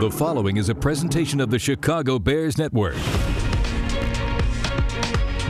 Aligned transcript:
The 0.00 0.10
following 0.10 0.56
is 0.56 0.70
a 0.70 0.74
presentation 0.74 1.42
of 1.42 1.50
the 1.50 1.58
Chicago 1.58 2.18
Bears 2.18 2.56
Network. 2.56 2.94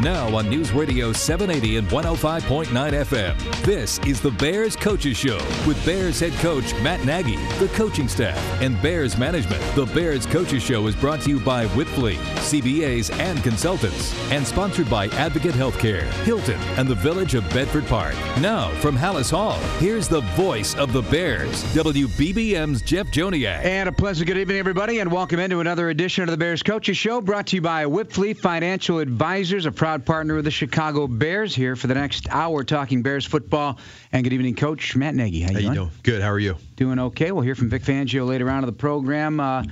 Now 0.02 0.34
on 0.34 0.48
News 0.48 0.72
Radio 0.72 1.12
780 1.12 1.76
and 1.76 1.88
105.9 1.88 2.66
FM. 2.70 3.64
This 3.66 3.98
is 4.06 4.18
the 4.18 4.30
Bears 4.30 4.74
Coaches 4.74 5.18
Show 5.18 5.36
with 5.66 5.84
Bears 5.84 6.20
head 6.20 6.32
coach 6.34 6.72
Matt 6.82 7.04
Nagy, 7.04 7.36
the 7.58 7.70
coaching 7.74 8.08
staff, 8.08 8.38
and 8.62 8.80
Bears 8.80 9.18
management. 9.18 9.60
The 9.74 9.84
Bears 9.84 10.24
Coaches 10.24 10.62
Show 10.62 10.86
is 10.86 10.96
brought 10.96 11.20
to 11.22 11.28
you 11.28 11.38
by 11.38 11.66
Wipfli, 11.66 12.14
CPAs 12.36 13.12
and 13.18 13.42
consultants, 13.42 14.14
and 14.30 14.46
sponsored 14.46 14.88
by 14.88 15.08
Advocate 15.08 15.52
Healthcare, 15.52 16.04
Hilton, 16.24 16.58
and 16.78 16.88
the 16.88 16.94
Village 16.94 17.34
of 17.34 17.46
Bedford 17.50 17.86
Park. 17.86 18.14
Now 18.40 18.70
from 18.76 18.96
Halas 18.96 19.30
Hall, 19.30 19.58
here's 19.80 20.08
the 20.08 20.22
voice 20.34 20.74
of 20.76 20.94
the 20.94 21.02
Bears, 21.02 21.62
WBBM's 21.74 22.80
Jeff 22.80 23.08
Joniak. 23.08 23.62
And 23.64 23.86
a 23.86 23.92
pleasant 23.92 24.28
good 24.28 24.38
evening, 24.38 24.56
everybody, 24.56 25.00
and 25.00 25.12
welcome 25.12 25.40
into 25.40 25.60
another 25.60 25.90
edition 25.90 26.22
of 26.22 26.30
the 26.30 26.38
Bears 26.38 26.62
Coaches 26.62 26.96
Show, 26.96 27.20
brought 27.20 27.48
to 27.48 27.56
you 27.56 27.62
by 27.62 27.84
Wipfli 27.84 28.34
Financial 28.34 28.98
Advisors, 28.98 29.66
a 29.66 29.72
proud 29.90 30.06
partner 30.06 30.36
of 30.36 30.44
the 30.44 30.52
Chicago 30.52 31.08
Bears. 31.08 31.52
Here 31.52 31.74
for 31.74 31.88
the 31.88 31.94
next 31.94 32.28
hour, 32.28 32.62
talking 32.62 33.02
Bears 33.02 33.26
football. 33.26 33.76
And 34.12 34.22
good 34.22 34.32
evening, 34.32 34.54
Coach 34.54 34.94
Matt 34.94 35.16
Nagy. 35.16 35.40
How, 35.40 35.50
you, 35.50 35.68
you 35.68 35.74
doing? 35.74 35.90
Good. 36.04 36.22
How 36.22 36.30
are 36.30 36.38
you? 36.38 36.56
Doing 36.76 37.00
okay. 37.00 37.32
We'll 37.32 37.42
hear 37.42 37.56
from 37.56 37.70
Vic 37.70 37.82
Fangio 37.82 38.24
later 38.24 38.48
on 38.48 38.58
in 38.58 38.66
the 38.66 38.72
program. 38.72 39.40
Uh, 39.40 39.64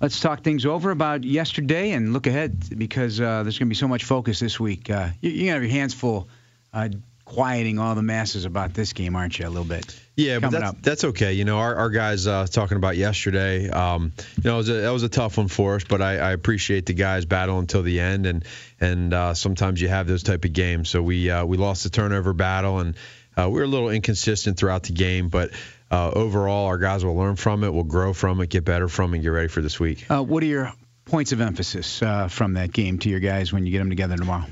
let's 0.00 0.18
talk 0.18 0.42
things 0.42 0.64
over 0.64 0.92
about 0.92 1.24
yesterday 1.24 1.90
and 1.90 2.14
look 2.14 2.26
ahead 2.26 2.78
because 2.78 3.20
uh, 3.20 3.42
there's 3.42 3.58
going 3.58 3.66
to 3.66 3.70
be 3.70 3.74
so 3.74 3.86
much 3.86 4.04
focus 4.04 4.40
this 4.40 4.58
week. 4.58 4.88
Uh, 4.88 5.10
you, 5.20 5.28
you're 5.28 5.36
going 5.36 5.46
to 5.46 5.52
have 5.52 5.62
your 5.62 5.72
hands 5.72 5.92
full 5.92 6.26
uh, 6.72 6.88
quieting 7.26 7.78
all 7.78 7.94
the 7.94 8.02
masses 8.02 8.46
about 8.46 8.72
this 8.72 8.94
game, 8.94 9.14
aren't 9.16 9.38
you, 9.38 9.46
a 9.46 9.50
little 9.50 9.64
bit? 9.64 10.00
Yeah, 10.14 10.38
but 10.38 10.50
that's, 10.50 10.80
that's 10.80 11.04
okay. 11.04 11.34
You 11.34 11.44
know, 11.44 11.58
our, 11.58 11.74
our 11.74 11.90
guys 11.90 12.26
uh, 12.26 12.46
talking 12.46 12.78
about 12.78 12.96
yesterday. 12.96 13.68
Um, 13.68 14.12
you 14.36 14.44
know, 14.44 14.54
it 14.54 14.58
was 14.58 14.68
a, 14.70 14.72
that 14.74 14.92
was 14.92 15.02
a 15.02 15.10
tough 15.10 15.36
one 15.36 15.48
for 15.48 15.74
us, 15.74 15.84
but 15.84 16.00
I, 16.00 16.16
I 16.16 16.32
appreciate 16.32 16.86
the 16.86 16.94
guys 16.94 17.26
battle 17.26 17.58
until 17.58 17.82
the 17.82 18.00
end, 18.00 18.24
and 18.24 18.44
and 18.80 19.12
uh, 19.12 19.34
sometimes 19.34 19.82
you 19.82 19.88
have 19.88 20.06
those 20.06 20.22
type 20.22 20.46
of 20.46 20.54
games. 20.54 20.88
So 20.88 21.02
we 21.02 21.28
uh, 21.28 21.44
we 21.44 21.58
lost 21.58 21.84
the 21.84 21.90
turnover 21.90 22.32
battle, 22.32 22.78
and 22.78 22.94
uh, 23.36 23.50
we 23.50 23.58
were 23.58 23.64
a 23.64 23.68
little 23.68 23.90
inconsistent 23.90 24.56
throughout 24.56 24.84
the 24.84 24.94
game, 24.94 25.28
but. 25.28 25.50
Uh, 25.88 26.10
overall, 26.16 26.66
our 26.66 26.78
guys 26.78 27.04
will 27.04 27.14
learn 27.14 27.36
from 27.36 27.62
it, 27.62 27.72
will 27.72 27.84
grow 27.84 28.12
from 28.12 28.40
it, 28.40 28.50
get 28.50 28.64
better 28.64 28.88
from 28.88 29.14
it, 29.14 29.18
and 29.18 29.22
get 29.22 29.28
ready 29.28 29.46
for 29.46 29.62
this 29.62 29.78
week. 29.78 30.04
Uh, 30.10 30.20
what 30.20 30.42
are 30.42 30.46
your 30.46 30.72
points 31.04 31.30
of 31.30 31.40
emphasis 31.40 32.02
uh, 32.02 32.26
from 32.26 32.54
that 32.54 32.72
game 32.72 32.98
to 32.98 33.08
your 33.08 33.20
guys 33.20 33.52
when 33.52 33.64
you 33.64 33.70
get 33.70 33.78
them 33.78 33.88
together 33.88 34.16
tomorrow? 34.16 34.46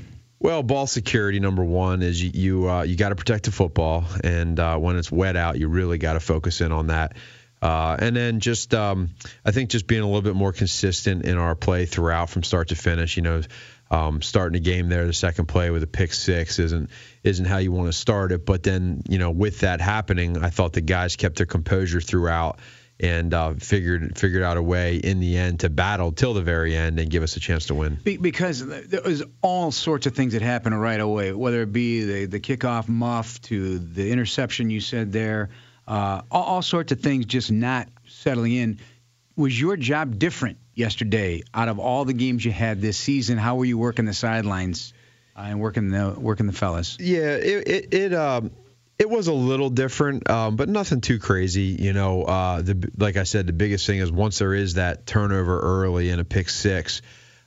Well, 0.45 0.63
ball 0.63 0.87
security 0.87 1.41
number 1.41 1.65
one 1.65 2.03
is 2.03 2.23
you 2.23 2.31
you, 2.35 2.71
uh, 2.71 2.83
you 2.83 2.97
got 2.97 3.09
to 3.09 3.15
protect 3.15 3.47
the 3.47 3.51
football, 3.51 4.05
and 4.23 4.61
uh, 4.61 4.77
when 4.77 4.99
it's 4.99 5.11
wet 5.11 5.37
out, 5.37 5.59
you 5.59 5.69
really 5.69 5.97
got 5.97 6.13
to 6.13 6.21
focus 6.21 6.61
in 6.61 6.71
on 6.71 6.89
that. 6.89 7.17
Uh, 7.63 7.97
and 7.99 8.15
then 8.15 8.41
just 8.41 8.75
um, 8.75 9.09
I 9.43 9.53
think 9.53 9.71
just 9.71 9.87
being 9.87 10.03
a 10.03 10.05
little 10.05 10.21
bit 10.21 10.35
more 10.35 10.53
consistent 10.53 11.25
in 11.25 11.39
our 11.39 11.55
play 11.55 11.87
throughout 11.87 12.29
from 12.29 12.43
start 12.43 12.69
to 12.69 12.75
finish. 12.75 13.17
You 13.17 13.23
know, 13.23 13.43
um, 13.91 14.21
starting 14.21 14.55
a 14.55 14.61
game 14.61 14.91
there, 14.91 15.07
the 15.07 15.15
second 15.15 15.47
play 15.47 15.71
with 15.71 15.83
a 15.83 15.87
pick 15.87 16.13
six 16.13 16.59
isn't 16.59 16.91
isn't 17.23 17.47
how 17.47 17.57
you 17.57 17.73
want 17.73 17.89
to 17.89 17.95
start 17.95 18.31
it. 18.31 18.45
But 18.45 18.63
then 18.63 19.01
you 19.09 19.17
know, 19.17 19.31
with 19.31 19.61
that 19.61 19.81
happening, 19.81 20.37
I 20.37 20.51
thought 20.51 20.75
the 20.75 20.83
guys 20.83 21.17
kept 21.17 21.37
their 21.37 21.47
composure 21.47 22.03
throughout 22.03 22.59
and 23.05 23.35
uh, 23.35 23.55
figured 23.55 24.19
figured 24.19 24.43
out 24.43 24.57
a 24.57 24.63
way 24.63 24.97
in 24.97 25.21
the 25.21 25.37
end 25.37 25.61
to 25.61 25.69
battle 25.69 26.13
till 26.13 26.35
the 26.35 26.43
very 26.43 26.75
end 26.77 26.99
and 26.99 27.11
give 27.11 27.23
us 27.23 27.37
a 27.37 27.41
chance 27.41 27.67
to 27.67 27.75
win. 27.75 27.99
Because 28.03 28.67
there 28.67 29.03
was 29.03 29.23
all 29.43 29.71
sorts 29.71 30.07
of 30.07 30.15
things 30.15 30.33
that 30.33 30.43
happened 30.43 30.81
right 30.81 31.01
away, 31.01 31.33
whether 31.33 31.63
it 31.63 31.73
be 31.73 32.05
the, 32.05 32.27
the 32.27 32.41
kickoff 32.41 32.89
muff 32.89 33.41
to 33.43 33.79
the 33.79 34.11
interception 34.11 34.71
you 34.71 34.81
said 34.81 35.13
there, 35.13 35.51
uh, 35.87 36.23
all, 36.31 36.43
all 36.43 36.63
sorts 36.63 36.93
of 36.93 37.01
things 37.01 37.27
just 37.27 37.53
not 37.53 37.89
settling 38.09 38.53
in. 38.53 38.79
Was 39.37 39.61
your 39.61 39.77
job 39.77 40.19
different 40.19 40.59
yesterday 40.75 41.43
out 41.53 41.69
of 41.69 41.79
all 41.79 42.05
the 42.05 42.13
games 42.13 42.45
you 42.45 42.53
had 42.53 42.81
this 42.81 42.97
season? 42.97 43.37
How 43.37 43.57
were 43.57 43.65
you 43.65 43.77
working 43.77 44.05
the 44.05 44.15
sidelines 44.15 44.95
uh, 45.37 45.41
and 45.41 45.61
working 45.61 45.91
the 45.91 46.15
working 46.17 46.47
the 46.47 46.53
fellas? 46.53 46.97
Yeah, 47.01 47.35
it 47.35 47.69
it, 47.69 47.95
it 47.95 48.15
um 48.15 48.53
it 48.99 49.11
was 49.11 49.27
a 49.27 49.33
little 49.33 49.71
different, 49.71 50.29
um, 50.31 50.57
but 50.57 50.69
nothing 50.69 51.01
too 51.01 51.19
crazy. 51.19 51.77
You 51.79 51.93
know, 51.93 52.23
uh, 52.23 52.63
the 52.63 52.91
like 52.97 53.17
I 53.17 53.25
said, 53.25 53.47
the 53.47 53.53
biggest 53.53 53.87
thing 53.87 53.99
is 53.99 54.11
once 54.11 54.39
there 54.39 54.55
is 54.55 54.75
that 54.75 55.07
turnover 55.07 55.59
early 55.59 56.11
and 56.11 56.21
a 56.21 56.25
pick 56.25 56.49
six. 56.49 57.03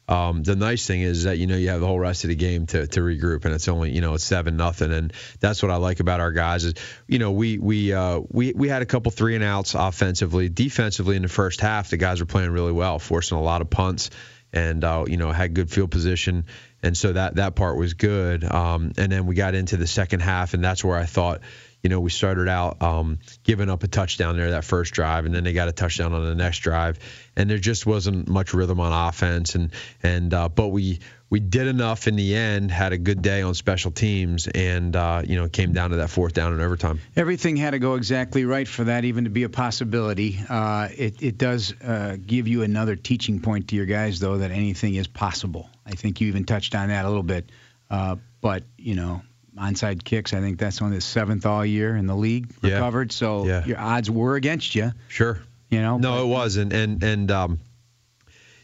Um, 0.10 0.42
the 0.42 0.56
nice 0.56 0.88
thing 0.88 1.02
is 1.02 1.26
that 1.26 1.38
you 1.38 1.48
know 1.48 1.58
you 1.58 1.70
have 1.70 1.82
the 1.82 1.88
whole 1.88 2.00
rest 2.00 2.24
of 2.24 2.30
the 2.30 2.36
game 2.36 2.66
to, 2.68 2.88
to 2.88 3.02
regroup, 3.02 3.44
and 3.44 3.54
it's 3.54 3.68
only 3.68 3.92
you 3.92 4.00
know 4.00 4.14
it's 4.14 4.24
seven 4.24 4.56
nothing, 4.56 4.94
and 4.94 5.12
that's 5.40 5.62
what 5.62 5.70
I 5.70 5.76
like 5.78 6.00
about 6.00 6.22
our 6.22 6.32
guys 6.32 6.64
is 6.64 6.76
you 7.08 7.20
know 7.20 7.32
we 7.32 7.58
we 7.58 7.94
uh, 7.94 8.22
we 8.30 8.54
we 8.54 8.70
had 8.70 8.82
a 8.82 8.86
couple 8.86 9.12
three 9.12 9.36
and 9.36 9.44
outs 9.44 9.76
offensively, 9.76 10.48
defensively 10.48 11.18
in 11.18 11.24
the 11.24 11.28
first 11.28 11.60
half. 11.60 11.90
The 11.90 11.98
guys 11.98 12.22
were 12.22 12.26
playing 12.26 12.52
really 12.52 12.72
well, 12.72 13.00
forcing 13.00 13.38
a 13.38 13.42
lot 13.42 13.62
of 13.62 13.70
punts, 13.70 14.10
and 14.54 14.82
uh, 14.84 15.04
you 15.08 15.18
know 15.18 15.32
had 15.32 15.54
good 15.54 15.70
field 15.70 15.92
position, 15.92 16.46
and 16.84 16.98
so 16.98 17.14
that 17.14 17.36
that 17.36 17.56
part 17.56 17.78
was 17.78 17.94
good. 17.94 18.44
Um, 18.44 18.92
and 18.98 19.12
then 19.12 19.26
we 19.26 19.36
got 19.36 19.56
into 19.56 19.78
the 19.78 19.88
second 19.88 20.22
half, 20.22 20.54
and 20.54 20.64
that's 20.64 20.84
where 20.84 20.98
I 20.98 21.06
thought 21.06 21.42
you 21.84 21.90
know, 21.90 22.00
we 22.00 22.10
started 22.10 22.48
out 22.48 22.82
um, 22.82 23.20
giving 23.44 23.70
up 23.70 23.84
a 23.84 23.88
touchdown 23.88 24.36
there 24.38 24.52
that 24.52 24.66
first 24.66 24.94
drive, 24.94 25.26
and 25.26 25.34
then 25.34 25.44
they 25.44 25.54
got 25.54 25.68
a 25.68 25.72
touchdown 25.72 26.14
on 26.14 26.26
the 26.26 26.36
next 26.36 26.60
drive, 26.60 27.00
and 27.36 27.50
there 27.50 27.60
just 27.60 27.86
wasn't 27.86 28.28
much 28.28 28.54
rhythm 28.54 28.80
on 28.80 29.08
offense, 29.08 29.56
and 29.56 29.72
and 30.04 30.34
uh, 30.34 30.50
but 30.50 30.68
we 30.68 31.00
we 31.30 31.40
did 31.40 31.68
enough 31.68 32.08
in 32.08 32.16
the 32.16 32.36
end, 32.36 32.72
had 32.72 32.94
a 32.94 32.98
good 32.98 33.22
day 33.22 33.42
on 33.42 33.54
special 33.54 33.92
teams, 33.92 34.48
and 34.48 34.96
uh, 34.96 35.22
you 35.26 35.36
know, 35.36 35.48
came 35.50 35.74
down 35.74 35.90
to 35.92 35.98
that 35.98 36.10
fourth 36.10 36.34
down 36.34 36.54
in 36.54 36.62
overtime. 36.62 37.00
Everything 37.16 37.58
had 37.58 37.72
to 37.72 37.80
go 37.80 37.96
exactly 37.96 38.46
right 38.46 38.68
for 38.68 38.86
that 38.86 39.04
even 39.06 39.26
to 39.26 39.30
be 39.30 39.44
a 39.44 39.50
possibility. 39.50 40.40
Uh, 40.50 40.88
it, 40.98 41.22
it 41.22 41.38
does 41.38 41.74
uh, 41.82 42.18
give 42.26 42.48
you 42.48 42.64
another 42.64 42.96
teaching 42.96 43.42
point 43.42 43.68
to 43.70 43.76
your 43.76 43.86
guys, 43.86 44.20
though, 44.20 44.38
that 44.38 44.52
anything 44.52 44.96
is 44.96 45.08
possible. 45.08 45.70
I 45.86 45.92
think 45.92 46.22
you 46.22 46.28
even 46.30 46.46
touched 46.46 46.76
on 46.76 46.90
that 46.90 47.06
a 47.06 47.08
little 47.08 47.24
bit. 47.24 47.50
Uh, 47.90 48.18
but, 48.42 48.64
you 48.78 48.96
know, 48.96 49.22
onside 49.58 50.04
kicks, 50.04 50.34
I 50.34 50.40
think 50.42 50.60
that's 50.60 50.82
only 50.82 50.98
the 50.98 51.02
seventh 51.02 51.46
all 51.46 51.66
year 51.66 51.96
in 51.96 52.08
the 52.08 52.16
league 52.16 52.50
Yeah. 52.62 52.74
recovered. 52.76 53.12
So 53.12 53.46
Yeah. 53.46 53.66
your 53.66 53.80
odds 53.80 54.10
were 54.10 54.36
against 54.36 54.76
you, 54.76 54.92
Sure. 55.08 55.40
you 55.70 55.82
know. 55.82 55.98
No, 55.98 56.12
but- 56.16 56.24
it 56.24 56.28
wasn't, 56.28 56.74
and 56.74 57.04
and 57.04 57.32
um, 57.32 57.60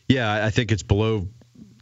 yeah, 0.07 0.43
I 0.45 0.49
think 0.49 0.71
it's 0.71 0.83
below. 0.83 1.27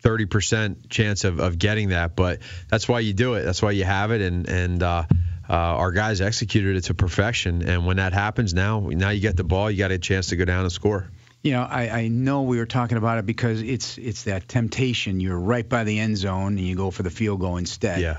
30% 0.03 0.89
chance 0.89 1.25
of, 1.25 1.39
of 1.39 1.59
getting 1.59 1.89
that, 1.89 2.15
but 2.15 2.39
that's 2.69 2.87
why 2.89 2.99
you 3.01 3.13
do 3.13 3.35
it. 3.35 3.43
That's 3.43 3.61
why 3.61 3.69
you 3.69 3.83
have 3.83 4.09
it, 4.11 4.19
and 4.21 4.49
and 4.49 4.81
uh, 4.81 5.03
uh, 5.47 5.53
our 5.53 5.91
guys 5.91 6.21
executed 6.21 6.75
it 6.75 6.81
to 6.85 6.95
perfection. 6.95 7.61
And 7.69 7.85
when 7.85 7.97
that 7.97 8.11
happens, 8.11 8.51
now 8.55 8.79
now 8.79 9.11
you 9.11 9.21
get 9.21 9.37
the 9.37 9.43
ball, 9.43 9.69
you 9.69 9.77
got 9.77 9.91
a 9.91 9.99
chance 9.99 10.27
to 10.29 10.35
go 10.37 10.43
down 10.45 10.63
and 10.63 10.71
score. 10.71 11.07
You 11.43 11.51
know, 11.51 11.61
I, 11.61 11.89
I 11.89 12.07
know 12.07 12.41
we 12.41 12.57
were 12.57 12.65
talking 12.65 12.97
about 12.97 13.19
it 13.19 13.27
because 13.27 13.61
it's 13.61 13.99
it's 13.99 14.23
that 14.23 14.47
temptation. 14.47 15.19
You're 15.19 15.37
right 15.39 15.69
by 15.69 15.83
the 15.83 15.99
end 15.99 16.17
zone 16.17 16.57
and 16.57 16.67
you 16.67 16.75
go 16.75 16.89
for 16.89 17.03
the 17.03 17.11
field 17.11 17.39
goal 17.39 17.57
instead. 17.57 18.01
Yeah. 18.01 18.17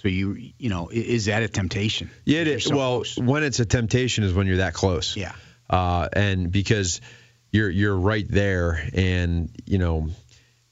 So 0.00 0.08
you 0.08 0.52
you 0.58 0.70
know, 0.70 0.88
is 0.90 1.26
that 1.26 1.42
a 1.42 1.48
temptation? 1.48 2.10
Yeah, 2.24 2.40
it 2.40 2.48
is. 2.48 2.64
So 2.64 2.76
well, 2.76 2.96
close. 2.96 3.18
when 3.18 3.42
it's 3.42 3.60
a 3.60 3.66
temptation 3.66 4.24
is 4.24 4.32
when 4.32 4.46
you're 4.46 4.58
that 4.58 4.72
close. 4.72 5.14
Yeah. 5.14 5.32
Uh, 5.68 6.08
and 6.14 6.50
because 6.50 7.02
you're 7.52 7.68
you're 7.68 7.96
right 7.96 8.26
there, 8.26 8.82
and 8.94 9.50
you 9.66 9.76
know, 9.76 10.08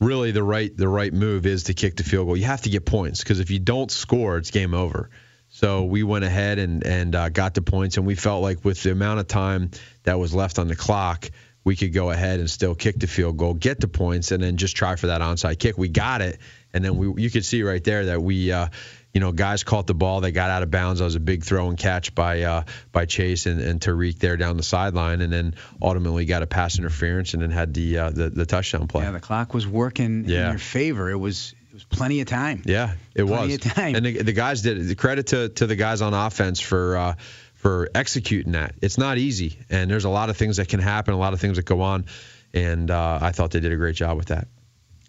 really 0.00 0.30
the 0.30 0.42
right 0.42 0.74
the 0.74 0.88
right 0.88 1.12
move 1.12 1.44
is 1.44 1.64
to 1.64 1.74
kick 1.74 1.96
the 1.96 2.04
field 2.04 2.26
goal. 2.26 2.38
You 2.38 2.46
have 2.46 2.62
to 2.62 2.70
get 2.70 2.86
points 2.86 3.22
because 3.22 3.38
if 3.38 3.50
you 3.50 3.58
don't 3.58 3.90
score, 3.90 4.38
it's 4.38 4.50
game 4.50 4.72
over. 4.72 5.10
So 5.50 5.84
we 5.84 6.02
went 6.04 6.24
ahead 6.24 6.58
and 6.58 6.86
and 6.86 7.14
uh, 7.14 7.28
got 7.28 7.52
the 7.52 7.62
points, 7.62 7.98
and 7.98 8.06
we 8.06 8.14
felt 8.14 8.42
like 8.42 8.64
with 8.64 8.82
the 8.82 8.92
amount 8.92 9.20
of 9.20 9.28
time 9.28 9.72
that 10.04 10.18
was 10.18 10.34
left 10.34 10.58
on 10.58 10.68
the 10.68 10.76
clock, 10.76 11.30
we 11.64 11.76
could 11.76 11.92
go 11.92 12.10
ahead 12.10 12.40
and 12.40 12.48
still 12.48 12.74
kick 12.74 12.98
the 12.98 13.06
field 13.06 13.36
goal, 13.36 13.52
get 13.52 13.78
the 13.78 13.88
points, 13.88 14.32
and 14.32 14.42
then 14.42 14.56
just 14.56 14.74
try 14.74 14.96
for 14.96 15.08
that 15.08 15.20
onside 15.20 15.58
kick. 15.58 15.76
We 15.76 15.88
got 15.88 16.22
it, 16.22 16.38
and 16.72 16.82
then 16.82 16.96
we 16.96 17.22
you 17.22 17.30
could 17.30 17.44
see 17.44 17.62
right 17.62 17.84
there 17.84 18.06
that 18.06 18.22
we. 18.22 18.52
Uh, 18.52 18.68
you 19.14 19.20
know, 19.20 19.32
guys 19.32 19.64
caught 19.64 19.86
the 19.86 19.94
ball. 19.94 20.20
They 20.20 20.32
got 20.32 20.50
out 20.50 20.62
of 20.62 20.70
bounds. 20.70 20.98
That 21.00 21.06
was 21.06 21.14
a 21.14 21.20
big 21.20 21.44
throw 21.44 21.68
and 21.68 21.78
catch 21.78 22.14
by 22.14 22.42
uh, 22.42 22.64
by 22.92 23.06
Chase 23.06 23.46
and, 23.46 23.60
and 23.60 23.80
Tarik 23.80 24.18
there 24.18 24.36
down 24.36 24.56
the 24.56 24.62
sideline, 24.62 25.20
and 25.22 25.32
then 25.32 25.54
ultimately 25.80 26.24
got 26.24 26.42
a 26.42 26.46
pass 26.46 26.78
interference 26.78 27.34
and 27.34 27.42
then 27.42 27.50
had 27.50 27.74
the 27.74 27.98
uh, 27.98 28.10
the, 28.10 28.30
the 28.30 28.46
touchdown 28.46 28.86
play. 28.86 29.04
Yeah, 29.04 29.12
the 29.12 29.20
clock 29.20 29.54
was 29.54 29.66
working 29.66 30.24
in 30.24 30.30
your 30.30 30.58
favor. 30.58 31.10
It 31.10 31.16
was 31.16 31.54
it 31.70 31.74
was 31.74 31.84
plenty 31.84 32.20
of 32.20 32.26
time. 32.26 32.62
Yeah, 32.64 32.94
it 33.14 33.24
Plenty 33.24 33.54
was. 33.56 33.66
of 33.66 33.72
time. 33.72 33.94
And 33.94 34.04
the, 34.04 34.22
the 34.22 34.32
guys 34.32 34.62
did 34.62 34.78
it. 34.78 34.82
The 34.82 34.94
credit 34.94 35.28
to, 35.28 35.48
to 35.48 35.66
the 35.66 35.76
guys 35.76 36.02
on 36.02 36.12
offense 36.14 36.60
for 36.60 36.96
uh, 36.96 37.14
for 37.54 37.88
executing 37.94 38.52
that. 38.52 38.74
It's 38.82 38.98
not 38.98 39.18
easy, 39.18 39.58
and 39.70 39.90
there's 39.90 40.04
a 40.04 40.10
lot 40.10 40.30
of 40.30 40.36
things 40.36 40.58
that 40.58 40.68
can 40.68 40.80
happen, 40.80 41.14
a 41.14 41.18
lot 41.18 41.32
of 41.32 41.40
things 41.40 41.56
that 41.56 41.64
go 41.64 41.80
on, 41.80 42.04
and 42.52 42.90
uh, 42.90 43.18
I 43.20 43.32
thought 43.32 43.50
they 43.52 43.60
did 43.60 43.72
a 43.72 43.76
great 43.76 43.96
job 43.96 44.16
with 44.16 44.28
that. 44.28 44.48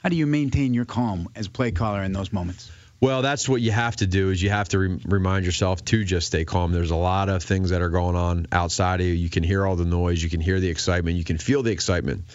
How 0.01 0.10
do 0.10 0.16
you 0.16 0.25
maintain 0.25 0.74
your 0.74 0.86
calm 0.86 1.28
as 1.36 1.50
play 1.50 1.72
caller 1.72 2.01
in 2.01 2.13
those 2.13 2.31
moments? 2.31 2.72
Well, 3.01 3.22
that's 3.22 3.48
what 3.48 3.62
you 3.62 3.72
have 3.72 3.96
to 3.98 4.07
do 4.07 4.30
is 4.30 4.42
you 4.42 4.50
have 4.50 4.69
to 4.69 4.80
re- 4.80 5.00
remind 5.06 5.46
yourself 5.46 5.86
to 5.86 6.04
just 6.04 6.28
stay 6.28 6.44
calm. 6.44 6.74
There's 6.74 6.92
a 6.92 6.98
lot 6.98 7.30
of 7.30 7.44
things 7.44 7.69
that 7.69 7.81
are 7.81 7.90
going 7.90 8.18
on 8.18 8.48
outside 8.51 9.00
of 9.00 9.06
you. 9.06 9.13
You 9.13 9.30
can 9.30 9.44
hear 9.44 9.66
all 9.66 9.78
the 9.78 9.86
noise, 9.86 10.22
you 10.22 10.30
can 10.30 10.42
hear 10.42 10.60
the 10.60 10.69
excitement, 10.69 11.16
you 11.18 11.24
can 11.24 11.38
feel 11.38 11.63
the 11.63 11.72
excitement. 11.72 12.25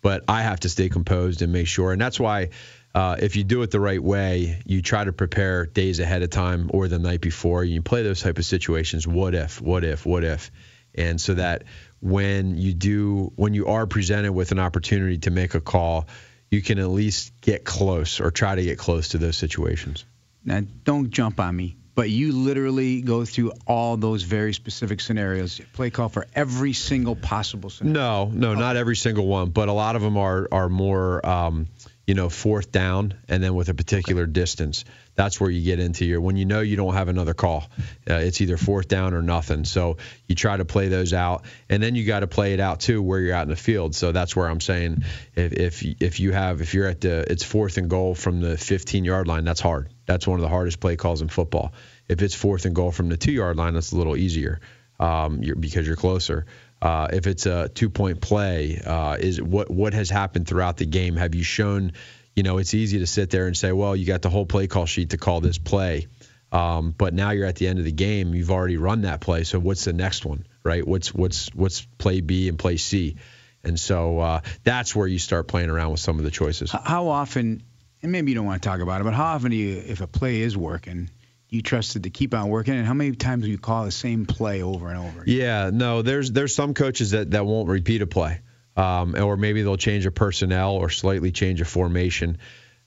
But 0.00 0.24
I 0.28 0.42
have 0.42 0.60
to 0.60 0.68
stay 0.68 0.88
composed 0.88 1.42
and 1.42 1.52
make 1.52 1.66
sure. 1.66 1.92
And 1.92 2.00
that's 2.00 2.20
why 2.20 2.50
uh, 2.94 3.16
if 3.18 3.36
you 3.36 3.42
do 3.42 3.62
it 3.62 3.70
the 3.70 3.80
right 3.80 4.02
way, 4.02 4.60
you 4.64 4.82
try 4.82 5.02
to 5.02 5.12
prepare 5.12 5.66
days 5.66 5.98
ahead 5.98 6.22
of 6.22 6.30
time 6.30 6.70
or 6.72 6.88
the 6.88 6.98
night 6.98 7.20
before. 7.20 7.64
You 7.64 7.82
play 7.82 8.02
those 8.02 8.20
type 8.20 8.38
of 8.38 8.44
situations. 8.44 9.06
What 9.06 9.34
if? 9.34 9.60
What 9.60 9.84
if? 9.84 10.04
What 10.06 10.24
if? 10.24 10.50
And 10.94 11.20
so 11.20 11.34
that 11.34 11.64
when 12.00 12.56
you 12.58 12.74
do 12.74 13.32
when 13.36 13.54
you 13.54 13.68
are 13.68 13.86
presented 13.86 14.32
with 14.32 14.52
an 14.52 14.58
opportunity 14.58 15.18
to 15.18 15.30
make 15.30 15.54
a 15.54 15.60
call, 15.60 16.06
you 16.50 16.60
can 16.60 16.78
at 16.78 16.88
least 16.88 17.32
get 17.40 17.64
close 17.64 18.20
or 18.20 18.30
try 18.30 18.54
to 18.54 18.62
get 18.62 18.78
close 18.78 19.08
to 19.10 19.18
those 19.18 19.36
situations. 19.36 20.04
Now, 20.44 20.62
don't 20.84 21.10
jump 21.10 21.38
on 21.40 21.54
me, 21.54 21.76
but 21.94 22.10
you 22.10 22.32
literally 22.32 23.00
go 23.00 23.24
through 23.24 23.52
all 23.66 23.96
those 23.96 24.22
very 24.22 24.52
specific 24.52 25.00
scenarios. 25.00 25.60
Play 25.72 25.90
call 25.90 26.08
for 26.08 26.26
every 26.34 26.72
single 26.72 27.14
possible 27.16 27.70
scenario. 27.70 28.26
No, 28.26 28.54
no, 28.54 28.54
not 28.54 28.76
every 28.76 28.96
single 28.96 29.26
one, 29.26 29.50
but 29.50 29.68
a 29.68 29.72
lot 29.72 29.96
of 29.96 30.02
them 30.02 30.16
are 30.16 30.48
are 30.50 30.68
more, 30.68 31.24
um, 31.24 31.68
you 32.12 32.16
know, 32.16 32.28
fourth 32.28 32.70
down 32.70 33.14
and 33.26 33.42
then 33.42 33.54
with 33.54 33.70
a 33.70 33.74
particular 33.74 34.26
distance. 34.26 34.84
That's 35.14 35.40
where 35.40 35.48
you 35.48 35.64
get 35.64 35.78
into 35.78 36.04
your 36.04 36.20
when 36.20 36.36
you 36.36 36.44
know 36.44 36.60
you 36.60 36.76
don't 36.76 36.92
have 36.92 37.08
another 37.08 37.32
call. 37.32 37.70
Uh, 38.06 38.16
it's 38.16 38.42
either 38.42 38.58
fourth 38.58 38.86
down 38.86 39.14
or 39.14 39.22
nothing. 39.22 39.64
So 39.64 39.96
you 40.26 40.34
try 40.34 40.58
to 40.58 40.66
play 40.66 40.88
those 40.88 41.14
out, 41.14 41.46
and 41.70 41.82
then 41.82 41.94
you 41.94 42.04
got 42.04 42.20
to 42.20 42.26
play 42.26 42.52
it 42.52 42.60
out 42.60 42.80
too 42.80 43.00
where 43.00 43.18
you're 43.18 43.34
out 43.34 43.44
in 43.44 43.48
the 43.48 43.56
field. 43.56 43.94
So 43.94 44.12
that's 44.12 44.36
where 44.36 44.46
I'm 44.46 44.60
saying 44.60 45.04
if 45.34 45.54
if 45.54 46.02
if 46.02 46.20
you 46.20 46.32
have 46.32 46.60
if 46.60 46.74
you're 46.74 46.86
at 46.86 47.00
the 47.00 47.32
it's 47.32 47.44
fourth 47.44 47.78
and 47.78 47.88
goal 47.88 48.14
from 48.14 48.42
the 48.42 48.58
15 48.58 49.06
yard 49.06 49.26
line, 49.26 49.44
that's 49.44 49.62
hard. 49.62 49.88
That's 50.04 50.26
one 50.26 50.38
of 50.38 50.42
the 50.42 50.50
hardest 50.50 50.80
play 50.80 50.96
calls 50.96 51.22
in 51.22 51.28
football. 51.28 51.72
If 52.10 52.20
it's 52.20 52.34
fourth 52.34 52.66
and 52.66 52.74
goal 52.74 52.90
from 52.90 53.08
the 53.08 53.16
two 53.16 53.32
yard 53.32 53.56
line, 53.56 53.72
that's 53.72 53.92
a 53.92 53.96
little 53.96 54.18
easier 54.18 54.60
um, 55.00 55.42
you're, 55.42 55.56
because 55.56 55.86
you're 55.86 55.96
closer. 55.96 56.44
Uh, 56.82 57.06
if 57.12 57.28
it's 57.28 57.46
a 57.46 57.68
two 57.68 57.88
point 57.88 58.20
play, 58.20 58.82
uh, 58.84 59.16
is 59.18 59.40
what 59.40 59.70
what 59.70 59.94
has 59.94 60.10
happened 60.10 60.48
throughout 60.48 60.76
the 60.76 60.84
game? 60.84 61.14
Have 61.14 61.36
you 61.36 61.44
shown? 61.44 61.92
You 62.34 62.42
know, 62.42 62.58
it's 62.58 62.74
easy 62.74 62.98
to 62.98 63.06
sit 63.06 63.30
there 63.30 63.46
and 63.46 63.56
say, 63.56 63.70
well, 63.70 63.94
you 63.94 64.04
got 64.04 64.20
the 64.20 64.30
whole 64.30 64.46
play 64.46 64.66
call 64.66 64.86
sheet 64.86 65.10
to 65.10 65.16
call 65.16 65.40
this 65.40 65.58
play. 65.58 66.08
Um, 66.50 66.90
but 66.90 67.14
now 67.14 67.30
you're 67.30 67.46
at 67.46 67.56
the 67.56 67.68
end 67.68 67.78
of 67.78 67.84
the 67.84 67.92
game. 67.92 68.34
You've 68.34 68.50
already 68.50 68.78
run 68.78 69.02
that 69.02 69.20
play. 69.20 69.44
So 69.44 69.60
what's 69.60 69.84
the 69.84 69.92
next 69.92 70.24
one, 70.24 70.44
right? 70.64 70.84
What's 70.86 71.14
what's 71.14 71.54
what's 71.54 71.86
play 71.98 72.20
B 72.20 72.48
and 72.48 72.58
play 72.58 72.78
C? 72.78 73.16
And 73.62 73.78
so 73.78 74.18
uh, 74.18 74.40
that's 74.64 74.96
where 74.96 75.06
you 75.06 75.20
start 75.20 75.46
playing 75.46 75.70
around 75.70 75.92
with 75.92 76.00
some 76.00 76.18
of 76.18 76.24
the 76.24 76.32
choices. 76.32 76.72
How 76.72 77.06
often, 77.08 77.62
and 78.02 78.10
maybe 78.10 78.32
you 78.32 78.34
don't 78.34 78.44
want 78.46 78.60
to 78.60 78.68
talk 78.68 78.80
about 78.80 79.00
it, 79.00 79.04
but 79.04 79.14
how 79.14 79.34
often 79.36 79.52
do 79.52 79.56
you, 79.56 79.82
if 79.86 80.00
a 80.00 80.08
play 80.08 80.40
is 80.40 80.56
working, 80.56 81.10
you 81.52 81.60
trusted 81.60 82.04
to 82.04 82.10
keep 82.10 82.32
on 82.34 82.48
working 82.48 82.74
and 82.74 82.86
how 82.86 82.94
many 82.94 83.12
times 83.12 83.44
do 83.44 83.50
you 83.50 83.58
call 83.58 83.84
the 83.84 83.90
same 83.90 84.24
play 84.24 84.62
over 84.62 84.88
and 84.88 84.98
over 84.98 85.22
again? 85.22 85.36
yeah 85.36 85.70
no 85.72 86.00
there's 86.00 86.32
there's 86.32 86.54
some 86.54 86.72
coaches 86.72 87.10
that, 87.10 87.30
that 87.32 87.44
won't 87.44 87.68
repeat 87.68 88.00
a 88.00 88.06
play 88.06 88.40
um, 88.74 89.14
or 89.14 89.36
maybe 89.36 89.62
they'll 89.62 89.76
change 89.76 90.06
a 90.06 90.10
personnel 90.10 90.76
or 90.76 90.88
slightly 90.88 91.30
change 91.30 91.60
a 91.60 91.66
formation 91.66 92.38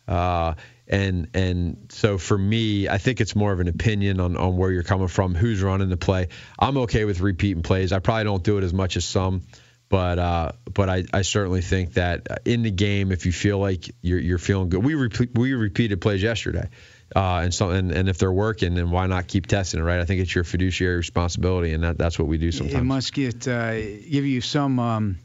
uh, 0.08 0.56
and 0.88 1.30
and 1.36 1.88
so 1.90 2.18
for 2.18 2.38
me 2.38 2.90
I 2.90 2.98
think 2.98 3.22
it's 3.22 3.36
more 3.36 3.54
of 3.54 3.60
an 3.60 3.68
opinion 3.68 4.20
on, 4.20 4.36
on 4.36 4.58
where 4.58 4.72
you're 4.72 4.84
coming 4.84 5.08
from 5.10 5.36
who's 5.36 5.62
running 5.62 5.90
the 5.90 5.98
play 5.98 6.30
I'm 6.58 6.78
okay 6.80 7.06
with 7.06 7.22
repeating 7.22 7.62
plays 7.62 7.92
I 7.94 8.00
probably 8.00 8.24
don't 8.24 8.44
do 8.44 8.58
it 8.58 8.64
as 8.64 8.74
much 8.74 8.98
as 8.98 9.06
some 9.06 9.44
but 9.90 10.18
uh, 10.18 10.52
but 10.74 10.90
I, 10.90 11.04
I 11.14 11.22
certainly 11.22 11.62
think 11.62 11.94
that 11.94 12.42
in 12.46 12.64
the 12.64 12.72
game, 12.72 13.12
if 13.12 13.28
you 13.28 13.32
feel 13.32 13.60
like 13.60 13.88
you're, 14.02 14.20
you're 14.20 14.38
feeling 14.40 14.70
good, 14.70 14.84
we 14.84 14.96
we 15.36 15.54
repeated 15.54 16.02
plays 16.02 16.24
yesterday. 16.24 16.70
Uh, 17.14 17.42
and 17.44 17.54
so 17.54 17.70
and, 17.70 17.92
and 17.92 18.10
if 18.10 18.18
they're 18.18 18.32
working, 18.32 18.74
then 18.74 18.90
why 18.90 19.06
not 19.06 19.28
keep 19.28 19.48
testing 19.48 19.80
it, 19.80 19.84
right? 19.84 20.00
I 20.00 20.06
think 20.06 20.22
it's 20.22 20.34
your 20.34 20.44
fiduciary 20.44 20.98
responsibility, 20.98 21.74
and 21.74 21.84
that, 21.84 21.98
that's 21.98 22.18
what 22.18 22.28
we 22.28 22.38
do 22.38 22.52
sometimes. 22.52 22.82
It 22.82 22.84
must 22.84 23.14
get 23.14 23.48
uh, 23.48 23.74
give 23.76 24.26
you 24.26 24.42
some 24.42 24.80
um, 24.80 25.18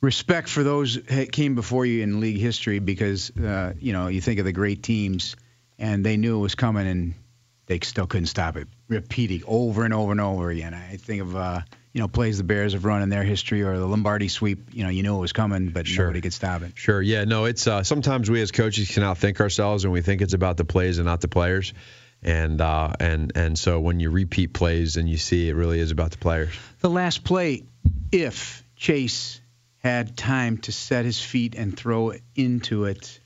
respect 0.00 0.48
for 0.48 0.62
those 0.62 1.02
that 1.02 1.30
came 1.32 1.54
before 1.54 1.84
you 1.84 2.02
in 2.02 2.20
league 2.20 2.38
history, 2.38 2.78
because 2.78 3.30
uh, 3.36 3.74
you 3.78 3.92
know 3.92 4.08
you 4.08 4.20
think 4.20 4.38
of 4.38 4.46
the 4.46 4.52
great 4.52 4.82
teams, 4.82 5.36
and 5.78 6.04
they 6.04 6.16
knew 6.16 6.38
it 6.38 6.42
was 6.42 6.54
coming, 6.54 6.86
and 6.86 7.14
they 7.66 7.78
still 7.80 8.06
couldn't 8.06 8.26
stop 8.26 8.56
it, 8.56 8.68
repeating 8.88 9.42
over 9.46 9.84
and 9.84 9.92
over 9.92 10.12
and 10.12 10.20
over 10.20 10.50
again. 10.50 10.72
I 10.72 10.96
think 10.96 11.22
of 11.22 11.36
uh, 11.36 11.60
you 11.92 12.00
know, 12.00 12.08
plays 12.08 12.38
the 12.38 12.44
Bears 12.44 12.72
have 12.72 12.84
run 12.84 13.02
in 13.02 13.10
their 13.10 13.22
history 13.22 13.62
or 13.62 13.78
the 13.78 13.86
Lombardi 13.86 14.28
sweep, 14.28 14.68
you 14.72 14.82
know, 14.82 14.88
you 14.88 15.02
knew 15.02 15.16
it 15.16 15.20
was 15.20 15.32
coming, 15.32 15.68
but 15.68 15.86
sure. 15.86 16.06
nobody 16.06 16.22
could 16.22 16.32
stop 16.32 16.62
it. 16.62 16.72
Sure. 16.74 17.02
Yeah. 17.02 17.24
No, 17.24 17.44
it's 17.44 17.66
uh, 17.66 17.82
sometimes 17.82 18.30
we 18.30 18.40
as 18.40 18.50
coaches 18.50 18.90
can 18.90 19.02
outthink 19.02 19.40
ourselves 19.40 19.84
and 19.84 19.92
we 19.92 20.00
think 20.00 20.22
it's 20.22 20.32
about 20.32 20.56
the 20.56 20.64
plays 20.64 20.98
and 20.98 21.06
not 21.06 21.20
the 21.20 21.28
players. 21.28 21.74
And 22.22 22.60
uh, 22.60 22.92
and 23.00 23.32
and 23.34 23.58
so 23.58 23.80
when 23.80 23.98
you 23.98 24.10
repeat 24.10 24.52
plays 24.52 24.96
and 24.96 25.08
you 25.08 25.16
see 25.16 25.48
it 25.48 25.54
really 25.54 25.80
is 25.80 25.90
about 25.90 26.12
the 26.12 26.18
players. 26.18 26.54
The 26.78 26.88
last 26.88 27.24
play, 27.24 27.64
if 28.12 28.62
Chase 28.76 29.40
had 29.78 30.16
time 30.16 30.58
to 30.58 30.72
set 30.72 31.04
his 31.04 31.20
feet 31.20 31.56
and 31.56 31.76
throw 31.76 32.12
into 32.36 32.84
it 32.84 33.20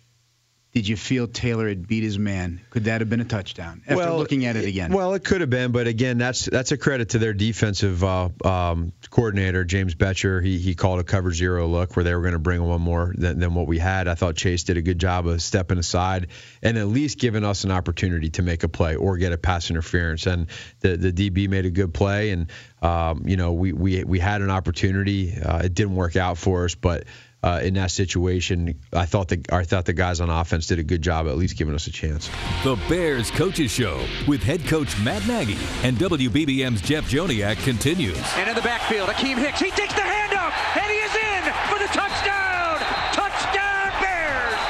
did 0.76 0.86
you 0.86 0.94
feel 0.98 1.26
Taylor 1.26 1.70
had 1.70 1.88
beat 1.88 2.02
his 2.02 2.18
man? 2.18 2.60
Could 2.68 2.84
that 2.84 3.00
have 3.00 3.08
been 3.08 3.22
a 3.22 3.24
touchdown? 3.24 3.80
After 3.86 3.96
well, 3.96 4.18
looking 4.18 4.44
at 4.44 4.56
it 4.56 4.66
again. 4.66 4.92
Well, 4.92 5.14
it 5.14 5.24
could 5.24 5.40
have 5.40 5.48
been, 5.48 5.72
but 5.72 5.86
again, 5.86 6.18
that's 6.18 6.44
that's 6.44 6.70
a 6.70 6.76
credit 6.76 7.08
to 7.10 7.18
their 7.18 7.32
defensive 7.32 8.04
uh, 8.04 8.28
um, 8.44 8.92
coordinator, 9.08 9.64
James 9.64 9.94
Bettcher. 9.94 10.44
He 10.44 10.58
he 10.58 10.74
called 10.74 11.00
a 11.00 11.02
cover 11.02 11.32
zero 11.32 11.66
look 11.66 11.96
where 11.96 12.04
they 12.04 12.14
were 12.14 12.20
going 12.20 12.34
to 12.34 12.38
bring 12.38 12.62
one 12.62 12.82
more 12.82 13.14
than, 13.16 13.38
than 13.38 13.54
what 13.54 13.66
we 13.66 13.78
had. 13.78 14.06
I 14.06 14.16
thought 14.16 14.36
Chase 14.36 14.64
did 14.64 14.76
a 14.76 14.82
good 14.82 14.98
job 14.98 15.26
of 15.26 15.40
stepping 15.40 15.78
aside 15.78 16.26
and 16.62 16.76
at 16.76 16.88
least 16.88 17.18
giving 17.18 17.42
us 17.42 17.64
an 17.64 17.70
opportunity 17.70 18.28
to 18.28 18.42
make 18.42 18.62
a 18.62 18.68
play 18.68 18.96
or 18.96 19.16
get 19.16 19.32
a 19.32 19.38
pass 19.38 19.70
interference. 19.70 20.26
And 20.26 20.46
the 20.80 20.98
the 20.98 21.10
DB 21.10 21.48
made 21.48 21.64
a 21.64 21.70
good 21.70 21.94
play, 21.94 22.32
and 22.32 22.50
um, 22.82 23.22
you 23.24 23.38
know 23.38 23.54
we 23.54 23.72
we 23.72 24.04
we 24.04 24.18
had 24.18 24.42
an 24.42 24.50
opportunity. 24.50 25.40
Uh, 25.42 25.60
it 25.64 25.72
didn't 25.72 25.94
work 25.94 26.16
out 26.16 26.36
for 26.36 26.66
us, 26.66 26.74
but 26.74 27.04
uh, 27.42 27.60
in 27.62 27.74
that 27.74 27.90
situation. 27.90 28.78
I 28.92 29.06
thought 29.06 29.28
the 29.28 29.44
I 29.50 29.64
thought 29.64 29.84
the 29.84 29.92
guys 29.92 30.20
on 30.20 30.30
offense 30.30 30.66
did 30.66 30.78
a 30.78 30.82
good 30.82 31.02
job, 31.02 31.26
at 31.26 31.36
least 31.36 31.56
giving 31.56 31.74
us 31.74 31.86
a 31.86 31.92
chance. 31.92 32.30
The 32.64 32.76
Bears 32.88 33.30
Coaches 33.30 33.70
Show 33.70 34.04
with 34.26 34.42
head 34.42 34.64
coach 34.66 34.98
Matt 35.00 35.26
Nagy 35.26 35.56
and 35.82 35.96
WBBM's 35.96 36.80
Jeff 36.80 37.08
Joniak 37.10 37.62
continues. 37.62 38.18
And 38.36 38.48
in 38.48 38.54
the 38.54 38.62
backfield, 38.62 39.08
Akiem 39.08 39.36
Hicks. 39.36 39.60
He 39.60 39.70
takes 39.70 39.94
the 39.94 40.00
handoff, 40.00 40.52
and 40.76 40.86
he 40.90 40.98
is 40.98 41.14
in 41.14 41.42
for 41.70 41.78
the 41.78 41.90
touchdown. 41.92 42.78
Touchdown, 43.12 43.92
Bears. 44.00 44.60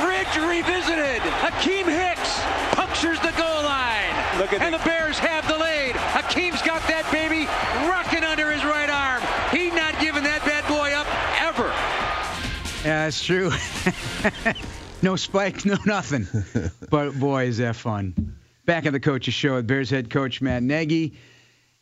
Fridge 0.00 0.36
revisited. 0.46 1.20
Akiem 1.44 1.86
Hicks 1.86 2.40
punctures 2.74 3.20
the 3.20 3.32
goal 3.36 3.62
line. 3.64 4.14
Look 4.38 4.52
at 4.52 4.62
and 4.62 4.74
the, 4.74 4.78
the 4.78 4.84
Bears 4.84 5.18
have 5.18 5.46
the 5.48 5.58
lead. 5.58 5.94
Akiem's 6.16 6.62
got 6.62 6.80
that 6.88 7.04
baby 7.12 7.44
that's 13.10 13.24
true. 13.24 13.50
no 15.02 15.16
spike, 15.16 15.64
no 15.64 15.76
nothing. 15.84 16.28
but 16.90 17.18
boy, 17.18 17.46
is 17.46 17.58
that 17.58 17.74
fun. 17.74 18.36
Back 18.66 18.86
at 18.86 18.92
the 18.92 19.00
coaches 19.00 19.34
show 19.34 19.56
with 19.56 19.66
Bears 19.66 19.90
head 19.90 20.10
coach 20.10 20.40
Matt 20.40 20.62
Nagy. 20.62 21.14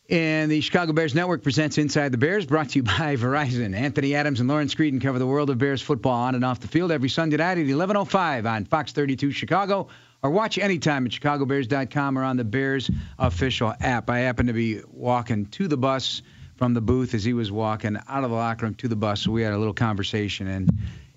And 0.09 0.49
the 0.49 0.59
Chicago 0.59 0.91
Bears 0.91 1.13
Network 1.13 1.43
presents 1.43 1.77
Inside 1.77 2.11
the 2.11 2.17
Bears, 2.17 2.47
brought 2.47 2.69
to 2.69 2.79
you 2.79 2.83
by 2.83 3.15
Verizon. 3.15 3.75
Anthony 3.75 4.15
Adams 4.15 4.39
and 4.39 4.49
Lawrence 4.49 4.73
Creedon 4.73 4.99
cover 4.99 5.19
the 5.19 5.27
world 5.27 5.51
of 5.51 5.59
Bears 5.59 5.83
football 5.83 6.13
on 6.13 6.33
and 6.33 6.43
off 6.43 6.61
the 6.61 6.67
field 6.67 6.91
every 6.91 7.09
Sunday 7.09 7.37
night 7.37 7.59
at 7.59 7.67
11:05 7.67 8.47
on 8.47 8.65
Fox 8.65 8.91
32 8.91 9.29
Chicago, 9.29 9.87
or 10.23 10.31
watch 10.31 10.57
anytime 10.57 11.05
at 11.05 11.11
chicagobears.com 11.11 12.17
or 12.17 12.23
on 12.23 12.37
the 12.37 12.43
Bears 12.43 12.89
official 13.19 13.71
app. 13.81 14.09
I 14.09 14.17
happen 14.17 14.47
to 14.47 14.53
be 14.53 14.81
walking 14.91 15.45
to 15.45 15.67
the 15.67 15.77
bus 15.77 16.23
from 16.55 16.73
the 16.73 16.81
booth 16.81 17.13
as 17.13 17.23
he 17.23 17.33
was 17.33 17.51
walking 17.51 17.99
out 18.07 18.23
of 18.23 18.31
the 18.31 18.35
locker 18.35 18.65
room 18.65 18.73
to 18.75 18.87
the 18.87 18.95
bus. 18.95 19.21
So 19.21 19.31
we 19.31 19.43
had 19.43 19.53
a 19.53 19.59
little 19.59 19.75
conversation, 19.75 20.47
and 20.47 20.71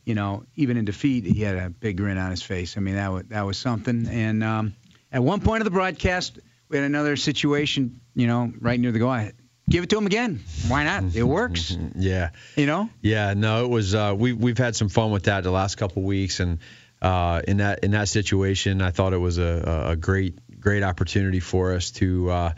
you 0.04 0.14
know, 0.14 0.44
even 0.56 0.76
in 0.76 0.84
defeat, 0.84 1.24
he 1.24 1.42
had 1.42 1.56
a 1.56 1.70
big 1.70 1.96
grin 1.96 2.18
on 2.18 2.30
his 2.30 2.42
face. 2.42 2.76
I 2.76 2.80
mean, 2.80 2.96
that 2.96 3.12
was 3.12 3.24
that 3.28 3.42
was 3.42 3.58
something. 3.58 4.06
And 4.08 4.42
um, 4.42 4.74
at 5.12 5.22
one 5.22 5.40
point 5.40 5.60
of 5.60 5.64
the 5.64 5.70
broadcast, 5.70 6.38
we 6.68 6.76
had 6.76 6.84
another 6.84 7.16
situation, 7.16 8.00
you 8.14 8.26
know, 8.26 8.52
right 8.60 8.78
near 8.78 8.92
the 8.92 8.98
goal. 8.98 9.10
I, 9.10 9.32
give 9.68 9.84
it 9.84 9.90
to 9.90 9.98
him 9.98 10.06
again. 10.06 10.40
Why 10.68 10.84
not? 10.84 11.14
It 11.14 11.22
works. 11.22 11.76
yeah. 11.94 12.30
You 12.56 12.66
know. 12.66 12.90
Yeah. 13.00 13.34
No, 13.34 13.64
it 13.64 13.68
was. 13.68 13.94
Uh, 13.94 14.14
we 14.16 14.32
we've 14.32 14.58
had 14.58 14.76
some 14.76 14.88
fun 14.88 15.10
with 15.10 15.24
that 15.24 15.44
the 15.44 15.50
last 15.50 15.76
couple 15.76 16.02
weeks, 16.02 16.40
and 16.40 16.58
uh, 17.00 17.42
in 17.46 17.58
that 17.58 17.84
in 17.84 17.92
that 17.92 18.08
situation, 18.08 18.82
I 18.82 18.90
thought 18.90 19.12
it 19.12 19.18
was 19.18 19.38
a, 19.38 19.86
a 19.90 19.96
great 19.96 20.60
great 20.60 20.82
opportunity 20.82 21.40
for 21.40 21.74
us 21.74 21.90
to. 21.92 22.30
Uh, 22.30 22.52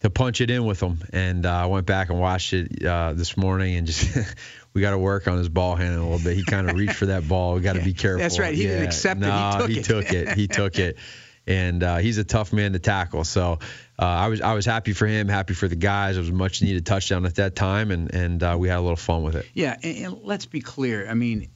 to 0.00 0.10
punch 0.10 0.42
it 0.42 0.50
in 0.50 0.66
with 0.66 0.82
him. 0.82 0.98
And 1.14 1.46
uh, 1.46 1.50
I 1.50 1.64
went 1.64 1.86
back 1.86 2.10
and 2.10 2.20
watched 2.20 2.52
it 2.52 2.84
uh, 2.84 3.14
this 3.14 3.38
morning, 3.38 3.76
and 3.76 3.86
just 3.86 4.14
we 4.74 4.80
got 4.80 4.90
to 4.90 4.98
work 4.98 5.28
on 5.28 5.38
his 5.38 5.48
ball 5.48 5.76
handling 5.76 6.00
a 6.00 6.10
little 6.10 6.24
bit. 6.24 6.36
He 6.36 6.44
kind 6.44 6.68
of 6.68 6.76
reached 6.76 6.96
for 6.96 7.06
that 7.06 7.26
ball. 7.26 7.54
We 7.54 7.60
got 7.60 7.74
to 7.74 7.82
be 7.84 7.94
careful. 7.94 8.18
That's 8.20 8.38
right. 8.38 8.54
He 8.54 8.64
yeah. 8.64 8.70
didn't 8.70 8.86
accept 8.86 9.20
no, 9.20 9.60
it. 9.60 9.70
He 9.70 9.82
took 9.82 10.04
he 10.04 10.16
it. 10.16 10.26
Took 10.26 10.28
it. 10.28 10.36
He 10.36 10.48
took 10.48 10.78
it. 10.78 10.98
And 11.46 11.82
uh, 11.82 11.98
he's 11.98 12.18
a 12.18 12.24
tough 12.24 12.52
man 12.52 12.72
to 12.72 12.78
tackle. 12.78 13.22
So 13.24 13.58
uh, 13.98 14.02
I 14.02 14.28
was 14.28 14.40
I 14.40 14.54
was 14.54 14.64
happy 14.64 14.94
for 14.94 15.06
him, 15.06 15.28
happy 15.28 15.52
for 15.52 15.68
the 15.68 15.76
guys. 15.76 16.16
It 16.16 16.20
was 16.20 16.30
a 16.30 16.32
much 16.32 16.62
needed 16.62 16.86
touchdown 16.86 17.26
at 17.26 17.34
that 17.34 17.54
time, 17.54 17.90
and 17.90 18.12
and 18.14 18.42
uh, 18.42 18.56
we 18.58 18.68
had 18.68 18.78
a 18.78 18.80
little 18.80 18.96
fun 18.96 19.22
with 19.22 19.36
it. 19.36 19.46
Yeah, 19.52 19.76
and, 19.82 19.96
and 19.98 20.22
let's 20.22 20.46
be 20.46 20.62
clear. 20.62 21.06
I 21.06 21.12
mean, 21.12 21.50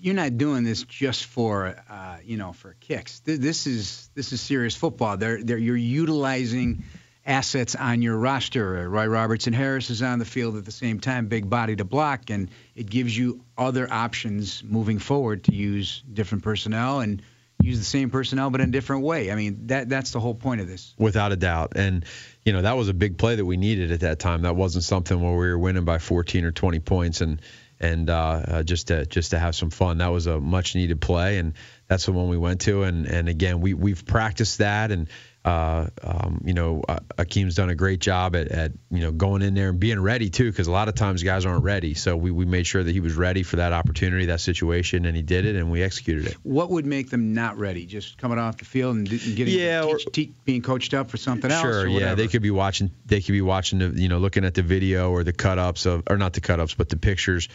you're 0.00 0.16
not 0.16 0.38
doing 0.38 0.64
this 0.64 0.82
just 0.82 1.26
for 1.26 1.76
uh, 1.88 2.16
you 2.24 2.36
know 2.36 2.52
for 2.52 2.74
kicks. 2.80 3.20
This 3.20 3.68
is 3.68 4.10
this 4.16 4.32
is 4.32 4.40
serious 4.40 4.74
football. 4.74 5.16
They're, 5.16 5.42
they're 5.42 5.56
you're 5.56 5.76
utilizing 5.76 6.82
assets 7.28 7.74
on 7.74 8.02
your 8.02 8.16
roster. 8.16 8.88
Roy 8.88 9.06
Robertson 9.06 9.52
Harris 9.52 9.90
is 9.90 10.02
on 10.02 10.18
the 10.18 10.24
field 10.24 10.56
at 10.56 10.64
the 10.64 10.72
same 10.72 10.98
time, 10.98 11.28
big 11.28 11.48
body 11.48 11.76
to 11.76 11.84
block, 11.84 12.30
and 12.30 12.50
it 12.74 12.88
gives 12.88 13.16
you 13.16 13.44
other 13.56 13.90
options 13.92 14.64
moving 14.64 14.98
forward 14.98 15.44
to 15.44 15.54
use 15.54 16.02
different 16.12 16.42
personnel. 16.42 17.00
And 17.00 17.22
use 17.60 17.78
the 17.78 17.84
same 17.84 18.08
personnel 18.08 18.50
but 18.50 18.60
in 18.60 18.68
a 18.68 18.72
different 18.72 19.02
way. 19.02 19.30
I 19.32 19.34
mean, 19.34 19.66
that 19.66 19.88
that's 19.88 20.12
the 20.12 20.20
whole 20.20 20.34
point 20.34 20.60
of 20.60 20.68
this. 20.68 20.94
Without 20.96 21.32
a 21.32 21.36
doubt. 21.36 21.72
And, 21.74 22.04
you 22.44 22.52
know, 22.52 22.62
that 22.62 22.76
was 22.76 22.88
a 22.88 22.94
big 22.94 23.18
play 23.18 23.34
that 23.34 23.44
we 23.44 23.56
needed 23.56 23.92
at 23.92 24.00
that 24.00 24.20
time. 24.20 24.42
That 24.42 24.56
wasn't 24.56 24.84
something 24.84 25.20
where 25.20 25.32
we 25.32 25.48
were 25.48 25.58
winning 25.58 25.84
by 25.84 25.98
14 25.98 26.44
or 26.44 26.52
20 26.52 26.78
points 26.80 27.20
and 27.20 27.42
and 27.80 28.10
uh, 28.10 28.42
uh, 28.48 28.62
just 28.64 28.88
to 28.88 29.06
just 29.06 29.30
to 29.30 29.38
have 29.38 29.54
some 29.54 29.70
fun. 29.70 29.98
That 29.98 30.08
was 30.08 30.26
a 30.26 30.40
much 30.40 30.74
needed 30.74 31.00
play, 31.00 31.38
and 31.38 31.54
that's 31.86 32.06
the 32.06 32.12
one 32.12 32.28
we 32.28 32.36
went 32.36 32.62
to. 32.62 32.82
And 32.82 33.06
and 33.06 33.28
again, 33.28 33.60
we 33.60 33.74
we've 33.74 34.04
practiced 34.04 34.58
that, 34.58 34.90
and 34.90 35.08
uh, 35.48 35.86
um, 36.02 36.42
you 36.44 36.52
know, 36.52 36.82
uh, 36.86 36.98
Akiem's 37.16 37.54
done 37.54 37.70
a 37.70 37.74
great 37.74 38.00
job 38.00 38.36
at, 38.36 38.48
at, 38.48 38.72
you 38.90 39.00
know 39.00 39.12
going 39.12 39.40
in 39.40 39.54
there 39.54 39.70
and 39.70 39.80
being 39.80 40.00
ready 40.00 40.28
too, 40.28 40.50
because 40.50 40.66
a 40.66 40.70
lot 40.70 40.88
of 40.88 40.94
times 40.94 41.22
guys 41.22 41.46
aren't 41.46 41.64
ready. 41.64 41.94
So 41.94 42.16
we, 42.16 42.30
we 42.30 42.44
made 42.44 42.66
sure 42.66 42.84
that 42.84 42.92
he 42.92 43.00
was 43.00 43.14
ready 43.14 43.42
for 43.42 43.56
that 43.56 43.72
opportunity, 43.72 44.26
that 44.26 44.40
situation, 44.40 45.06
and 45.06 45.16
he 45.16 45.22
did 45.22 45.46
it, 45.46 45.56
and 45.56 45.70
we 45.70 45.82
executed 45.82 46.26
it. 46.26 46.36
What 46.42 46.70
would 46.70 46.84
make 46.84 47.08
them 47.08 47.32
not 47.32 47.56
ready? 47.58 47.86
Just 47.86 48.18
coming 48.18 48.38
off 48.38 48.58
the 48.58 48.66
field 48.66 48.96
and, 48.96 49.08
getting 49.08 49.58
yeah, 49.58 49.82
teach, 49.82 50.06
or, 50.06 50.10
teach, 50.10 50.32
being 50.44 50.60
coached 50.60 50.92
up 50.92 51.10
for 51.10 51.16
something 51.16 51.50
else. 51.50 51.62
Sure, 51.62 51.86
yeah, 51.86 52.14
they 52.14 52.28
could 52.28 52.42
be 52.42 52.50
watching. 52.50 52.90
They 53.06 53.22
could 53.22 53.32
be 53.32 53.40
watching 53.40 53.78
the, 53.78 53.88
you 53.88 54.10
know, 54.10 54.18
looking 54.18 54.44
at 54.44 54.52
the 54.52 54.62
video 54.62 55.10
or 55.10 55.24
the 55.24 55.32
cut 55.32 55.58
ups 55.58 55.86
of, 55.86 56.02
or 56.10 56.18
not 56.18 56.34
the 56.34 56.42
cut 56.42 56.60
ups, 56.60 56.74
but 56.74 56.90
the 56.90 56.98
pictures 56.98 57.48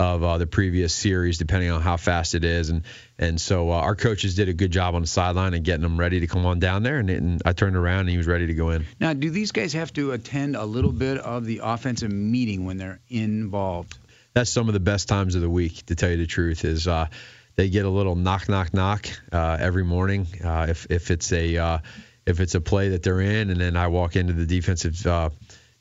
of 0.00 0.24
uh, 0.24 0.38
the 0.38 0.46
previous 0.46 0.94
series, 0.94 1.36
depending 1.36 1.70
on 1.70 1.82
how 1.82 1.98
fast 1.98 2.34
it 2.34 2.42
is. 2.42 2.70
And 2.70 2.84
and 3.18 3.38
so 3.38 3.70
uh, 3.70 3.74
our 3.74 3.94
coaches 3.94 4.34
did 4.34 4.48
a 4.48 4.54
good 4.54 4.70
job 4.70 4.94
on 4.94 5.02
the 5.02 5.06
sideline 5.06 5.52
and 5.52 5.62
getting 5.62 5.82
them 5.82 6.00
ready 6.00 6.20
to 6.20 6.26
come 6.26 6.46
on 6.46 6.58
down 6.58 6.82
there. 6.82 6.96
And, 6.96 7.10
and, 7.10 7.42
I 7.44 7.52
turned 7.52 7.76
around 7.76 8.00
and 8.00 8.08
he 8.08 8.16
was 8.16 8.26
ready 8.26 8.46
to 8.46 8.54
go 8.54 8.70
in. 8.70 8.86
Now, 8.98 9.12
do 9.12 9.28
these 9.28 9.52
guys 9.52 9.74
have 9.74 9.92
to 9.94 10.12
attend 10.12 10.56
a 10.56 10.64
little 10.64 10.90
bit 10.90 11.18
of 11.18 11.44
the 11.44 11.60
offensive 11.62 12.10
meeting 12.10 12.64
when 12.64 12.78
they're 12.78 12.98
involved? 13.10 13.98
That's 14.32 14.50
some 14.50 14.68
of 14.68 14.72
the 14.72 14.80
best 14.80 15.06
times 15.06 15.34
of 15.34 15.42
the 15.42 15.50
week, 15.50 15.84
to 15.86 15.94
tell 15.94 16.10
you 16.10 16.16
the 16.16 16.26
truth. 16.26 16.64
Is 16.64 16.88
uh, 16.88 17.08
they 17.56 17.68
get 17.68 17.84
a 17.84 17.90
little 17.90 18.16
knock, 18.16 18.48
knock, 18.48 18.72
knock 18.72 19.06
uh, 19.30 19.58
every 19.60 19.84
morning. 19.84 20.26
Uh, 20.42 20.66
if 20.70 20.86
if 20.88 21.10
it's 21.10 21.30
a 21.30 21.58
uh, 21.58 21.78
if 22.24 22.40
it's 22.40 22.54
a 22.54 22.60
play 22.62 22.88
that 22.90 23.02
they're 23.02 23.20
in, 23.20 23.50
and 23.50 23.60
then 23.60 23.76
I 23.76 23.88
walk 23.88 24.16
into 24.16 24.32
the 24.32 24.46
defensive 24.46 24.96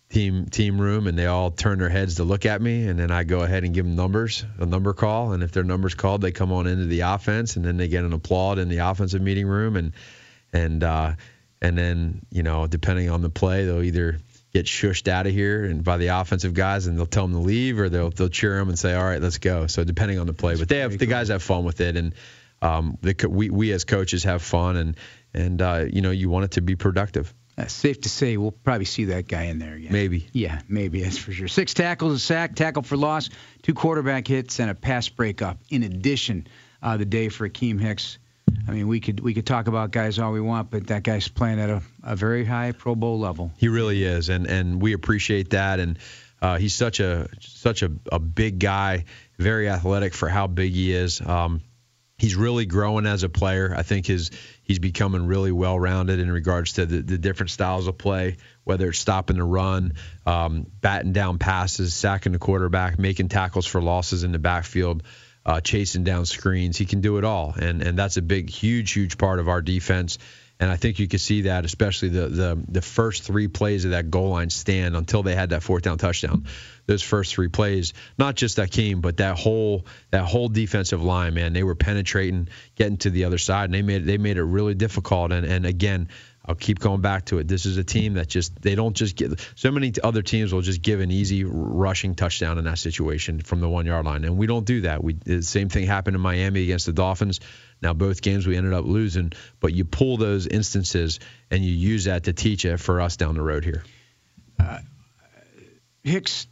team 0.10 0.46
team 0.48 0.82
room 0.82 1.06
and 1.06 1.18
they 1.18 1.28
all 1.28 1.52
turn 1.52 1.78
their 1.78 1.90
heads 1.90 2.16
to 2.16 2.24
look 2.24 2.46
at 2.48 2.62
me 2.62 2.88
and 2.88 3.00
then 3.00 3.12
I 3.12 3.24
go 3.24 3.42
ahead 3.42 3.64
and 3.64 3.76
give 3.76 3.86
them 3.86 3.96
numbers 3.96 4.44
a 4.58 4.66
number 4.66 4.94
call 4.94 5.34
and 5.34 5.44
if 5.44 5.52
their 5.52 5.64
numbers 5.64 5.94
called 5.94 6.22
they 6.22 6.32
come 6.32 6.52
on 6.52 6.66
into 6.66 6.86
the 6.86 7.02
offense 7.02 7.56
and 7.58 7.64
then 7.64 7.78
they 7.78 7.88
get 7.88 8.04
an 8.04 8.14
applaud 8.14 8.58
in 8.58 8.70
the 8.70 8.80
offensive 8.80 9.22
meeting 9.22 9.46
room 9.46 9.76
and 9.76 9.94
and 10.52 10.84
uh 10.84 11.14
and 11.62 11.78
then 11.78 12.22
you 12.32 12.42
know 12.42 12.66
depending 12.66 13.10
on 13.10 13.22
the 13.22 13.30
play 13.30 13.66
they'll 13.66 13.84
either 13.84 14.18
get 14.52 14.66
shushed 14.66 15.08
out 15.08 15.28
of 15.28 15.32
here 15.32 15.64
and 15.66 15.84
by 15.84 15.98
the 15.98 16.08
offensive 16.08 16.56
guys 16.56 16.88
and 16.88 16.98
they'll 16.98 17.06
tell 17.06 17.28
them 17.28 17.34
to 17.34 17.40
leave 17.40 17.80
or 17.80 17.88
they'll 17.88 18.10
they'll 18.10 18.30
cheer 18.30 18.58
them 18.58 18.70
and 18.70 18.80
say 18.80 18.96
all 18.96 19.04
right 19.04 19.22
let's 19.22 19.38
go. 19.38 19.68
So 19.68 19.84
depending 19.84 20.18
on 20.18 20.26
the 20.26 20.34
play 20.34 20.56
but 20.56 20.68
they 20.68 20.80
have 20.80 20.98
the 20.98 21.06
guys 21.06 21.28
have 21.28 21.44
fun 21.44 21.66
with 21.66 21.82
it 21.82 21.96
and 21.96 22.16
um 22.64 22.98
the, 23.02 23.28
we 23.30 23.52
we 23.52 23.72
as 23.74 23.84
coaches 23.84 24.24
have 24.24 24.42
fun 24.42 24.76
and 24.76 24.98
and 25.36 25.62
uh 25.62 25.86
you 25.88 26.02
know 26.02 26.12
you 26.12 26.30
want 26.30 26.46
it 26.46 26.52
to 26.52 26.62
be 26.62 26.76
productive 26.76 27.32
uh, 27.60 27.68
safe 27.68 28.02
to 28.02 28.10
say 28.10 28.38
we'll 28.38 28.52
probably 28.52 28.86
see 28.86 29.06
that 29.06 29.28
guy 29.28 29.44
in 29.44 29.60
there 29.60 29.74
again. 29.74 29.92
Maybe. 29.92 30.28
Yeah, 30.32 30.62
maybe 30.68 31.02
that's 31.02 31.18
for 31.18 31.32
sure. 31.32 31.48
Six 31.48 31.74
tackles, 31.74 32.14
a 32.14 32.20
sack, 32.20 32.56
tackle 32.56 32.84
for 32.84 32.98
loss, 32.98 33.30
two 33.62 33.74
quarterback 33.74 34.28
hits, 34.28 34.60
and 34.60 34.70
a 34.70 34.76
pass 34.76 35.10
breakup. 35.10 35.58
In 35.70 35.84
addition, 35.84 36.48
uh, 36.82 36.98
the 36.98 37.06
day 37.06 37.30
for 37.30 37.48
Akiem 37.50 37.80
Hicks. 37.80 38.18
I 38.68 38.72
mean, 38.72 38.88
we 38.88 39.00
could 39.00 39.20
we 39.20 39.34
could 39.34 39.46
talk 39.46 39.68
about 39.68 39.92
guys 39.92 40.18
all 40.18 40.32
we 40.32 40.42
want, 40.42 40.72
but 40.72 40.88
that 40.88 41.04
guy's 41.04 41.28
playing 41.28 41.60
at 41.60 41.70
a, 41.70 41.82
a 42.04 42.16
very 42.16 42.46
high 42.46 42.72
Pro 42.72 42.96
Bowl 42.96 43.20
level. 43.20 43.52
He 43.58 43.68
really 43.68 44.04
is, 44.04 44.30
and 44.30 44.48
and 44.48 44.82
we 44.82 44.94
appreciate 44.94 45.52
that. 45.52 45.80
And 45.80 46.00
uh, 46.42 46.58
he's 46.58 46.74
such 46.74 47.00
a 47.00 47.28
such 47.42 47.84
a, 47.84 47.92
a 48.12 48.20
big 48.20 48.60
guy, 48.60 49.06
very 49.38 49.70
athletic 49.70 50.14
for 50.14 50.30
how 50.30 50.48
big 50.48 50.72
he 50.74 50.94
is. 50.94 51.22
Um, 51.22 51.62
he's 52.18 52.36
really 52.36 52.66
growing 52.66 53.06
as 53.06 53.24
a 53.24 53.30
player. 53.30 53.74
I 53.76 53.84
think 53.84 54.08
his 54.08 54.32
he's 54.70 54.78
becoming 54.78 55.26
really 55.26 55.52
well 55.52 55.80
rounded 55.80 56.20
in 56.20 56.32
regards 56.32 56.74
to 56.74 56.86
the, 56.86 57.02
the, 57.02 57.18
different 57.18 57.50
styles 57.50 57.88
of 57.88 57.98
play, 57.98 58.38
whether 58.66 58.88
it's 58.90 59.00
stopping 59.00 59.38
the 59.38 59.44
run, 59.44 59.94
um, 60.28 60.68
batting 60.80 61.12
down 61.12 61.40
passes, 61.40 61.92
sacking 61.96 62.34
the 62.34 62.38
quarterback, 62.38 63.00
making 63.00 63.30
tackles 63.30 63.66
for 63.66 63.82
losses 63.82 64.24
in 64.24 64.32
the 64.32 64.38
backfield. 64.38 65.02
Uh, 65.44 65.60
chasing 65.60 66.04
down 66.04 66.26
screens, 66.26 66.78
he 66.78 66.86
can 66.86 67.02
do 67.02 67.18
it 67.18 67.24
all, 67.24 67.56
and 67.60 67.82
and 67.82 67.98
that's 67.98 68.18
a 68.18 68.22
big, 68.22 68.50
huge, 68.50 68.92
huge 68.92 69.18
part 69.18 69.40
of 69.40 69.48
our 69.48 69.62
defense. 69.62 70.20
And 70.60 70.70
I 70.70 70.76
think 70.76 71.00
you 71.00 71.08
could 71.08 71.22
see 71.22 71.44
that, 71.44 71.64
especially 71.64 72.10
the 72.10 72.28
the 72.28 72.64
the 72.68 72.82
first 72.82 73.24
three 73.24 73.48
plays 73.48 73.86
of 73.86 73.92
that 73.92 74.12
goal 74.12 74.32
line 74.32 74.50
stand 74.50 74.96
until 74.96 75.24
they 75.24 75.34
had 75.34 75.52
that 75.52 75.64
fourth 75.64 75.84
down 75.84 75.98
touchdown. 75.98 76.48
Those 76.86 77.02
first 77.02 77.34
three 77.34 77.48
plays, 77.48 77.94
not 78.18 78.36
just 78.36 78.58
Akiem, 78.58 79.02
but 79.02 79.18
that 79.18 79.38
whole 79.38 79.86
that 80.12 80.26
whole 80.26 80.50
defensive 80.50 81.02
line, 81.02 81.34
man, 81.34 81.54
they 81.54 81.64
were 81.64 81.76
penetrating, 81.76 82.50
getting 82.76 82.98
to 82.98 83.10
the 83.10 83.24
other 83.24 83.38
side, 83.38 83.66
and 83.66 83.74
they 83.74 83.82
made 83.82 84.06
they 84.06 84.18
made 84.18 84.38
it 84.38 84.44
really 84.44 84.74
difficult. 84.74 85.32
And 85.32 85.46
and 85.46 85.66
again, 85.66 86.10
I'll 86.46 86.56
keep 86.56 86.80
going 86.80 87.02
back 87.02 87.26
to 87.26 87.38
it. 87.38 87.48
This 87.48 87.66
is 87.66 87.78
a 87.78 87.84
team 87.84 88.16
that 88.16 88.28
just 88.28 88.60
they 88.62 88.76
don't 88.76 88.96
just 88.96 89.16
get 89.16 89.40
so 89.56 89.72
many 89.72 89.94
other 90.04 90.24
teams 90.24 90.52
will 90.52 90.62
just 90.62 90.82
give 90.82 91.00
an 91.00 91.12
easy 91.12 91.44
rushing 91.46 92.16
touchdown 92.16 92.58
in 92.58 92.66
that 92.66 92.80
situation 92.80 93.40
from 93.40 93.62
the 93.62 93.70
one 93.70 93.86
yard 93.86 94.06
line, 94.06 94.26
and 94.26 94.38
we 94.38 94.48
don't 94.48 94.66
do 94.66 94.82
that. 94.82 95.04
We 95.04 95.14
the 95.14 95.42
same 95.42 95.70
thing 95.70 95.86
happened 95.86 96.16
in 96.16 96.22
Miami 96.22 96.64
against 96.64 96.86
the 96.86 96.94
Dolphins. 96.94 97.40
Now 97.82 97.94
both 97.94 98.22
games 98.22 98.46
we 98.46 98.58
ended 98.58 98.74
up 98.74 98.86
losing, 98.86 99.32
but 99.60 99.74
you 99.74 99.86
pull 99.86 100.18
those 100.18 100.48
instances 100.48 101.20
and 101.50 101.64
you 101.64 101.72
use 101.72 102.06
that 102.06 102.26
to 102.26 102.34
teach 102.34 102.66
it 102.66 102.78
for 102.78 103.02
us 103.02 103.18
down 103.18 103.36
the 103.36 103.42
road 103.42 103.64
here. 103.64 103.84
Uh, 104.60 104.80
Hicks, 106.04 106.48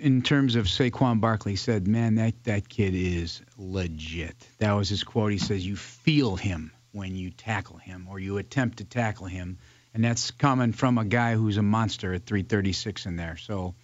in 0.00 0.22
terms 0.22 0.56
of 0.56 0.66
Saquon 0.66 1.20
Barkley, 1.20 1.56
said, 1.56 1.86
"Man, 1.86 2.16
that 2.16 2.44
that 2.44 2.68
kid 2.68 2.94
is 2.94 3.40
legit." 3.56 4.36
That 4.58 4.72
was 4.72 4.88
his 4.88 5.04
quote. 5.04 5.32
He 5.32 5.38
says, 5.38 5.66
"You 5.66 5.76
feel 5.76 6.36
him." 6.36 6.72
when 6.92 7.14
you 7.14 7.30
tackle 7.30 7.76
him 7.76 8.06
or 8.10 8.18
you 8.18 8.38
attempt 8.38 8.78
to 8.78 8.84
tackle 8.84 9.26
him. 9.26 9.58
And 9.94 10.04
that's 10.04 10.30
coming 10.30 10.72
from 10.72 10.98
a 10.98 11.04
guy 11.04 11.34
who's 11.34 11.56
a 11.56 11.62
monster 11.62 12.12
at 12.12 12.26
336 12.26 13.06
in 13.06 13.16
there. 13.16 13.36
So 13.36 13.74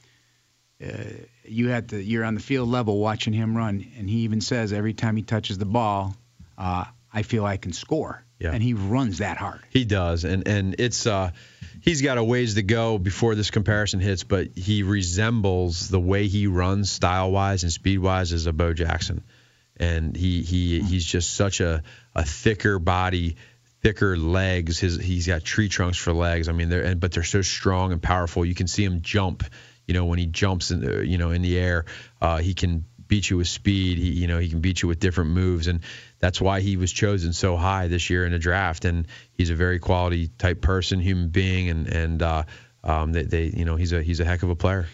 uh, 0.84 0.88
you 1.44 1.68
had 1.68 1.90
to, 1.90 2.02
you're 2.02 2.24
on 2.24 2.34
the 2.34 2.40
field 2.40 2.68
level 2.68 2.98
watching 2.98 3.32
him 3.32 3.56
run, 3.56 3.86
and 3.96 4.08
he 4.08 4.18
even 4.18 4.40
says 4.40 4.72
every 4.72 4.92
time 4.92 5.16
he 5.16 5.22
touches 5.22 5.58
the 5.58 5.64
ball, 5.64 6.14
uh, 6.58 6.84
I 7.12 7.22
feel 7.22 7.44
I 7.44 7.56
can 7.56 7.72
score. 7.72 8.24
Yeah. 8.38 8.52
And 8.52 8.62
he 8.62 8.74
runs 8.74 9.18
that 9.18 9.36
hard. 9.36 9.60
He 9.70 9.84
does, 9.84 10.24
and 10.24 10.46
and 10.48 10.76
it's 10.78 11.06
uh, 11.06 11.30
he's 11.80 12.02
got 12.02 12.18
a 12.18 12.24
ways 12.24 12.54
to 12.54 12.62
go 12.62 12.98
before 12.98 13.34
this 13.34 13.50
comparison 13.50 14.00
hits, 14.00 14.24
but 14.24 14.48
he 14.56 14.82
resembles 14.82 15.88
the 15.88 16.00
way 16.00 16.26
he 16.26 16.46
runs 16.46 16.90
style 16.90 17.30
wise 17.30 17.62
and 17.62 17.72
speed 17.72 17.98
wise 17.98 18.32
as 18.32 18.46
a 18.46 18.52
Bo 18.52 18.74
Jackson 18.74 19.22
and 19.76 20.16
he 20.16 20.42
he 20.42 20.80
he's 20.80 21.04
just 21.04 21.34
such 21.34 21.60
a 21.60 21.82
a 22.14 22.24
thicker 22.24 22.78
body, 22.78 23.36
thicker 23.82 24.16
legs. 24.16 24.78
His 24.78 24.96
he's 24.96 25.26
got 25.26 25.44
tree 25.44 25.68
trunks 25.68 25.98
for 25.98 26.12
legs. 26.12 26.48
I 26.48 26.52
mean, 26.52 26.68
they're 26.68 26.82
and, 26.82 27.00
but 27.00 27.12
they're 27.12 27.24
so 27.24 27.42
strong 27.42 27.92
and 27.92 28.02
powerful. 28.02 28.44
You 28.44 28.54
can 28.54 28.66
see 28.66 28.84
him 28.84 29.02
jump. 29.02 29.44
You 29.86 29.92
know, 29.92 30.06
when 30.06 30.18
he 30.18 30.26
jumps 30.26 30.70
in 30.70 30.80
the, 30.80 31.06
you 31.06 31.18
know 31.18 31.30
in 31.30 31.42
the 31.42 31.58
air, 31.58 31.84
uh, 32.20 32.38
he 32.38 32.54
can 32.54 32.86
beat 33.08 33.28
you 33.28 33.36
with 33.36 33.48
speed. 33.48 33.98
He 33.98 34.10
you 34.10 34.26
know 34.26 34.38
he 34.38 34.48
can 34.48 34.60
beat 34.60 34.82
you 34.82 34.88
with 34.88 35.00
different 35.00 35.30
moves, 35.30 35.66
and 35.66 35.80
that's 36.18 36.40
why 36.40 36.60
he 36.60 36.76
was 36.76 36.92
chosen 36.92 37.32
so 37.32 37.56
high 37.56 37.88
this 37.88 38.10
year 38.10 38.24
in 38.24 38.32
the 38.32 38.38
draft. 38.38 38.84
And 38.84 39.06
he's 39.32 39.50
a 39.50 39.54
very 39.54 39.78
quality 39.78 40.28
type 40.28 40.60
person, 40.60 41.00
human 41.00 41.28
being, 41.28 41.68
and 41.68 41.86
and 41.88 42.22
uh, 42.22 42.42
um, 42.82 43.12
they, 43.12 43.22
they 43.22 43.44
you 43.44 43.64
know 43.64 43.76
he's 43.76 43.92
a 43.92 44.02
he's 44.02 44.20
a 44.20 44.24
heck 44.24 44.42
of 44.42 44.50
a 44.50 44.56
player 44.56 44.86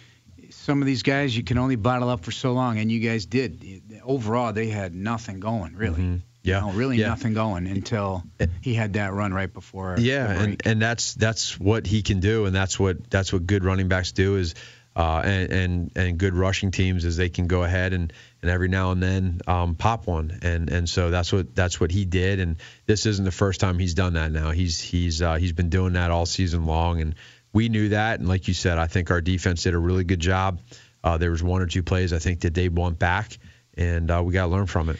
some 0.50 0.82
of 0.82 0.86
these 0.86 1.02
guys 1.02 1.36
you 1.36 1.42
can 1.42 1.58
only 1.58 1.76
bottle 1.76 2.08
up 2.08 2.24
for 2.24 2.30
so 2.30 2.52
long, 2.52 2.78
and 2.78 2.90
you 2.92 3.00
guys 3.00 3.26
did. 3.26 3.82
Overall, 4.04 4.52
they 4.52 4.68
had 4.68 4.94
nothing 4.94 5.40
going 5.40 5.74
really. 5.74 6.00
Mm-hmm. 6.00 6.16
Yeah, 6.42 6.60
know, 6.60 6.70
really 6.72 6.96
yeah. 6.96 7.08
nothing 7.08 7.34
going 7.34 7.66
until 7.66 8.24
he 8.62 8.72
had 8.72 8.94
that 8.94 9.12
run 9.12 9.34
right 9.34 9.52
before. 9.52 9.96
Yeah, 9.98 10.30
and 10.30 10.62
and 10.64 10.80
that's 10.80 11.12
that's 11.12 11.60
what 11.60 11.86
he 11.86 12.00
can 12.00 12.20
do, 12.20 12.46
and 12.46 12.54
that's 12.54 12.80
what 12.80 13.10
that's 13.10 13.30
what 13.30 13.46
good 13.46 13.62
running 13.62 13.88
backs 13.88 14.12
do 14.12 14.36
is. 14.36 14.54
Uh, 15.00 15.22
and, 15.24 15.50
and 15.50 15.92
and 15.96 16.18
good 16.18 16.34
rushing 16.34 16.70
teams 16.70 17.06
is 17.06 17.16
they 17.16 17.30
can 17.30 17.46
go 17.46 17.64
ahead 17.64 17.94
and, 17.94 18.12
and 18.42 18.50
every 18.50 18.68
now 18.68 18.90
and 18.90 19.02
then 19.02 19.40
um, 19.46 19.74
pop 19.74 20.06
one. 20.06 20.38
And 20.42 20.68
and 20.68 20.86
so 20.86 21.10
that's 21.10 21.32
what 21.32 21.54
that's 21.54 21.80
what 21.80 21.90
he 21.90 22.04
did. 22.04 22.38
And 22.38 22.56
this 22.84 23.06
isn't 23.06 23.24
the 23.24 23.30
first 23.30 23.60
time 23.60 23.78
he's 23.78 23.94
done 23.94 24.12
that 24.12 24.30
now. 24.30 24.50
He's 24.50 24.78
he's 24.78 25.22
uh, 25.22 25.36
he's 25.36 25.52
been 25.52 25.70
doing 25.70 25.94
that 25.94 26.10
all 26.10 26.26
season 26.26 26.66
long. 26.66 27.00
And 27.00 27.14
we 27.50 27.70
knew 27.70 27.88
that, 27.88 28.20
and 28.20 28.28
like 28.28 28.46
you 28.46 28.52
said, 28.52 28.76
I 28.76 28.88
think 28.88 29.10
our 29.10 29.22
defense 29.22 29.62
did 29.62 29.72
a 29.72 29.78
really 29.78 30.04
good 30.04 30.20
job. 30.20 30.60
Uh, 31.02 31.16
there 31.16 31.30
was 31.30 31.42
one 31.42 31.62
or 31.62 31.66
two 31.66 31.82
plays 31.82 32.12
I 32.12 32.18
think 32.18 32.40
that 32.40 32.52
they 32.52 32.68
want 32.68 32.98
back, 32.98 33.38
and 33.78 34.10
uh, 34.10 34.22
we 34.22 34.34
got 34.34 34.44
to 34.44 34.52
learn 34.52 34.66
from 34.66 34.90
it. 34.90 34.98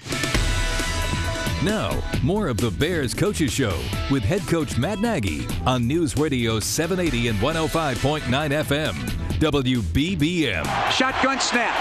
Now, 1.62 2.02
more 2.22 2.48
of 2.48 2.56
the 2.56 2.70
Bears 2.70 3.12
Coaches 3.12 3.52
Show 3.52 3.78
with 4.10 4.22
head 4.22 4.40
coach 4.48 4.78
Matt 4.78 5.00
Nagy 5.00 5.46
on 5.66 5.86
News 5.86 6.16
Radio 6.16 6.58
780 6.58 7.28
and 7.28 7.38
105.9 7.38 8.22
FM, 8.64 9.19
WBBM. 9.40 10.64
Shotgun 10.92 11.40
snap. 11.40 11.74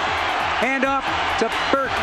Hand 0.63 0.85
off 0.85 1.03
to 1.39 1.51
Burton, 1.71 1.95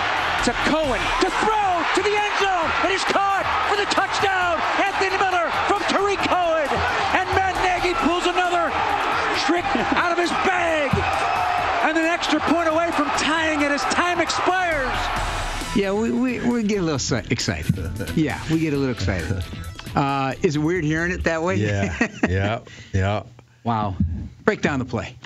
to 0.44 0.52
Cohen, 0.68 1.00
to 1.24 1.28
throw 1.44 1.68
to 1.96 2.00
the 2.04 2.12
end 2.12 2.34
zone. 2.40 2.68
And 2.84 2.92
It 2.92 2.96
is 3.00 3.04
caught 3.04 3.44
for 3.72 3.76
the 3.80 3.88
touchdown. 3.88 4.60
Anthony 4.84 5.16
Miller 5.16 5.48
from 5.64 5.80
Tarik 5.88 6.20
Cohen. 6.28 6.68
And 7.16 7.24
Matt 7.32 7.56
Nagy 7.64 7.96
pulls 8.04 8.24
another 8.28 8.68
trick 9.48 9.64
out 9.96 10.12
of 10.12 10.18
his 10.18 10.30
bag. 10.44 10.92
And 11.88 11.96
an 11.96 12.04
extra 12.04 12.38
point 12.40 12.68
away 12.68 12.90
from 12.92 13.08
tying 13.16 13.62
it 13.62 13.70
as 13.70 13.80
time 13.84 14.20
expires. 14.20 14.92
Yeah, 15.74 15.92
we, 15.92 16.10
we, 16.10 16.40
we 16.40 16.62
get 16.64 16.78
a 16.78 16.82
little 16.82 16.96
excited. 17.30 17.74
Yeah, 18.16 18.40
we 18.50 18.60
get 18.60 18.72
a 18.72 18.76
little 18.76 18.94
excited. 18.94 19.42
Uh, 19.94 20.34
is 20.42 20.56
it 20.56 20.58
weird 20.58 20.84
hearing 20.84 21.12
it 21.12 21.24
that 21.24 21.42
way? 21.42 21.56
Yeah, 21.56 22.08
yeah, 22.28 22.60
yeah. 22.92 23.22
wow. 23.64 23.96
Break 24.44 24.60
down 24.62 24.78
the 24.78 24.84
play. 24.84 25.16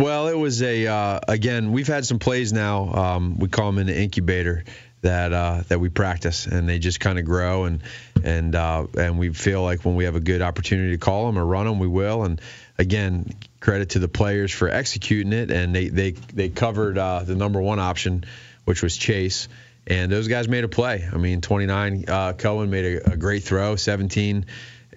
Well, 0.00 0.28
it 0.28 0.38
was 0.38 0.62
a 0.62 0.86
uh, 0.86 1.20
again. 1.28 1.72
We've 1.72 1.86
had 1.86 2.06
some 2.06 2.18
plays 2.18 2.54
now. 2.54 2.90
Um, 2.90 3.38
we 3.38 3.48
call 3.48 3.66
them 3.66 3.78
in 3.78 3.86
the 3.86 4.00
incubator 4.00 4.64
that 5.02 5.34
uh, 5.34 5.62
that 5.68 5.78
we 5.78 5.90
practice, 5.90 6.46
and 6.46 6.66
they 6.66 6.78
just 6.78 7.00
kind 7.00 7.18
of 7.18 7.26
grow 7.26 7.64
and 7.64 7.82
and 8.24 8.54
uh, 8.54 8.86
and 8.96 9.18
we 9.18 9.28
feel 9.34 9.62
like 9.62 9.84
when 9.84 9.96
we 9.96 10.04
have 10.04 10.16
a 10.16 10.20
good 10.20 10.40
opportunity 10.40 10.92
to 10.92 10.98
call 10.98 11.26
them 11.26 11.38
or 11.38 11.44
run 11.44 11.66
them, 11.66 11.78
we 11.78 11.86
will. 11.86 12.24
And 12.24 12.40
again, 12.78 13.30
credit 13.60 13.90
to 13.90 13.98
the 13.98 14.08
players 14.08 14.50
for 14.52 14.70
executing 14.70 15.34
it, 15.34 15.50
and 15.50 15.74
they 15.74 15.88
they 15.88 16.12
they 16.12 16.48
covered 16.48 16.96
uh, 16.96 17.22
the 17.24 17.34
number 17.34 17.60
one 17.60 17.78
option, 17.78 18.24
which 18.64 18.82
was 18.82 18.96
Chase. 18.96 19.48
And 19.86 20.10
those 20.10 20.28
guys 20.28 20.48
made 20.48 20.64
a 20.64 20.68
play. 20.68 21.06
I 21.12 21.16
mean, 21.16 21.40
29, 21.40 22.04
uh, 22.06 22.32
Cohen 22.34 22.70
made 22.70 23.02
a, 23.02 23.12
a 23.12 23.16
great 23.16 23.42
throw. 23.42 23.76
17, 23.76 24.46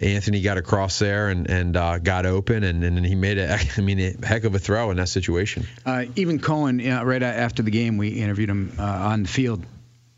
Anthony 0.03 0.41
got 0.41 0.57
across 0.57 1.00
there 1.00 1.29
and, 1.29 1.50
and 1.50 1.77
uh, 1.77 1.98
got 2.00 2.25
open, 2.25 2.63
and, 2.63 2.83
and 2.83 3.05
he 3.05 3.15
made 3.15 3.38
a, 3.38 3.57
I 3.77 3.81
mean, 3.81 4.00
a 4.00 4.25
heck 4.25 4.43
of 4.43 4.53
a 4.55 4.60
throw 4.60 4.91
in 4.91 4.98
that 4.98 5.10
situation. 5.10 5.65
Uh, 5.86 6.05
even 6.15 6.39
Cohen, 6.39 6.77
right 6.77 7.24
after 7.24 7.63
the 7.63 7.72
game, 7.72 7.98
we 7.98 8.10
interviewed 8.10 8.50
him 8.50 8.74
uh, 8.77 8.83
on 8.83 9.24
the 9.24 9.29
field. 9.29 9.65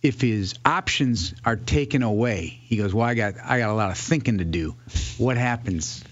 If 0.02 0.22
his 0.22 0.54
options 0.64 1.34
are 1.44 1.56
taken 1.56 2.04
away, 2.04 2.60
he 2.64 2.78
goes, 2.78 2.94
"Well, 2.94 3.08
I 3.08 3.16
got 3.16 3.36
I 3.44 3.58
got 3.58 3.70
a 3.70 3.74
lot 3.74 3.90
of 3.90 3.98
thinking 3.98 4.38
to 4.38 4.46
do. 4.46 4.76
What 5.18 5.36
happens?" 5.38 6.04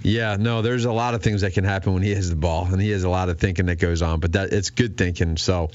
Yeah, 0.00 0.36
no, 0.38 0.62
there's 0.62 0.86
a 0.86 0.92
lot 0.92 1.14
of 1.14 1.22
things 1.22 1.42
that 1.42 1.52
can 1.52 1.64
happen 1.64 1.92
when 1.92 2.02
he 2.02 2.14
has 2.14 2.30
the 2.30 2.36
ball, 2.36 2.66
and 2.66 2.80
he 2.80 2.90
has 2.92 3.04
a 3.04 3.10
lot 3.10 3.28
of 3.28 3.38
thinking 3.38 3.66
that 3.66 3.76
goes 3.76 4.00
on. 4.00 4.20
But 4.20 4.32
that 4.32 4.54
it's 4.54 4.70
good 4.70 4.96
thinking. 4.96 5.36
So 5.36 5.70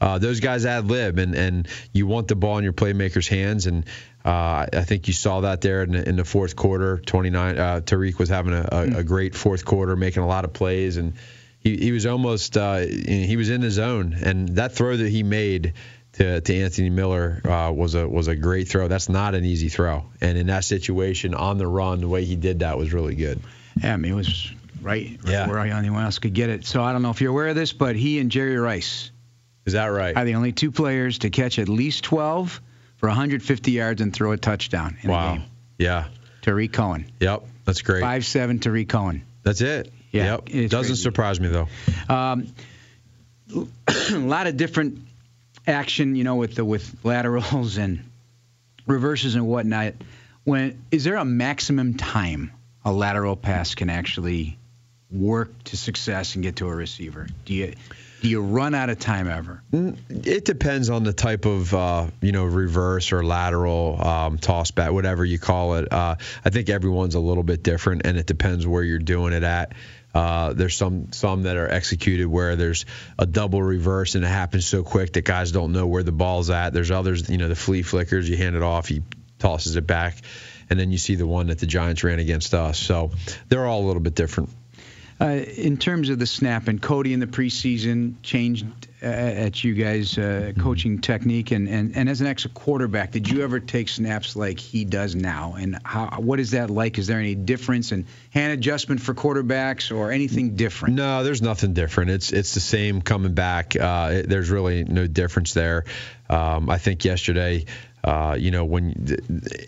uh, 0.00 0.18
those 0.18 0.40
guys 0.40 0.64
ad 0.64 0.86
lib, 0.86 1.18
and 1.18 1.34
and 1.34 1.68
you 1.92 2.06
want 2.06 2.28
the 2.28 2.36
ball 2.36 2.56
in 2.58 2.64
your 2.64 2.72
playmakers' 2.72 3.28
hands, 3.28 3.66
and 3.66 3.84
uh, 4.28 4.66
I 4.70 4.84
think 4.84 5.08
you 5.08 5.14
saw 5.14 5.40
that 5.40 5.62
there 5.62 5.82
in 5.82 5.92
the, 5.92 6.06
in 6.06 6.16
the 6.16 6.24
fourth 6.24 6.54
quarter. 6.54 6.98
29, 6.98 7.58
uh, 7.58 7.80
Tarik 7.80 8.18
was 8.18 8.28
having 8.28 8.52
a, 8.52 8.68
a, 8.70 8.98
a, 8.98 9.02
great 9.02 9.34
fourth 9.34 9.64
quarter, 9.64 9.96
making 9.96 10.22
a 10.22 10.26
lot 10.26 10.44
of 10.44 10.52
plays, 10.52 10.98
and 10.98 11.14
he 11.60 11.78
he 11.78 11.92
was 11.92 12.04
almost 12.04 12.56
uh, 12.58 12.76
he 12.76 13.36
was 13.36 13.48
in 13.48 13.62
his 13.62 13.74
zone, 13.74 14.14
and 14.22 14.50
that 14.56 14.72
throw 14.72 14.96
that 14.96 15.08
he 15.08 15.22
made. 15.22 15.72
To, 16.14 16.40
to 16.40 16.62
Anthony 16.62 16.90
Miller 16.90 17.40
uh, 17.44 17.70
was 17.70 17.94
a 17.94 18.08
was 18.08 18.28
a 18.28 18.34
great 18.34 18.66
throw. 18.66 18.88
That's 18.88 19.08
not 19.08 19.34
an 19.34 19.44
easy 19.44 19.68
throw, 19.68 20.06
and 20.20 20.36
in 20.36 20.48
that 20.48 20.64
situation, 20.64 21.32
on 21.34 21.58
the 21.58 21.66
run, 21.66 22.00
the 22.00 22.08
way 22.08 22.24
he 22.24 22.34
did 22.34 22.60
that 22.60 22.76
was 22.76 22.92
really 22.92 23.14
good. 23.14 23.40
Yeah, 23.80 23.94
I 23.94 23.96
mean, 23.98 24.12
it 24.12 24.14
was 24.16 24.50
right, 24.82 25.16
right 25.22 25.30
Yeah. 25.32 25.48
where 25.48 25.58
anyone 25.60 26.04
else 26.04 26.18
could 26.18 26.34
get 26.34 26.50
it. 26.50 26.66
So 26.66 26.82
I 26.82 26.92
don't 26.92 27.02
know 27.02 27.10
if 27.10 27.20
you're 27.20 27.30
aware 27.30 27.48
of 27.48 27.56
this, 27.56 27.72
but 27.72 27.94
he 27.94 28.18
and 28.18 28.30
Jerry 28.32 28.56
Rice 28.56 29.12
Is 29.64 29.74
that 29.74 29.86
right? 29.86 30.16
are 30.16 30.24
the 30.24 30.34
only 30.34 30.50
two 30.52 30.72
players 30.72 31.18
to 31.18 31.30
catch 31.30 31.58
at 31.58 31.68
least 31.68 32.04
12 32.04 32.60
for 32.98 33.08
150 33.08 33.70
yards 33.72 34.00
and 34.00 34.12
throw 34.14 34.32
a 34.32 34.36
touchdown 34.36 34.98
in 35.02 35.10
a 35.10 35.12
wow. 35.12 35.34
game. 35.34 35.44
Yeah. 35.78 36.08
Tarik 36.42 36.72
Cohen, 36.72 37.10
Yep. 37.20 37.44
That's 37.64 37.82
great. 37.82 38.00
five 38.00 38.24
seven. 38.24 38.58
Tarik 38.58 38.88
Cohen. 38.88 39.22
That's 39.42 39.60
it. 39.60 39.92
Yeah, 40.12 40.24
Yep. 40.36 40.42
it's 40.50 40.70
Doesn't 40.70 40.90
crazy. 40.92 41.02
surprise 41.02 41.40
me 41.40 41.48
though. 41.48 41.68
Um, 42.08 42.48
a 43.54 44.18
lot 44.18 44.46
of 44.46 44.56
different 44.56 45.00
action, 45.66 46.16
you 46.16 46.24
know, 46.24 46.36
with 46.36 46.54
the 46.54 46.64
with 46.64 46.94
laterals 47.04 47.76
and 47.78 48.04
reverses 48.86 49.34
and 49.34 49.46
whatnot. 49.46 49.94
When 50.44 50.82
is 50.90 51.04
there 51.04 51.16
a 51.16 51.24
maximum 51.24 51.94
time 51.94 52.52
a 52.84 52.92
lateral 52.92 53.36
pass 53.36 53.74
can 53.74 53.90
actually 53.90 54.58
work 55.10 55.50
to 55.64 55.76
success 55.76 56.34
and 56.34 56.42
get 56.42 56.56
to 56.56 56.68
a 56.68 56.74
receiver? 56.74 57.26
Do 57.44 57.52
you 57.54 57.74
do 58.20 58.28
you 58.28 58.40
run 58.40 58.74
out 58.74 58.90
of 58.90 58.98
time 58.98 59.28
ever? 59.28 59.62
It 59.72 60.44
depends 60.44 60.90
on 60.90 61.04
the 61.04 61.12
type 61.12 61.44
of 61.44 61.72
uh, 61.72 62.06
you 62.20 62.32
know 62.32 62.44
reverse 62.44 63.12
or 63.12 63.24
lateral 63.24 64.00
um, 64.04 64.38
toss 64.38 64.70
back, 64.70 64.92
whatever 64.92 65.24
you 65.24 65.38
call 65.38 65.74
it. 65.74 65.92
Uh, 65.92 66.16
I 66.44 66.50
think 66.50 66.68
everyone's 66.68 67.14
a 67.14 67.20
little 67.20 67.42
bit 67.42 67.62
different, 67.62 68.02
and 68.04 68.16
it 68.16 68.26
depends 68.26 68.66
where 68.66 68.82
you're 68.82 68.98
doing 68.98 69.32
it 69.32 69.42
at. 69.42 69.72
Uh, 70.14 70.52
there's 70.52 70.74
some 70.74 71.12
some 71.12 71.42
that 71.42 71.56
are 71.56 71.68
executed 71.68 72.26
where 72.26 72.56
there's 72.56 72.86
a 73.18 73.26
double 73.26 73.62
reverse 73.62 74.14
and 74.14 74.24
it 74.24 74.28
happens 74.28 74.66
so 74.66 74.82
quick 74.82 75.12
that 75.12 75.24
guys 75.24 75.52
don't 75.52 75.72
know 75.72 75.86
where 75.86 76.02
the 76.02 76.12
ball's 76.12 76.50
at. 76.50 76.72
There's 76.72 76.90
others, 76.90 77.28
you 77.28 77.38
know, 77.38 77.48
the 77.48 77.54
flea 77.54 77.82
flickers. 77.82 78.28
You 78.28 78.36
hand 78.36 78.56
it 78.56 78.62
off, 78.62 78.88
he 78.88 79.02
tosses 79.38 79.76
it 79.76 79.86
back, 79.86 80.16
and 80.70 80.80
then 80.80 80.90
you 80.90 80.98
see 80.98 81.14
the 81.14 81.26
one 81.26 81.48
that 81.48 81.58
the 81.58 81.66
Giants 81.66 82.02
ran 82.02 82.18
against 82.18 82.54
us. 82.54 82.78
So 82.78 83.12
they're 83.48 83.66
all 83.66 83.84
a 83.84 83.86
little 83.86 84.02
bit 84.02 84.14
different. 84.14 84.50
Uh, 85.20 85.26
in 85.56 85.76
terms 85.76 86.10
of 86.10 86.18
the 86.20 86.26
snap, 86.26 86.68
and 86.68 86.80
Cody 86.80 87.12
in 87.12 87.18
the 87.18 87.26
preseason 87.26 88.14
changed 88.22 88.64
uh, 89.02 89.06
at 89.06 89.64
you 89.64 89.74
guys' 89.74 90.16
uh, 90.16 90.52
coaching 90.60 91.00
technique, 91.00 91.50
and, 91.50 91.68
and, 91.68 91.96
and 91.96 92.08
as 92.08 92.20
an 92.20 92.28
ex 92.28 92.46
quarterback, 92.54 93.10
did 93.10 93.28
you 93.28 93.42
ever 93.42 93.58
take 93.58 93.88
snaps 93.88 94.36
like 94.36 94.60
he 94.60 94.84
does 94.84 95.16
now? 95.16 95.54
And 95.58 95.76
how, 95.84 96.20
what 96.20 96.38
is 96.38 96.52
that 96.52 96.70
like? 96.70 96.98
Is 96.98 97.08
there 97.08 97.18
any 97.18 97.34
difference 97.34 97.90
in 97.90 98.06
hand 98.30 98.52
adjustment 98.52 99.00
for 99.00 99.12
quarterbacks 99.12 99.94
or 99.96 100.12
anything 100.12 100.54
different? 100.54 100.94
No, 100.94 101.24
there's 101.24 101.42
nothing 101.42 101.72
different. 101.72 102.12
It's 102.12 102.32
it's 102.32 102.54
the 102.54 102.60
same 102.60 103.02
coming 103.02 103.34
back. 103.34 103.74
Uh, 103.74 104.10
it, 104.12 104.28
there's 104.28 104.50
really 104.50 104.84
no 104.84 105.08
difference 105.08 105.52
there. 105.52 105.84
Um, 106.30 106.70
I 106.70 106.78
think 106.78 107.04
yesterday, 107.04 107.64
uh, 108.04 108.36
you 108.38 108.50
know, 108.50 108.64
when 108.64 108.92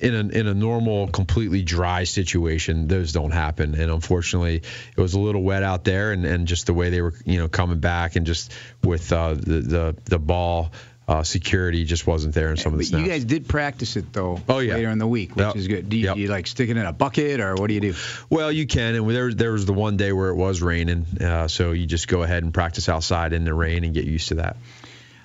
in 0.01 0.15
a 0.15 0.39
in 0.39 0.47
a 0.47 0.55
normal, 0.55 1.09
completely 1.09 1.63
dry 1.63 2.05
situation, 2.05 2.87
those 2.89 3.13
don't 3.13 3.33
happen. 3.33 3.75
And 3.75 3.91
unfortunately, 3.91 4.57
it 4.97 5.01
was 5.01 5.15
a 5.15 5.21
little 5.21 5.43
wet 5.43 5.63
out 5.63 5.85
there, 5.85 6.13
and, 6.13 6.25
and 6.25 6.47
just 6.47 6.67
the 6.67 6.75
way 6.75 6.91
they 6.91 7.03
were, 7.03 7.15
you 7.25 7.39
know, 7.39 7.49
coming 7.49 7.81
back, 7.81 8.17
and 8.17 8.27
just 8.27 8.53
with 8.85 9.13
uh, 9.13 9.35
the 9.35 9.61
the 9.61 9.97
the 10.05 10.19
ball. 10.19 10.73
Uh, 11.09 11.25
security 11.25 11.85
just 11.85 12.07
wasn't 12.07 12.33
there 12.33 12.51
in 12.53 12.57
some 12.57 12.73
of 12.73 12.79
the 12.79 12.85
snaps. 12.85 13.03
you 13.05 13.11
guys 13.11 13.25
did 13.25 13.49
practice 13.49 13.97
it 13.97 14.13
though. 14.13 14.41
Oh, 14.49 14.61
yeah. 14.61 14.75
Later 14.75 14.91
in 14.91 14.99
the 14.99 15.09
week, 15.09 15.35
which 15.35 15.45
Yep. 15.45 15.57
is 15.57 15.67
good. 15.67 15.89
Do 15.89 15.97
you, 15.97 16.05
Yep. 16.05 16.15
do 16.15 16.21
you 16.21 16.29
like 16.29 16.47
stick 16.47 16.69
it 16.71 16.77
in 16.77 16.87
a 16.87 16.93
bucket 16.93 17.41
or 17.41 17.57
what 17.57 17.67
do 17.67 17.75
you 17.75 17.81
do? 17.81 17.95
Well, 18.29 18.53
you 18.53 18.65
can, 18.69 18.95
and 18.95 19.11
there 19.11 19.35
there 19.35 19.51
was 19.51 19.67
the 19.67 19.73
one 19.73 19.97
day 19.97 20.13
where 20.13 20.29
it 20.29 20.37
was 20.37 20.63
raining, 20.63 21.07
uh, 21.21 21.49
so 21.49 21.73
you 21.73 21.87
just 21.87 22.07
go 22.07 22.23
ahead 22.23 22.45
and 22.45 22.55
practice 22.55 22.89
outside 22.89 23.33
in 23.33 23.43
the 23.43 23.53
rain 23.53 23.83
and 23.83 23.93
get 23.93 24.05
used 24.05 24.29
to 24.29 24.35
that. 24.37 24.57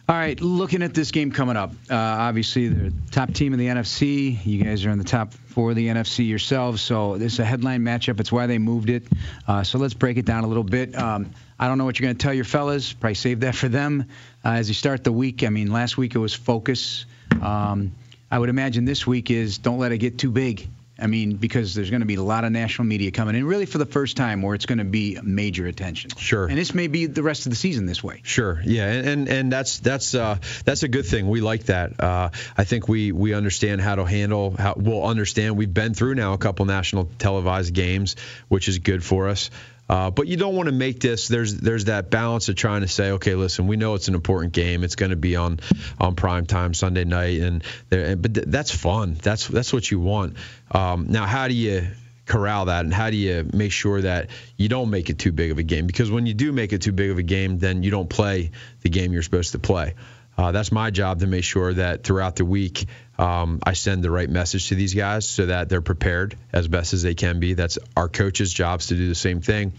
All 0.08 0.16
right, 0.16 0.40
looking 0.40 0.84
at 0.84 0.94
this 0.94 1.10
game 1.10 1.32
coming 1.32 1.58
up, 1.58 1.72
uh, 1.90 1.96
obviously 1.96 2.68
the 2.68 2.94
top 3.10 3.34
team 3.34 3.54
in 3.54 3.60
the 3.60 3.66
NFC. 3.66 4.38
You 4.46 4.64
guys 4.64 4.86
are 4.86 4.92
in 4.92 5.00
the 5.00 5.04
top 5.04 5.34
four 5.34 5.72
of 5.72 5.76
the 5.76 5.88
NFC 5.88 6.28
yourselves, 6.28 6.84
so 6.84 7.18
this 7.18 7.34
is 7.34 7.40
a 7.40 7.46
headline 7.46 7.82
matchup. 7.82 8.20
It's 8.20 8.32
why 8.32 8.46
they 8.46 8.60
moved 8.60 8.92
it. 8.92 9.04
Uh, 9.48 9.64
so 9.64 9.80
let's 9.80 9.96
break 9.96 10.18
it 10.18 10.26
down 10.26 10.44
a 10.44 10.48
little 10.48 10.64
bit. 10.64 10.96
Um, 10.96 11.32
I 11.58 11.68
don't 11.68 11.80
know 11.80 11.86
what 11.86 11.98
you're 11.98 12.06
going 12.06 12.16
to 12.16 12.22
tell 12.22 12.36
your 12.36 12.46
fellas. 12.46 12.94
Probably 12.94 13.16
save 13.16 13.40
that 13.40 13.56
for 13.56 13.68
them 13.68 14.06
uh, 14.44 14.50
as 14.50 14.68
you 14.68 14.76
start 14.76 15.04
the 15.04 15.12
week. 15.12 15.44
I 15.44 15.50
mean, 15.50 15.72
last 15.72 15.98
week 15.98 16.14
it 16.14 16.20
was 16.20 16.36
focus. 16.36 17.08
Um, 17.42 17.92
I 18.30 18.38
would 18.38 18.50
imagine 18.50 18.86
this 18.86 19.08
week 19.08 19.32
is 19.32 19.58
don't 19.58 19.80
let 19.80 19.92
it 19.92 19.98
get 19.98 20.20
too 20.20 20.30
big. 20.30 20.68
I 20.98 21.08
mean, 21.08 21.36
because 21.36 21.76
there's 21.76 21.90
going 21.90 22.02
to 22.02 22.06
be 22.06 22.16
a 22.16 22.24
lot 22.24 22.46
of 22.46 22.52
national 22.52 22.88
media 22.88 23.12
coming 23.12 23.36
in, 23.36 23.46
really 23.46 23.66
for 23.66 23.78
the 23.78 23.86
first 23.86 24.16
time, 24.16 24.42
where 24.42 24.56
it's 24.56 24.66
going 24.66 24.78
to 24.78 24.86
be 24.86 25.18
major 25.22 25.68
attention. 25.68 26.12
Sure. 26.18 26.48
And 26.48 26.58
this 26.58 26.74
may 26.74 26.88
be 26.88 27.06
the 27.06 27.24
rest 27.24 27.46
of 27.46 27.52
the 27.52 27.56
season 27.56 27.86
this 27.86 28.04
way. 28.04 28.22
Sure, 28.24 28.62
yeah, 28.64 28.92
and 28.92 29.08
and, 29.08 29.30
and 29.30 29.52
that's 29.52 29.80
that's 29.80 30.16
uh, 30.16 30.38
that's 30.64 30.84
a 30.84 30.88
good 30.88 31.06
thing. 31.06 31.28
We 31.28 31.42
like 31.42 31.66
that. 31.66 32.00
Uh, 32.00 32.30
I 32.58 32.64
think 32.64 32.88
we 32.88 33.12
we 33.12 33.34
understand 33.34 33.82
how 33.82 33.96
to 33.96 34.06
handle. 34.06 34.56
How 34.58 34.74
we'll 34.78 35.04
understand. 35.04 35.58
We've 35.58 35.74
been 35.74 35.94
through 35.94 36.16
now 36.16 36.34
a 36.34 36.38
couple 36.38 36.66
national 36.66 37.10
televised 37.20 37.74
games, 37.74 38.16
which 38.48 38.68
is 38.68 38.80
good 38.80 39.04
for 39.04 39.28
us. 39.28 39.50
Uh, 39.88 40.10
but 40.10 40.28
you 40.28 40.36
don't 40.36 40.56
want 40.56 40.68
to 40.68 40.74
make 40.74 41.00
this. 41.00 41.28
There's 41.28 41.56
there's 41.58 41.86
that 41.86 42.10
balance 42.10 42.50
of 42.50 42.56
trying 42.56 42.82
to 42.82 42.88
say, 42.88 43.12
okay, 43.12 43.36
listen, 43.36 43.68
we 43.68 43.78
know 43.78 43.94
it's 43.94 44.08
an 44.08 44.16
important 44.16 44.54
game. 44.54 44.84
It's 44.84 44.96
going 44.96 45.12
to 45.12 45.16
be 45.16 45.36
on 45.36 45.60
on 46.00 46.16
prime 46.16 46.46
time 46.48 46.74
Sunday 46.74 47.04
night, 47.04 47.40
and 47.42 47.64
there, 47.90 48.16
but 48.16 48.34
th- 48.34 48.48
that's 48.50 48.72
fun. 48.72 49.16
That's 49.22 49.48
that's 49.48 49.72
what 49.72 49.90
you 49.90 50.00
want. 50.00 50.38
Um, 50.72 51.08
now, 51.10 51.26
how 51.28 51.48
do 51.48 51.54
you 51.54 51.88
corral 52.26 52.66
that 52.66 52.84
and 52.84 52.94
how 52.94 53.10
do 53.10 53.16
you 53.16 53.48
make 53.54 53.72
sure 53.72 54.02
that 54.02 54.30
you 54.58 54.68
don't 54.68 54.90
make 54.90 55.10
it 55.10 55.20
too 55.20 55.32
big 55.32 55.52
of 55.52 55.60
a 55.60 55.64
game 55.64 55.86
because 55.86 56.10
when 56.10 56.26
you 56.26 56.34
do 56.34 56.52
make 56.52 56.74
it 56.74 56.82
too 56.82 56.92
big 56.92 57.12
of 57.12 57.20
a 57.20 57.24
game 57.24 57.60
then 57.60 57.84
you 57.84 57.92
don't 57.92 58.10
play 58.10 58.50
the 58.82 58.90
game 58.90 59.14
you're 59.14 59.22
supposed 59.22 59.52
to 59.52 59.60
play 59.60 59.94
uh, 60.38 60.52
that's 60.52 60.72
my 60.72 60.90
job 60.90 61.20
to 61.20 61.28
make 61.28 61.44
sure 61.44 61.74
that 61.74 62.04
throughout 62.04 62.36
the 62.36 62.44
week 62.44 62.88
um, 63.18 63.60
I 63.64 63.74
send 63.74 64.04
the 64.04 64.12
right 64.12 64.30
message 64.30 64.70
to 64.70 64.76
these 64.76 64.94
guys 64.94 65.28
so 65.28 65.46
that 65.48 65.70
they're 65.70 65.82
prepared 65.82 66.36
as 66.52 66.68
best 66.68 66.94
as 66.94 67.02
they 67.04 67.16
can 67.16 67.40
be. 67.40 67.54
That's 67.54 67.78
our 67.96 68.10
coaches' 68.10 68.52
jobs 68.54 68.88
to 68.88 68.96
do 68.96 69.08
the 69.08 69.16
same 69.16 69.42
thing. 69.42 69.74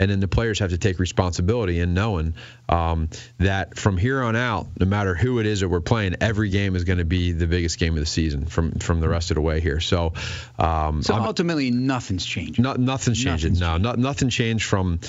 And 0.00 0.10
then 0.10 0.18
the 0.20 0.28
players 0.28 0.60
have 0.60 0.70
to 0.70 0.78
take 0.78 0.98
responsibility 0.98 1.78
in 1.78 1.92
knowing 1.92 2.32
um, 2.70 3.10
that 3.36 3.76
from 3.76 3.98
here 3.98 4.22
on 4.22 4.34
out, 4.34 4.66
no 4.80 4.86
matter 4.86 5.14
who 5.14 5.40
it 5.40 5.46
is 5.46 5.60
that 5.60 5.68
we're 5.68 5.82
playing, 5.82 6.16
every 6.22 6.48
game 6.48 6.74
is 6.74 6.84
going 6.84 7.00
to 7.00 7.04
be 7.04 7.32
the 7.32 7.46
biggest 7.46 7.78
game 7.78 7.92
of 7.92 8.00
the 8.00 8.06
season 8.06 8.46
from 8.46 8.72
from 8.78 9.00
the 9.00 9.10
rest 9.10 9.30
of 9.30 9.34
the 9.34 9.42
way 9.42 9.60
here. 9.60 9.78
So, 9.78 10.14
um, 10.58 11.02
So 11.02 11.12
I'm- 11.12 11.24
ultimately, 11.24 11.70
nothing's 11.70 12.24
changing. 12.24 12.62
no, 12.62 12.72
nothing's 12.74 13.22
changing. 13.22 13.52
Nothing's 13.52 13.60
no, 13.60 13.76
no, 13.76 13.92
nothing 13.92 14.30
changed 14.30 14.64
from 14.64 15.00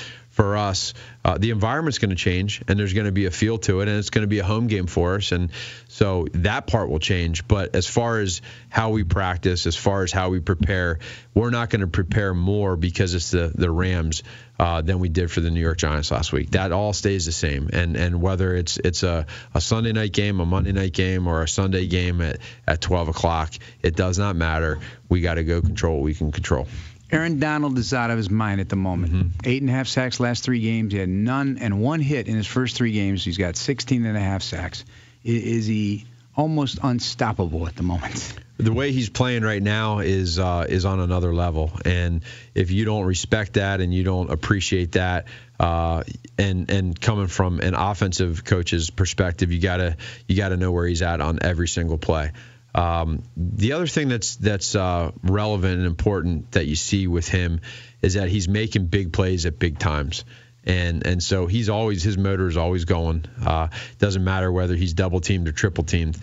for 0.42 0.58
us, 0.58 0.96
uh, 1.24 1.38
the 1.38 1.52
environment's 1.52 2.00
going 2.00 2.10
to 2.10 2.16
change 2.16 2.64
and 2.68 2.80
there's 2.80 2.94
going 2.94 3.06
to 3.06 3.12
be 3.12 3.28
a 3.28 3.32
feel 3.32 3.60
to 3.60 3.82
it 3.82 3.88
and 3.88 4.00
it's 4.00 4.10
going 4.10 4.24
to 4.24 4.28
be 4.28 4.40
a 4.40 4.44
home 4.44 4.66
game 4.66 4.88
for 4.88 5.14
us. 5.14 5.32
And 5.32 5.52
so 5.88 6.26
that 6.34 6.66
part 6.66 6.90
will 6.90 6.98
change. 6.98 7.48
But 7.48 7.76
as 7.76 7.86
far 7.86 8.18
as 8.18 8.42
how 8.68 8.90
we 8.90 9.04
practice, 9.04 9.68
as 9.68 9.76
far 9.76 10.02
as 10.02 10.12
how 10.12 10.30
we 10.30 10.40
prepare, 10.40 10.98
we're 11.36 11.52
not 11.52 11.70
going 11.70 11.82
to 11.82 11.88
prepare 11.88 12.34
more 12.34 12.76
because 12.76 13.14
it's 13.14 13.30
the, 13.30 13.52
the 13.54 13.70
Rams 13.70 14.24
uh, 14.58 14.82
than 14.82 14.98
we 14.98 15.10
did 15.10 15.30
for 15.30 15.42
the 15.42 15.52
New 15.52 15.60
York 15.60 15.78
Giants 15.78 16.10
last 16.10 16.34
week. 16.34 16.50
That 16.52 16.72
all 16.72 16.94
stays 16.94 17.28
the 17.28 17.32
same. 17.32 17.70
And 17.72 17.96
and 17.96 18.20
whether 18.20 18.56
it's 18.56 18.78
it's 18.78 19.04
a, 19.04 19.28
a 19.54 19.62
Sunday 19.62 19.92
night 19.92 20.12
game, 20.12 20.40
a 20.40 20.46
Monday 20.48 20.72
night 20.72 20.94
game, 20.94 21.28
or 21.28 21.44
a 21.44 21.48
Sunday 21.48 21.86
game 21.86 22.20
at, 22.22 22.40
at 22.68 22.82
12 22.82 23.10
o'clock, 23.10 23.54
it 23.84 23.96
does 23.96 24.18
not 24.18 24.36
matter. 24.36 24.80
We 25.08 25.22
got 25.22 25.36
to 25.36 25.44
go 25.44 25.62
control 25.62 25.98
what 25.98 26.04
we 26.04 26.16
can 26.16 26.32
control. 26.32 26.68
Aaron 27.12 27.40
Donald 27.40 27.78
is 27.78 27.94
out 27.94 28.10
of 28.10 28.18
his 28.18 28.30
mind 28.30 28.62
at 28.62 28.70
the 28.70 28.76
moment. 28.76 29.14
Mm-hmm. 29.14 29.28
Eight 29.44 29.62
and 29.62 29.70
a 29.70 29.74
half 29.74 29.88
sacks 29.88 30.20
last 30.20 30.44
three 30.44 30.62
games. 30.62 30.94
He 30.94 31.00
had 31.00 31.10
none 31.10 31.58
and 31.60 31.82
one 31.82 32.00
hit 32.00 32.28
in 32.28 32.36
his 32.36 32.48
first 32.48 32.76
three 32.76 32.94
games. 32.94 33.24
He's 33.24 33.38
got 33.38 33.56
16 33.56 34.06
and 34.06 34.18
a 34.18 34.22
half 34.22 34.44
sacks. 34.44 34.86
Is 35.24 35.68
he 35.68 36.06
almost 36.36 36.80
unstoppable 36.82 37.68
at 37.68 37.76
the 37.76 37.84
moment? 37.84 38.34
the 38.58 38.72
way 38.72 38.92
he's 38.92 39.10
playing 39.10 39.44
right 39.44 39.62
now 39.62 40.00
is 40.00 40.40
uh, 40.40 40.66
is 40.68 40.86
on 40.86 41.00
another 41.00 41.34
level. 41.34 41.72
And 41.84 42.22
if 42.56 42.72
you 42.72 42.86
don't 42.86 43.06
respect 43.06 43.54
that 43.54 43.82
and 43.82 43.94
you 43.94 44.04
don't 44.04 44.32
appreciate 44.32 44.94
that, 44.94 45.26
uh, 45.60 46.04
and 46.38 46.70
and 46.70 47.00
coming 47.00 47.28
from 47.28 47.60
an 47.60 47.74
offensive 47.74 48.44
coach's 48.46 48.90
perspective, 48.90 49.52
you 49.52 49.60
gotta 49.60 49.98
you 50.28 50.38
gotta 50.38 50.58
know 50.58 50.72
where 50.72 50.88
he's 50.88 51.02
at 51.02 51.22
on 51.22 51.40
every 51.42 51.68
single 51.68 51.98
play. 51.98 52.32
Um, 52.74 53.24
the 53.36 53.74
other 53.74 53.88
thing 53.88 54.08
that's 54.08 54.36
that's 54.38 54.76
uh, 54.76 55.12
relevant 55.24 55.78
and 55.80 55.86
important 55.86 56.52
that 56.54 56.68
you 56.68 56.76
see 56.76 57.08
with 57.08 57.28
him 57.28 57.62
is 58.02 58.14
that 58.14 58.30
he's 58.30 58.48
making 58.48 58.88
big 58.88 59.12
plays 59.14 59.46
at 59.46 59.60
big 59.60 59.78
times 59.78 60.24
and 60.64 61.06
and 61.08 61.24
so 61.24 61.48
he's 61.48 61.70
always 61.70 62.04
his 62.04 62.18
motor 62.18 62.48
is 62.48 62.58
always 62.58 62.86
going. 62.86 63.26
Uh, 63.44 63.70
doesn't 63.98 64.24
matter 64.24 64.52
whether 64.52 64.76
he's 64.76 64.94
double 64.94 65.20
teamed 65.20 65.48
or 65.48 65.52
triple 65.52 65.84
teamed. 65.84 66.18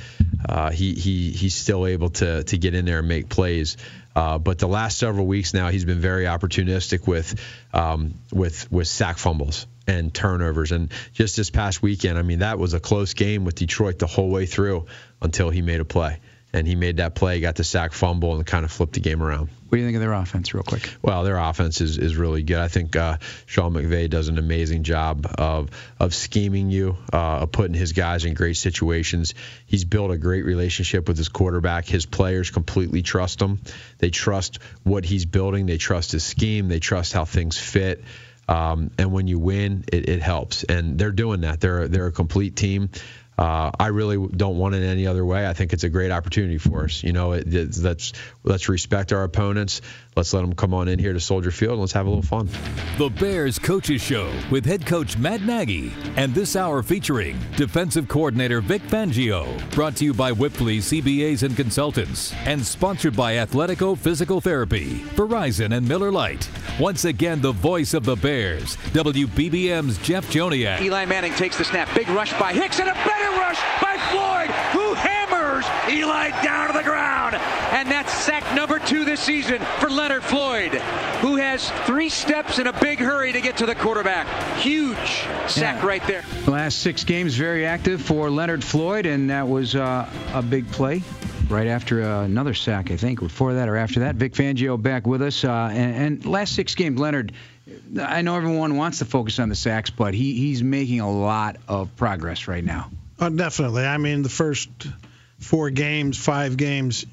Uh, 0.48 0.70
he 0.70 0.94
he 0.94 1.32
he's 1.32 1.54
still 1.54 1.86
able 1.86 2.10
to 2.10 2.44
to 2.44 2.58
get 2.58 2.74
in 2.74 2.84
there 2.84 3.00
and 3.00 3.08
make 3.08 3.28
plays. 3.28 3.76
Uh, 4.14 4.38
but 4.38 4.58
the 4.58 4.66
last 4.66 4.98
several 4.98 5.26
weeks 5.26 5.54
now, 5.54 5.68
he's 5.68 5.84
been 5.84 6.00
very 6.00 6.24
opportunistic 6.24 7.06
with 7.06 7.40
um, 7.72 8.14
with 8.32 8.70
with 8.70 8.86
sack 8.86 9.18
fumbles 9.18 9.66
and 9.86 10.12
turnovers. 10.12 10.72
And 10.72 10.92
just 11.12 11.36
this 11.36 11.50
past 11.50 11.82
weekend, 11.82 12.18
I 12.18 12.22
mean, 12.22 12.40
that 12.40 12.58
was 12.58 12.74
a 12.74 12.80
close 12.80 13.14
game 13.14 13.44
with 13.44 13.56
Detroit 13.56 13.98
the 13.98 14.06
whole 14.06 14.28
way 14.28 14.46
through 14.46 14.86
until 15.20 15.50
he 15.50 15.62
made 15.62 15.80
a 15.80 15.84
play. 15.84 16.18
And 16.50 16.66
he 16.66 16.76
made 16.76 16.96
that 16.96 17.14
play, 17.14 17.40
got 17.40 17.56
the 17.56 17.64
sack 17.64 17.92
fumble, 17.92 18.34
and 18.34 18.46
kind 18.46 18.64
of 18.64 18.72
flipped 18.72 18.94
the 18.94 19.00
game 19.00 19.22
around. 19.22 19.50
What 19.68 19.76
do 19.76 19.78
you 19.78 19.86
think 19.86 19.96
of 19.96 20.00
their 20.00 20.14
offense, 20.14 20.54
real 20.54 20.62
quick? 20.62 20.88
Well, 21.02 21.22
their 21.22 21.36
offense 21.36 21.82
is, 21.82 21.98
is 21.98 22.16
really 22.16 22.42
good. 22.42 22.56
I 22.56 22.68
think 22.68 22.96
uh, 22.96 23.18
Sean 23.44 23.74
McVay 23.74 24.08
does 24.08 24.28
an 24.28 24.38
amazing 24.38 24.82
job 24.82 25.26
of 25.36 25.68
of 26.00 26.14
scheming 26.14 26.70
you, 26.70 26.96
uh, 27.12 27.40
of 27.40 27.52
putting 27.52 27.74
his 27.74 27.92
guys 27.92 28.24
in 28.24 28.32
great 28.32 28.56
situations. 28.56 29.34
He's 29.66 29.84
built 29.84 30.10
a 30.10 30.16
great 30.16 30.46
relationship 30.46 31.06
with 31.06 31.18
his 31.18 31.28
quarterback. 31.28 31.84
His 31.84 32.06
players 32.06 32.50
completely 32.50 33.02
trust 33.02 33.42
him. 33.42 33.60
They 33.98 34.08
trust 34.08 34.58
what 34.84 35.04
he's 35.04 35.26
building. 35.26 35.66
They 35.66 35.76
trust 35.76 36.12
his 36.12 36.24
scheme. 36.24 36.68
They 36.68 36.80
trust 36.80 37.12
how 37.12 37.26
things 37.26 37.58
fit. 37.58 38.02
Um, 38.48 38.90
and 38.96 39.12
when 39.12 39.26
you 39.26 39.38
win, 39.38 39.84
it, 39.92 40.08
it 40.08 40.22
helps. 40.22 40.64
And 40.64 40.98
they're 40.98 41.12
doing 41.12 41.42
that. 41.42 41.60
They're 41.60 41.88
they're 41.88 42.06
a 42.06 42.12
complete 42.12 42.56
team. 42.56 42.88
Uh, 43.38 43.70
I 43.78 43.86
really 43.88 44.26
don't 44.28 44.58
want 44.58 44.74
it 44.74 44.82
any 44.82 45.06
other 45.06 45.24
way. 45.24 45.46
I 45.46 45.52
think 45.52 45.72
it's 45.72 45.84
a 45.84 45.88
great 45.88 46.10
opportunity 46.10 46.58
for 46.58 46.84
us. 46.84 47.04
You 47.04 47.12
know, 47.12 47.32
it, 47.32 47.54
it, 47.54 47.78
let's 47.78 48.12
let's 48.42 48.68
respect 48.68 49.12
our 49.12 49.22
opponents. 49.22 49.80
Let's 50.16 50.34
let 50.34 50.40
them 50.40 50.52
come 50.54 50.74
on 50.74 50.88
in 50.88 50.98
here 50.98 51.12
to 51.12 51.20
Soldier 51.20 51.52
Field 51.52 51.74
and 51.74 51.80
let's 51.80 51.92
have 51.92 52.06
a 52.06 52.08
little 52.08 52.24
fun. 52.24 52.48
The 52.98 53.08
Bears 53.08 53.56
Coaches 53.56 54.02
Show 54.02 54.32
with 54.50 54.66
head 54.66 54.84
coach 54.84 55.16
Matt 55.16 55.42
Nagy. 55.42 55.92
And 56.16 56.34
this 56.34 56.56
hour 56.56 56.82
featuring 56.82 57.38
defensive 57.56 58.08
coordinator 58.08 58.60
Vic 58.60 58.82
Fangio. 58.82 59.46
Brought 59.70 59.94
to 59.96 60.04
you 60.04 60.12
by 60.12 60.32
Wipfli 60.32 60.78
CPAs 60.78 61.44
and 61.44 61.54
Consultants. 61.54 62.34
And 62.44 62.66
sponsored 62.66 63.14
by 63.14 63.34
Athletico 63.34 63.96
Physical 63.96 64.40
Therapy, 64.40 64.96
Verizon, 65.14 65.76
and 65.76 65.86
Miller 65.86 66.10
Lite. 66.10 66.50
Once 66.80 67.04
again, 67.04 67.40
the 67.40 67.52
voice 67.52 67.94
of 67.94 68.04
the 68.04 68.16
Bears, 68.16 68.76
WBBM's 68.94 69.98
Jeff 69.98 70.28
Joniak. 70.32 70.80
Eli 70.80 71.04
Manning 71.04 71.34
takes 71.34 71.56
the 71.56 71.64
snap. 71.64 71.88
Big 71.94 72.08
rush 72.08 72.36
by 72.40 72.52
Hicks 72.52 72.80
and 72.80 72.88
a 72.88 72.94
better 72.94 73.27
rush 73.36 73.60
by 73.82 73.96
Floyd, 74.10 74.50
who 74.72 74.94
hammers 74.94 75.64
Eli 75.90 76.30
down 76.42 76.68
to 76.68 76.72
the 76.78 76.84
ground. 76.84 77.34
And 77.36 77.90
that's 77.90 78.12
sack 78.12 78.54
number 78.54 78.78
two 78.78 79.04
this 79.04 79.20
season 79.20 79.60
for 79.78 79.90
Leonard 79.90 80.22
Floyd, 80.24 80.72
who 81.20 81.36
has 81.36 81.70
three 81.86 82.08
steps 82.08 82.58
in 82.58 82.66
a 82.66 82.72
big 82.80 82.98
hurry 82.98 83.32
to 83.32 83.40
get 83.40 83.58
to 83.58 83.66
the 83.66 83.74
quarterback. 83.74 84.26
Huge 84.58 84.96
sack 85.46 85.82
Yeah. 85.82 85.86
right 85.86 86.06
there. 86.06 86.24
The 86.44 86.50
last 86.50 86.78
six 86.78 87.04
games 87.04 87.34
very 87.36 87.66
active 87.66 88.00
for 88.00 88.30
Leonard 88.30 88.64
Floyd, 88.64 89.06
and 89.06 89.30
that 89.30 89.46
was 89.48 89.74
uh, 89.74 90.08
a 90.32 90.42
big 90.42 90.70
play. 90.72 91.02
Right 91.48 91.66
after 91.66 92.02
uh, 92.02 92.24
another 92.24 92.52
sack, 92.52 92.90
I 92.90 92.96
think. 92.98 93.20
Before 93.20 93.54
that 93.54 93.70
or 93.70 93.76
after 93.76 94.00
that, 94.00 94.16
Vic 94.16 94.34
Fangio 94.34 94.80
back 94.80 95.06
with 95.06 95.22
us. 95.22 95.44
Uh, 95.44 95.70
and, 95.72 95.94
and 95.96 96.26
last 96.26 96.54
six 96.54 96.74
games, 96.74 97.00
Leonard. 97.00 97.32
I 98.02 98.20
know 98.22 98.36
everyone 98.36 98.76
wants 98.76 98.98
to 98.98 99.06
focus 99.06 99.38
on 99.38 99.48
the 99.48 99.54
sacks, 99.54 99.88
but 99.88 100.12
he, 100.12 100.34
he's 100.34 100.62
making 100.62 101.00
a 101.00 101.10
lot 101.10 101.56
of 101.66 101.94
progress 101.96 102.48
right 102.48 102.64
now. 102.64 102.90
Oh, 103.20 103.28
definitely. 103.28 103.84
I 103.84 103.98
mean, 103.98 104.22
the 104.22 104.28
first 104.28 104.68
four 105.38 105.70
games, 105.70 106.16
five 106.16 106.56
games, 106.56 107.04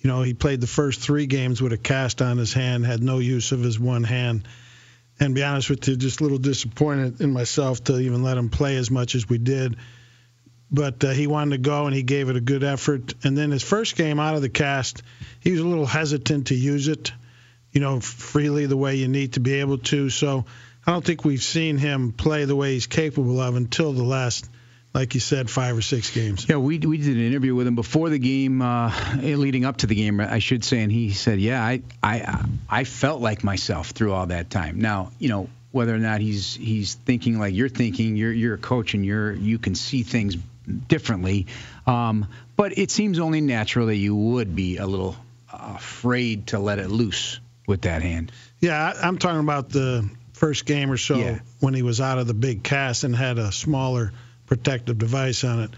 you 0.00 0.08
know, 0.08 0.22
he 0.22 0.34
played 0.34 0.60
the 0.60 0.66
first 0.66 1.00
three 1.00 1.26
games 1.26 1.62
with 1.62 1.72
a 1.72 1.78
cast 1.78 2.20
on 2.20 2.36
his 2.36 2.52
hand, 2.52 2.84
had 2.84 3.02
no 3.02 3.18
use 3.18 3.52
of 3.52 3.60
his 3.60 3.78
one 3.80 4.04
hand. 4.04 4.46
And 5.20 5.34
be 5.34 5.42
honest 5.42 5.70
with 5.70 5.88
you, 5.88 5.96
just 5.96 6.20
a 6.20 6.22
little 6.22 6.38
disappointed 6.38 7.20
in 7.20 7.32
myself 7.32 7.82
to 7.84 7.98
even 7.98 8.22
let 8.22 8.36
him 8.36 8.50
play 8.50 8.76
as 8.76 8.90
much 8.90 9.14
as 9.14 9.28
we 9.28 9.38
did. 9.38 9.76
But 10.70 11.02
uh, 11.02 11.10
he 11.10 11.26
wanted 11.26 11.56
to 11.56 11.58
go 11.58 11.86
and 11.86 11.94
he 11.94 12.02
gave 12.02 12.28
it 12.28 12.36
a 12.36 12.40
good 12.40 12.62
effort. 12.62 13.14
And 13.24 13.36
then 13.36 13.50
his 13.50 13.62
first 13.62 13.96
game 13.96 14.20
out 14.20 14.36
of 14.36 14.42
the 14.42 14.50
cast, 14.50 15.02
he 15.40 15.50
was 15.50 15.60
a 15.60 15.66
little 15.66 15.86
hesitant 15.86 16.48
to 16.48 16.54
use 16.54 16.88
it, 16.88 17.10
you 17.72 17.80
know, 17.80 18.00
freely 18.00 18.66
the 18.66 18.76
way 18.76 18.96
you 18.96 19.08
need 19.08 19.32
to 19.32 19.40
be 19.40 19.54
able 19.54 19.78
to. 19.78 20.10
So 20.10 20.44
I 20.86 20.92
don't 20.92 21.04
think 21.04 21.24
we've 21.24 21.42
seen 21.42 21.78
him 21.78 22.12
play 22.12 22.44
the 22.44 22.54
way 22.54 22.74
he's 22.74 22.86
capable 22.86 23.40
of 23.40 23.56
until 23.56 23.92
the 23.92 24.04
last, 24.04 24.48
like 24.94 25.14
you 25.14 25.20
said, 25.20 25.48
five 25.50 25.76
or 25.76 25.82
six 25.82 26.10
games. 26.10 26.46
Yeah, 26.48 26.56
we 26.56 26.78
we 26.78 26.98
did 26.98 27.16
an 27.16 27.22
interview 27.26 27.54
with 27.54 27.66
him 27.66 27.74
before 27.74 28.08
the 28.10 28.18
game, 28.18 28.62
uh, 28.62 28.92
leading 29.20 29.64
up 29.64 29.78
to 29.78 29.86
the 29.86 29.94
game, 29.94 30.20
I 30.20 30.38
should 30.38 30.64
say, 30.64 30.80
and 30.82 30.90
he 30.90 31.10
said, 31.12 31.40
"Yeah, 31.40 31.62
I 31.62 31.82
I 32.02 32.44
I 32.68 32.84
felt 32.84 33.20
like 33.20 33.44
myself 33.44 33.90
through 33.90 34.12
all 34.12 34.26
that 34.26 34.50
time." 34.50 34.80
Now, 34.80 35.12
you 35.18 35.28
know, 35.28 35.48
whether 35.72 35.94
or 35.94 35.98
not 35.98 36.20
he's 36.20 36.54
he's 36.54 36.94
thinking 36.94 37.38
like 37.38 37.54
you're 37.54 37.68
thinking, 37.68 38.16
you're 38.16 38.32
you're 38.32 38.54
a 38.54 38.58
coach 38.58 38.94
and 38.94 39.04
you're 39.04 39.32
you 39.32 39.58
can 39.58 39.74
see 39.74 40.02
things 40.02 40.36
differently, 40.88 41.46
um, 41.86 42.26
but 42.56 42.76
it 42.78 42.90
seems 42.90 43.18
only 43.18 43.40
natural 43.40 43.86
that 43.86 43.96
you 43.96 44.14
would 44.16 44.54
be 44.56 44.76
a 44.78 44.86
little 44.86 45.16
afraid 45.52 46.48
to 46.48 46.58
let 46.58 46.78
it 46.78 46.88
loose 46.90 47.40
with 47.66 47.82
that 47.82 48.02
hand. 48.02 48.32
Yeah, 48.60 48.92
I- 48.94 49.06
I'm 49.06 49.18
talking 49.18 49.40
about 49.40 49.70
the 49.70 50.08
first 50.32 50.66
game 50.66 50.90
or 50.90 50.96
so 50.96 51.16
Yeah. 51.18 51.38
when 51.60 51.74
he 51.74 51.82
was 51.82 52.00
out 52.00 52.18
of 52.18 52.26
the 52.26 52.34
big 52.34 52.62
cast 52.62 53.04
and 53.04 53.14
had 53.14 53.38
a 53.38 53.50
smaller 53.52 54.12
protective 54.48 54.98
device 54.98 55.44
on 55.44 55.60
it. 55.60 55.70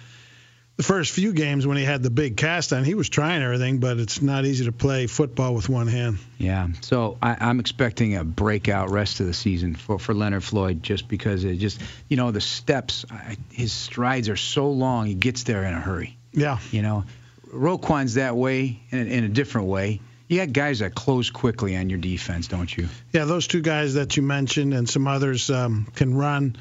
The 0.77 0.85
first 0.85 1.13
few 1.13 1.35
games 1.35 1.67
when 1.67 1.77
he 1.77 1.85
had 1.85 2.03
the 2.03 2.09
big 2.09 2.39
cast 2.39 2.73
on, 2.73 2.85
he 2.85 2.95
was 2.95 3.11
trying 3.11 3.43
everything, 3.43 3.81
but 3.81 3.99
it's 3.99 4.23
not 4.23 4.47
easy 4.47 4.65
to 4.65 4.73
play 4.73 5.07
football 5.07 5.55
with 5.55 5.69
one 5.69 5.89
hand. 5.89 6.17
Yeah, 6.39 6.69
so 6.81 7.19
I, 7.21 7.37
I'm 7.39 7.61
expecting 7.61 8.17
a 8.17 8.25
breakout 8.25 8.91
rest 8.91 9.21
of 9.21 9.27
the 9.27 9.35
season 9.35 9.75
for, 9.75 9.99
for 9.99 10.15
Leonard 10.15 10.43
Floyd, 10.43 10.83
just 10.83 11.07
because 11.07 11.45
it 11.45 11.57
just, 11.57 11.83
you 12.09 12.17
know, 12.17 12.31
the 12.31 12.41
steps, 12.41 13.05
I, 13.11 13.37
his 13.53 13.73
strides 13.73 14.31
are 14.31 14.37
so 14.37 14.71
long, 14.71 15.05
he 15.05 15.15
gets 15.15 15.43
there 15.43 15.65
in 15.65 15.75
a 15.75 15.81
hurry. 15.81 16.17
Yeah. 16.33 16.59
You 16.71 16.81
know, 16.81 17.05
Roquan's 17.53 18.15
that 18.15 18.35
way 18.35 18.81
in, 18.91 19.07
in 19.09 19.25
a 19.25 19.29
different 19.29 19.67
way. 19.67 20.01
You 20.29 20.39
got 20.39 20.53
guys 20.53 20.79
that 20.79 20.95
close 20.95 21.29
quickly 21.29 21.77
on 21.77 21.91
your 21.91 21.99
defense, 21.99 22.47
don't 22.47 22.75
you? 22.75 22.89
Yeah, 23.13 23.25
those 23.27 23.49
two 23.49 23.61
guys 23.61 23.95
that 23.95 24.17
you 24.17 24.23
mentioned 24.23 24.73
and 24.73 24.89
some 24.89 25.09
others 25.09 25.51
um, 25.51 25.89
can 25.95 26.15
run, 26.15 26.57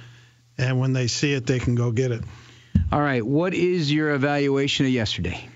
and 0.59 0.79
when 0.79 0.93
they 0.93 1.07
see 1.07 1.33
it, 1.33 1.45
they 1.47 1.59
can 1.59 1.75
go 1.75 1.91
get 1.91 2.11
it. 2.11 2.23
All 2.91 3.01
right, 3.01 3.25
what 3.25 3.53
is 3.53 3.91
your 3.91 4.13
evaluation 4.13 4.85
of 4.85 4.91
yesterday? 4.91 5.47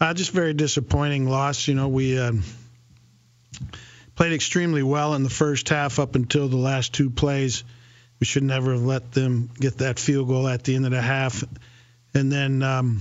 Uh, 0.00 0.14
just 0.14 0.30
very 0.30 0.54
disappointing 0.54 1.28
loss. 1.28 1.66
You 1.66 1.74
know, 1.74 1.88
we 1.88 2.18
um, 2.18 2.44
played 4.14 4.32
extremely 4.32 4.82
well 4.82 5.14
in 5.14 5.22
the 5.22 5.30
first 5.30 5.68
half 5.68 5.98
up 5.98 6.14
until 6.14 6.48
the 6.48 6.56
last 6.56 6.94
two 6.94 7.10
plays. 7.10 7.64
We 8.20 8.26
should 8.26 8.42
never 8.42 8.72
have 8.72 8.82
let 8.82 9.12
them 9.12 9.50
get 9.58 9.78
that 9.78 9.98
field 9.98 10.28
goal 10.28 10.46
at 10.46 10.64
the 10.64 10.74
end 10.74 10.84
of 10.84 10.92
the 10.92 11.02
half. 11.02 11.42
And 12.14 12.30
then, 12.30 12.62
um, 12.62 13.00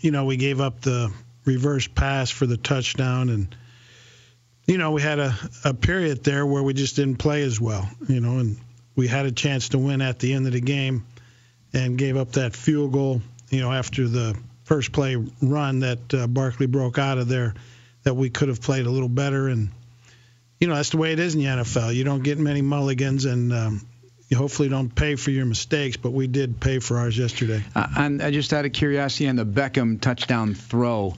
you 0.00 0.10
know, 0.10 0.24
we 0.24 0.36
gave 0.36 0.60
up 0.60 0.80
the 0.80 1.12
reverse 1.44 1.88
pass 1.88 2.30
for 2.30 2.46
the 2.46 2.56
touchdown. 2.56 3.28
And, 3.28 3.54
you 4.66 4.78
know, 4.78 4.90
we 4.90 5.02
had 5.02 5.18
a, 5.18 5.34
a 5.64 5.74
period 5.74 6.24
there 6.24 6.44
where 6.44 6.62
we 6.62 6.74
just 6.74 6.96
didn't 6.96 7.16
play 7.16 7.42
as 7.42 7.60
well, 7.60 7.88
you 8.08 8.20
know, 8.20 8.38
and 8.38 8.58
we 8.94 9.08
had 9.08 9.26
a 9.26 9.32
chance 9.32 9.70
to 9.70 9.78
win 9.78 10.02
at 10.02 10.18
the 10.18 10.34
end 10.34 10.46
of 10.46 10.52
the 10.52 10.60
game 10.60 11.06
and 11.72 11.96
gave 11.96 12.16
up 12.16 12.32
that 12.32 12.54
field 12.54 12.92
goal, 12.92 13.22
you 13.50 13.60
know, 13.60 13.72
after 13.72 14.06
the 14.06 14.36
first 14.64 14.92
play 14.92 15.16
run 15.40 15.80
that 15.80 16.14
uh, 16.14 16.26
Barkley 16.26 16.66
broke 16.66 16.98
out 16.98 17.18
of 17.18 17.28
there, 17.28 17.54
that 18.04 18.14
we 18.14 18.30
could 18.30 18.48
have 18.48 18.60
played 18.60 18.86
a 18.86 18.90
little 18.90 19.08
better. 19.08 19.48
And, 19.48 19.70
you 20.58 20.66
know, 20.66 20.74
that's 20.74 20.90
the 20.90 20.98
way 20.98 21.12
it 21.12 21.18
is 21.18 21.34
in 21.34 21.40
the 21.40 21.46
NFL. 21.46 21.94
You 21.94 22.04
don't 22.04 22.22
get 22.22 22.38
many 22.38 22.62
mulligans, 22.62 23.24
and 23.24 23.52
um, 23.52 23.86
you 24.28 24.36
hopefully 24.36 24.68
don't 24.68 24.94
pay 24.94 25.16
for 25.16 25.30
your 25.30 25.46
mistakes, 25.46 25.96
but 25.96 26.10
we 26.10 26.26
did 26.26 26.60
pay 26.60 26.78
for 26.78 26.98
ours 26.98 27.16
yesterday. 27.16 27.62
And 27.74 28.20
uh, 28.20 28.30
just 28.30 28.52
out 28.52 28.64
of 28.64 28.72
curiosity, 28.72 29.28
on 29.28 29.36
the 29.36 29.46
Beckham 29.46 30.00
touchdown 30.00 30.54
throw, 30.54 31.14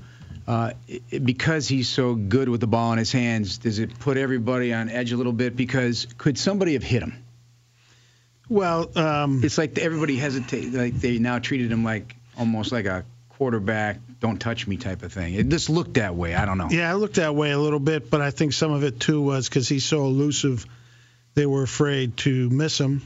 uh, 0.47 0.73
it, 0.87 1.25
because 1.25 1.67
he's 1.67 1.89
so 1.89 2.15
good 2.15 2.49
with 2.49 2.61
the 2.61 2.67
ball 2.67 2.93
in 2.93 2.99
his 2.99 3.13
hands, 3.13 3.59
does 3.59 3.79
it 3.79 3.99
put 3.99 4.17
everybody 4.17 4.75
on 4.75 4.89
edge 4.89 5.13
a 5.13 5.17
little 5.17 5.33
bit? 5.33 5.57
Because 5.57 6.07
could 6.19 6.37
somebody 6.37 6.75
have 6.75 6.83
hit 6.83 7.03
him? 7.03 7.24
Well, 8.49 8.91
um, 8.97 9.43
It's 9.43 9.59
like 9.59 9.79
everybody 9.79 10.17
hesitate, 10.17 10.73
like 10.73 10.95
they 10.95 11.19
now 11.19 11.39
treated 11.39 11.73
him 11.73 11.85
like 11.85 12.15
almost 12.37 12.73
like 12.73 12.87
a 12.87 13.05
quarterback, 13.31 13.99
don't 14.21 14.39
touch 14.39 14.67
me 14.67 14.77
type 14.77 15.03
of 15.03 15.13
thing. 15.13 15.35
It 15.35 15.49
just 15.49 15.69
looked 15.71 15.95
that 15.95 16.15
way. 16.15 16.35
I 16.35 16.45
don't 16.45 16.59
know. 16.59 16.69
yeah, 16.71 16.93
it 16.93 16.97
looked 16.97 17.17
that 17.17 17.35
way 17.35 17.51
a 17.51 17.59
little 17.59 17.81
bit, 17.81 18.11
but 18.11 18.21
I 18.21 18.31
think 18.31 18.53
some 18.53 18.73
of 18.73 18.85
it 18.85 19.01
too 19.01 19.21
was 19.21 19.49
because 19.49 19.69
he's 19.69 19.85
so 19.85 20.05
elusive. 20.05 20.67
They 21.35 21.47
were 21.47 21.63
afraid 21.63 22.17
to 22.19 22.49
miss 22.51 22.79
him, 22.79 23.03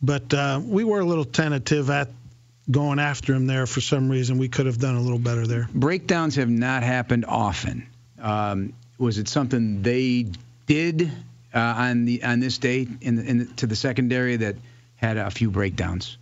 but 0.00 0.32
uh, 0.32 0.60
we 0.64 0.82
were 0.84 1.00
a 1.00 1.04
little 1.04 1.26
tentative 1.26 1.90
at 1.90 2.08
going 2.70 2.98
after 2.98 3.34
him 3.34 3.46
there 3.46 3.66
for 3.66 3.80
some 3.80 4.08
reason. 4.08 4.38
We 4.38 4.48
could 4.48 4.66
have 4.66 4.78
done 4.78 4.94
a 4.94 5.00
little 5.00 5.18
better 5.18 5.46
there. 5.46 5.68
Breakdowns 5.74 6.36
have 6.36 6.48
not 6.48 6.82
happened 6.82 7.26
often. 7.26 7.86
Um, 8.20 8.72
was 8.98 9.18
it 9.18 9.28
something 9.28 9.82
they 9.82 10.26
did 10.66 11.10
uh, 11.54 11.58
on 11.58 12.04
the 12.04 12.22
on 12.22 12.40
this 12.40 12.58
day 12.58 12.86
in, 13.00 13.18
in 13.18 13.38
the, 13.38 13.44
to 13.56 13.66
the 13.66 13.76
secondary 13.76 14.36
that 14.36 14.56
had 14.96 15.16
a 15.16 15.30
few 15.30 15.50
breakdowns? 15.50 16.18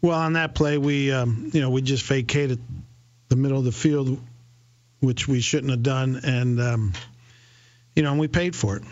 Well, 0.00 0.18
on 0.18 0.34
that 0.34 0.54
play, 0.54 0.78
we 0.78 1.12
um, 1.12 1.50
you 1.52 1.60
know 1.60 1.70
we 1.70 1.82
just 1.82 2.04
vacated 2.04 2.60
the 3.28 3.36
middle 3.36 3.58
of 3.58 3.64
the 3.64 3.72
field, 3.72 4.20
which 5.00 5.28
we 5.28 5.40
shouldn't 5.40 5.70
have 5.70 5.82
done, 5.82 6.20
and 6.24 6.60
um, 6.60 6.92
you 7.94 8.02
know 8.02 8.12
and 8.12 8.20
we 8.20 8.28
paid 8.28 8.54
for 8.54 8.76
it. 8.76 8.82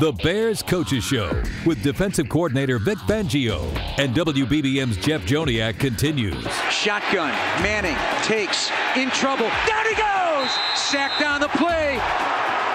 The 0.00 0.12
Bears 0.22 0.62
Coaches 0.62 1.04
Show 1.04 1.42
with 1.64 1.82
defensive 1.82 2.28
coordinator 2.28 2.78
Vic 2.78 2.98
Fangio 2.98 3.62
and 3.98 4.14
WBBM's 4.14 4.96
Jeff 4.96 5.22
Joniak 5.22 5.78
continues. 5.78 6.44
Shotgun. 6.70 7.30
Manning 7.62 7.96
takes 8.22 8.70
in 8.96 9.10
trouble. 9.10 9.48
Down 9.66 9.86
he 9.86 9.94
goes! 9.94 10.50
Sacked 10.74 11.22
on 11.22 11.40
the 11.40 11.48
play 11.48 11.98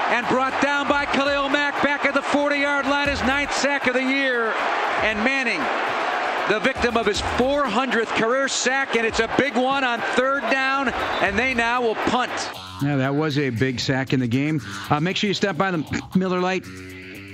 and 0.10 0.28
brought 0.28 0.60
down 0.62 0.88
by 0.88 1.06
Khalil 1.06 1.49
Mack 1.49 1.68
back 1.83 2.05
at 2.05 2.13
the 2.13 2.21
40-yard 2.21 2.85
line. 2.85 3.09
His 3.09 3.21
ninth 3.21 3.53
sack 3.55 3.87
of 3.87 3.93
the 3.93 4.03
year. 4.03 4.53
And 5.01 5.17
Manning, 5.23 5.59
the 6.49 6.59
victim 6.59 6.97
of 6.97 7.05
his 7.05 7.21
400th 7.21 8.07
career 8.17 8.47
sack, 8.47 8.95
and 8.95 9.05
it's 9.05 9.19
a 9.19 9.29
big 9.37 9.55
one 9.55 9.83
on 9.83 10.01
third 10.15 10.41
down, 10.51 10.89
and 10.89 11.39
they 11.39 11.53
now 11.53 11.81
will 11.81 11.95
punt. 11.95 12.31
Yeah, 12.81 12.97
that 12.97 13.15
was 13.15 13.37
a 13.37 13.49
big 13.49 13.79
sack 13.79 14.13
in 14.13 14.19
the 14.19 14.27
game. 14.27 14.61
Uh, 14.89 14.99
make 14.99 15.15
sure 15.15 15.27
you 15.27 15.33
stop 15.33 15.57
by 15.57 15.71
the 15.71 16.09
Miller 16.15 16.39
Lite 16.39 16.65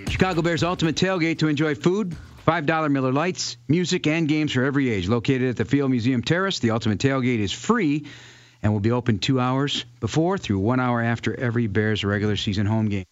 Chicago 0.09 0.41
Bears 0.41 0.63
Ultimate 0.63 0.95
Tailgate 0.95 1.39
to 1.39 1.47
enjoy 1.47 1.75
food. 1.75 2.15
$5 2.47 2.91
Miller 2.91 3.11
Lites, 3.11 3.57
music, 3.67 4.05
and 4.05 4.27
games 4.27 4.51
for 4.53 4.63
every 4.63 4.89
age. 4.89 5.07
Located 5.07 5.49
at 5.49 5.57
the 5.57 5.65
Field 5.65 5.89
Museum 5.89 6.21
Terrace, 6.21 6.59
the 6.59 6.71
Ultimate 6.71 6.99
Tailgate 6.99 7.39
is 7.39 7.51
free 7.51 8.05
and 8.61 8.71
will 8.71 8.79
be 8.79 8.91
open 8.91 9.17
two 9.17 9.39
hours 9.39 9.85
before 9.99 10.37
through 10.37 10.59
one 10.59 10.79
hour 10.79 11.01
after 11.01 11.37
every 11.39 11.67
Bears 11.67 12.03
regular 12.03 12.35
season 12.35 12.65
home 12.65 12.89
game. 12.89 13.05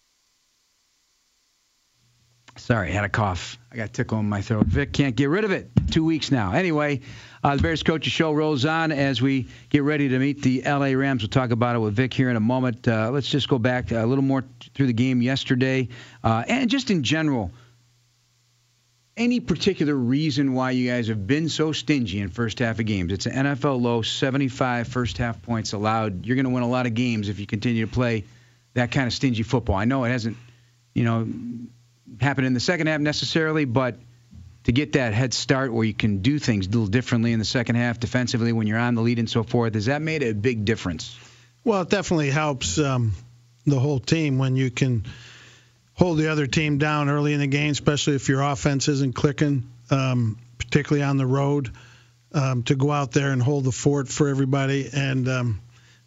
Sorry, 2.56 2.92
had 2.92 3.04
a 3.04 3.08
cough. 3.08 3.58
I 3.72 3.76
got 3.76 3.88
a 3.88 3.92
tickle 3.92 4.20
in 4.20 4.28
my 4.28 4.40
throat. 4.40 4.66
Vic 4.66 4.92
can't 4.92 5.16
get 5.16 5.28
rid 5.28 5.44
of 5.44 5.50
it. 5.50 5.70
Two 5.90 6.04
weeks 6.04 6.30
now. 6.30 6.52
Anyway, 6.52 7.00
uh, 7.42 7.56
the 7.56 7.62
Bears 7.62 7.82
Coaches 7.82 8.12
Show 8.12 8.32
rolls 8.32 8.64
on 8.64 8.92
as 8.92 9.20
we 9.20 9.48
get 9.70 9.82
ready 9.82 10.08
to 10.10 10.18
meet 10.18 10.40
the 10.42 10.62
LA 10.64 10.92
Rams. 10.92 11.22
We'll 11.22 11.30
talk 11.30 11.50
about 11.50 11.74
it 11.74 11.80
with 11.80 11.94
Vic 11.94 12.14
here 12.14 12.30
in 12.30 12.36
a 12.36 12.40
moment. 12.40 12.86
Uh, 12.86 13.10
let's 13.10 13.28
just 13.28 13.48
go 13.48 13.58
back 13.58 13.90
a 13.90 14.06
little 14.06 14.22
more 14.22 14.44
through 14.74 14.86
the 14.86 14.92
game 14.92 15.20
yesterday 15.20 15.88
uh, 16.22 16.44
and 16.46 16.70
just 16.70 16.90
in 16.90 17.02
general. 17.02 17.50
Any 19.16 19.40
particular 19.40 19.94
reason 19.94 20.54
why 20.54 20.72
you 20.72 20.90
guys 20.90 21.08
have 21.08 21.26
been 21.26 21.48
so 21.48 21.72
stingy 21.72 22.20
in 22.20 22.30
first 22.30 22.60
half 22.60 22.78
of 22.78 22.86
games? 22.86 23.12
It's 23.12 23.26
an 23.26 23.46
NFL 23.46 23.80
low, 23.80 24.02
75 24.02 24.88
first 24.88 25.18
half 25.18 25.40
points 25.42 25.72
allowed. 25.72 26.24
You're 26.26 26.34
going 26.36 26.46
to 26.46 26.50
win 26.50 26.64
a 26.64 26.68
lot 26.68 26.86
of 26.86 26.94
games 26.94 27.28
if 27.28 27.38
you 27.38 27.46
continue 27.46 27.86
to 27.86 27.92
play 27.92 28.24
that 28.74 28.90
kind 28.90 29.06
of 29.06 29.12
stingy 29.12 29.42
football. 29.42 29.76
I 29.76 29.84
know 29.84 30.02
it 30.02 30.10
hasn't, 30.10 30.36
you 30.94 31.04
know, 31.04 31.28
happened 32.20 32.46
in 32.46 32.54
the 32.54 32.60
second 32.60 32.86
half 32.86 33.00
necessarily, 33.00 33.64
but 33.64 33.96
to 34.64 34.72
get 34.72 34.94
that 34.94 35.12
head 35.12 35.34
start 35.34 35.72
where 35.72 35.84
you 35.84 35.94
can 35.94 36.18
do 36.18 36.38
things 36.38 36.66
a 36.66 36.70
little 36.70 36.86
differently 36.86 37.32
in 37.32 37.38
the 37.38 37.44
second 37.44 37.76
half 37.76 38.00
defensively 38.00 38.52
when 38.52 38.66
you're 38.66 38.78
on 38.78 38.94
the 38.94 39.02
lead 39.02 39.18
and 39.18 39.28
so 39.28 39.42
forth, 39.42 39.74
has 39.74 39.86
that 39.86 40.02
made 40.02 40.22
a 40.22 40.32
big 40.32 40.64
difference? 40.64 41.16
Well, 41.64 41.82
it 41.82 41.90
definitely 41.90 42.30
helps 42.30 42.78
um, 42.78 43.12
the 43.66 43.78
whole 43.78 44.00
team 44.00 44.38
when 44.38 44.56
you 44.56 44.70
can 44.70 45.04
hold 45.94 46.18
the 46.18 46.30
other 46.30 46.46
team 46.46 46.78
down 46.78 47.08
early 47.08 47.32
in 47.34 47.40
the 47.40 47.46
game, 47.46 47.70
especially 47.70 48.16
if 48.16 48.28
your 48.28 48.42
offense 48.42 48.88
isn't 48.88 49.14
clicking, 49.14 49.70
um, 49.90 50.38
particularly 50.58 51.04
on 51.04 51.16
the 51.16 51.26
road, 51.26 51.70
um, 52.32 52.62
to 52.64 52.74
go 52.74 52.90
out 52.90 53.12
there 53.12 53.30
and 53.30 53.42
hold 53.42 53.64
the 53.64 53.72
fort 53.72 54.08
for 54.08 54.28
everybody. 54.28 54.88
And 54.92 55.28
um, 55.28 55.60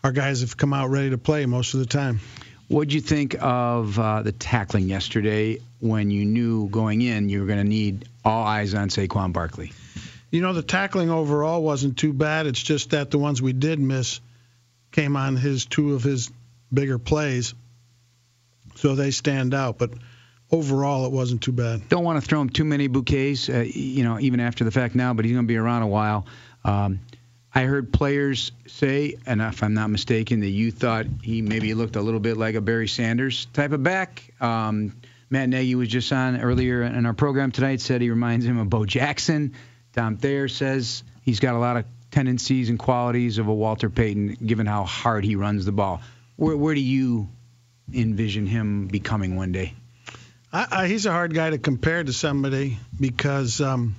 our 0.03 0.11
guys 0.11 0.41
have 0.41 0.57
come 0.57 0.73
out 0.73 0.89
ready 0.89 1.11
to 1.11 1.17
play 1.17 1.45
most 1.45 1.73
of 1.73 1.79
the 1.79 1.85
time. 1.85 2.19
What'd 2.67 2.91
you 2.91 2.99
think 2.99 3.36
of 3.39 3.97
uh, 3.97 4.23
the 4.23 4.34
tackling 4.34 4.89
yesterday 4.89 5.60
when 5.80 6.12
you 6.12 6.25
knew 6.25 6.67
going 6.67 7.01
in 7.01 7.30
you 7.30 7.39
were 7.39 7.47
going 7.47 7.60
to 7.60 7.69
need 7.69 8.10
all 8.25 8.43
eyes 8.43 8.73
on 8.73 8.89
Saquon 8.89 9.32
Barkley? 9.32 9.71
You 10.32 10.41
know, 10.41 10.51
the 10.51 10.63
tackling 10.63 11.10
overall 11.10 11.63
wasn't 11.63 11.97
too 11.97 12.12
bad. 12.12 12.45
It's 12.45 12.62
just 12.62 12.89
that 12.89 13.10
the 13.10 13.17
ones 13.17 13.41
we 13.41 13.53
did 13.53 13.80
miss 13.80 14.19
came 14.91 15.15
on 15.15 15.38
his 15.38 15.65
two 15.65 15.93
of 15.93 16.03
his 16.03 16.30
bigger 16.73 16.99
plays, 16.99 17.53
so 18.75 18.95
they 18.95 19.12
stand 19.12 19.53
out. 19.53 19.77
But 19.77 19.91
overall, 20.51 21.06
it 21.06 21.13
wasn't 21.13 21.43
too 21.43 21.53
bad. 21.53 21.88
Don't 21.88 22.03
want 22.03 22.21
to 22.21 22.27
throw 22.27 22.41
him 22.41 22.49
too 22.49 22.65
many 22.65 22.88
bouquets, 22.88 23.47
uh, 23.47 23.65
you 23.65 24.03
know, 24.03 24.19
even 24.19 24.41
after 24.41 24.65
the 24.65 24.71
fact 24.71 24.93
now, 24.93 25.13
but 25.13 25.23
he's 25.23 25.34
going 25.34 25.45
to 25.45 25.47
be 25.47 25.56
around 25.56 25.84
a 25.84 25.88
while. 25.88 26.25
Um, 26.65 26.99
I 27.53 27.63
heard 27.63 27.91
players 27.91 28.51
say, 28.67 29.15
and 29.25 29.41
if 29.41 29.63
I'm 29.63 29.73
not 29.73 29.89
mistaken, 29.89 30.41
that 30.41 30.49
you 30.49 30.71
thought 30.71 31.05
he 31.23 31.41
maybe 31.41 31.73
looked 31.73 31.95
a 31.95 32.01
little 32.01 32.19
bit 32.19 32.38
like 32.38 32.55
a 32.55 32.62
Barry 32.62 32.88
Sanders 32.88 33.45
type 33.53 33.71
of 33.71 33.81
back. 33.83 34.31
Um, 34.39 34.93
Matt 35.29 35.49
Nagy 35.49 35.75
was 35.75 35.89
just 35.89 36.12
on 36.12 36.39
earlier 36.39 36.83
in 36.83 37.05
our 37.05 37.13
program 37.13 37.51
tonight, 37.51 37.81
said 37.81 38.01
he 38.01 38.10
reminds 38.10 38.45
him 38.45 38.60
of 38.60 38.69
Bo 38.69 38.86
Jackson. 38.86 39.53
Tom 39.93 40.17
Thayer 40.17 40.47
says 40.47 41.03
he's 41.23 41.39
got 41.39 41.55
a 41.55 41.57
lot 41.57 41.77
of 41.77 41.86
tendencies 42.12 42.69
and 42.69 42.79
qualities 42.79 43.38
of 43.38 43.47
a 43.47 43.53
Walter 43.53 43.89
Payton, 43.89 44.38
given 44.45 44.65
how 44.65 44.83
hard 44.83 45.25
he 45.25 45.36
runs 45.36 45.65
the 45.65 45.71
ball. 45.71 46.01
Where, 46.36 46.55
where 46.55 46.75
do 46.75 46.81
you 46.81 47.29
envision 47.93 48.45
him 48.45 48.88
becoming 48.88 49.36
one 49.36 49.51
day? 49.51 49.73
I, 50.53 50.67
I, 50.71 50.88
he's 50.88 51.05
a 51.05 51.12
hard 51.12 51.33
guy 51.33 51.49
to 51.49 51.57
compare 51.57 52.03
to 52.03 52.13
somebody 52.13 52.77
because 52.99 53.60
um, 53.60 53.95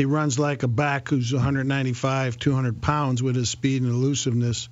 he 0.00 0.06
runs 0.06 0.38
like 0.38 0.62
a 0.62 0.66
back 0.66 1.10
who's 1.10 1.30
195, 1.30 2.38
200 2.38 2.80
pounds 2.80 3.22
with 3.22 3.36
his 3.36 3.50
speed 3.50 3.82
and 3.82 3.90
elusiveness, 3.92 4.70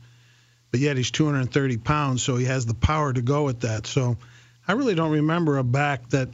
but 0.71 0.81
yet 0.81 0.97
he's 0.97 1.11
230 1.11 1.77
pounds, 1.77 2.23
so 2.23 2.37
he 2.37 2.47
has 2.47 2.65
the 2.65 2.73
power 2.73 3.13
to 3.13 3.21
go 3.21 3.51
at 3.51 3.61
that. 3.61 3.87
So 3.87 4.17
I 4.67 4.73
really 4.73 4.95
don't 4.95 5.13
remember 5.13 5.59
a 5.59 5.63
back 5.63 6.09
that 6.11 6.31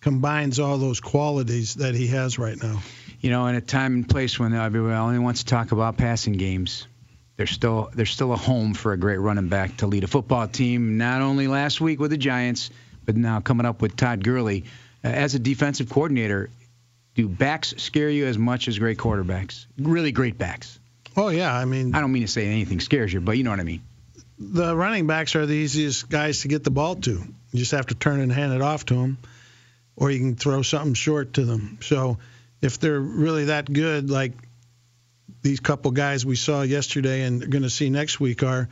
combines 0.00 0.60
all 0.60 0.78
those 0.78 1.00
qualities 1.00 1.74
that 1.74 1.96
he 1.96 2.06
has 2.06 2.38
right 2.38 2.56
now. 2.62 2.80
You 3.20 3.30
know, 3.30 3.48
in 3.48 3.56
a 3.56 3.60
time 3.60 3.94
and 3.94 4.08
place 4.08 4.38
when 4.38 4.54
everyone 4.54 4.92
only 4.92 5.18
wants 5.18 5.42
to 5.42 5.46
talk 5.46 5.72
about 5.72 5.96
passing 5.96 6.34
games, 6.34 6.86
there's 7.36 7.50
still 7.50 7.90
there's 7.92 8.12
still 8.12 8.32
a 8.32 8.36
home 8.36 8.72
for 8.72 8.92
a 8.92 8.96
great 8.96 9.18
running 9.18 9.48
back 9.48 9.78
to 9.78 9.88
lead 9.88 10.04
a 10.04 10.06
football 10.06 10.46
team. 10.46 10.96
Not 10.96 11.22
only 11.22 11.48
last 11.48 11.80
week 11.80 11.98
with 11.98 12.12
the 12.12 12.16
Giants, 12.16 12.70
but 13.04 13.16
now 13.16 13.40
coming 13.40 13.66
up 13.66 13.82
with 13.82 13.96
Todd 13.96 14.22
Gurley 14.22 14.66
uh, 15.02 15.08
as 15.08 15.34
a 15.34 15.40
defensive 15.40 15.90
coordinator. 15.90 16.50
Do 17.18 17.28
backs 17.28 17.74
scare 17.78 18.08
you 18.08 18.26
as 18.26 18.38
much 18.38 18.68
as 18.68 18.78
great 18.78 18.96
quarterbacks? 18.96 19.66
Really 19.76 20.12
great 20.12 20.38
backs. 20.38 20.78
Oh 21.16 21.30
yeah, 21.30 21.52
I 21.52 21.64
mean, 21.64 21.92
I 21.92 22.00
don't 22.00 22.12
mean 22.12 22.22
to 22.22 22.28
say 22.28 22.46
anything 22.46 22.78
scares 22.78 23.12
you, 23.12 23.20
but 23.20 23.36
you 23.36 23.42
know 23.42 23.50
what 23.50 23.58
I 23.58 23.64
mean. 23.64 23.82
The 24.38 24.76
running 24.76 25.08
backs 25.08 25.34
are 25.34 25.44
the 25.44 25.52
easiest 25.52 26.08
guys 26.08 26.42
to 26.42 26.48
get 26.48 26.62
the 26.62 26.70
ball 26.70 26.94
to. 26.94 27.10
You 27.10 27.58
just 27.58 27.72
have 27.72 27.86
to 27.86 27.96
turn 27.96 28.20
and 28.20 28.30
hand 28.30 28.52
it 28.52 28.62
off 28.62 28.86
to 28.86 28.94
them, 28.94 29.18
or 29.96 30.12
you 30.12 30.20
can 30.20 30.36
throw 30.36 30.62
something 30.62 30.94
short 30.94 31.32
to 31.32 31.44
them. 31.44 31.78
So 31.80 32.18
if 32.62 32.78
they're 32.78 33.00
really 33.00 33.46
that 33.46 33.72
good, 33.72 34.10
like 34.10 34.34
these 35.42 35.58
couple 35.58 35.90
guys 35.90 36.24
we 36.24 36.36
saw 36.36 36.62
yesterday 36.62 37.22
and 37.22 37.42
are 37.42 37.48
going 37.48 37.64
to 37.64 37.70
see 37.70 37.90
next 37.90 38.20
week 38.20 38.44
are, 38.44 38.68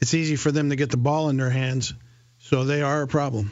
it's 0.00 0.14
easy 0.14 0.36
for 0.36 0.50
them 0.50 0.70
to 0.70 0.76
get 0.76 0.88
the 0.88 0.96
ball 0.96 1.28
in 1.28 1.36
their 1.36 1.50
hands. 1.50 1.92
So 2.38 2.64
they 2.64 2.80
are 2.80 3.02
a 3.02 3.06
problem. 3.06 3.50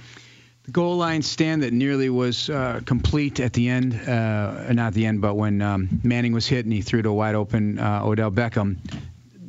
Goal 0.71 0.97
line 0.97 1.23
stand 1.23 1.63
that 1.63 1.73
nearly 1.73 2.11
was 2.11 2.51
uh, 2.51 2.81
complete 2.85 3.41
at 3.41 3.53
the 3.53 3.69
end, 3.69 3.95
uh, 3.95 4.73
not 4.73 4.93
the 4.93 5.07
end, 5.07 5.21
but 5.21 5.35
when 5.35 5.63
um, 5.63 6.01
Manning 6.05 6.33
was 6.33 6.47
hit 6.47 6.65
and 6.65 6.73
he 6.73 6.83
threw 6.83 7.03
to 7.03 7.13
wide 7.13 7.35
open 7.35 7.79
uh, 7.79 8.03
Odell 8.05 8.31
Beckham. 8.31 8.77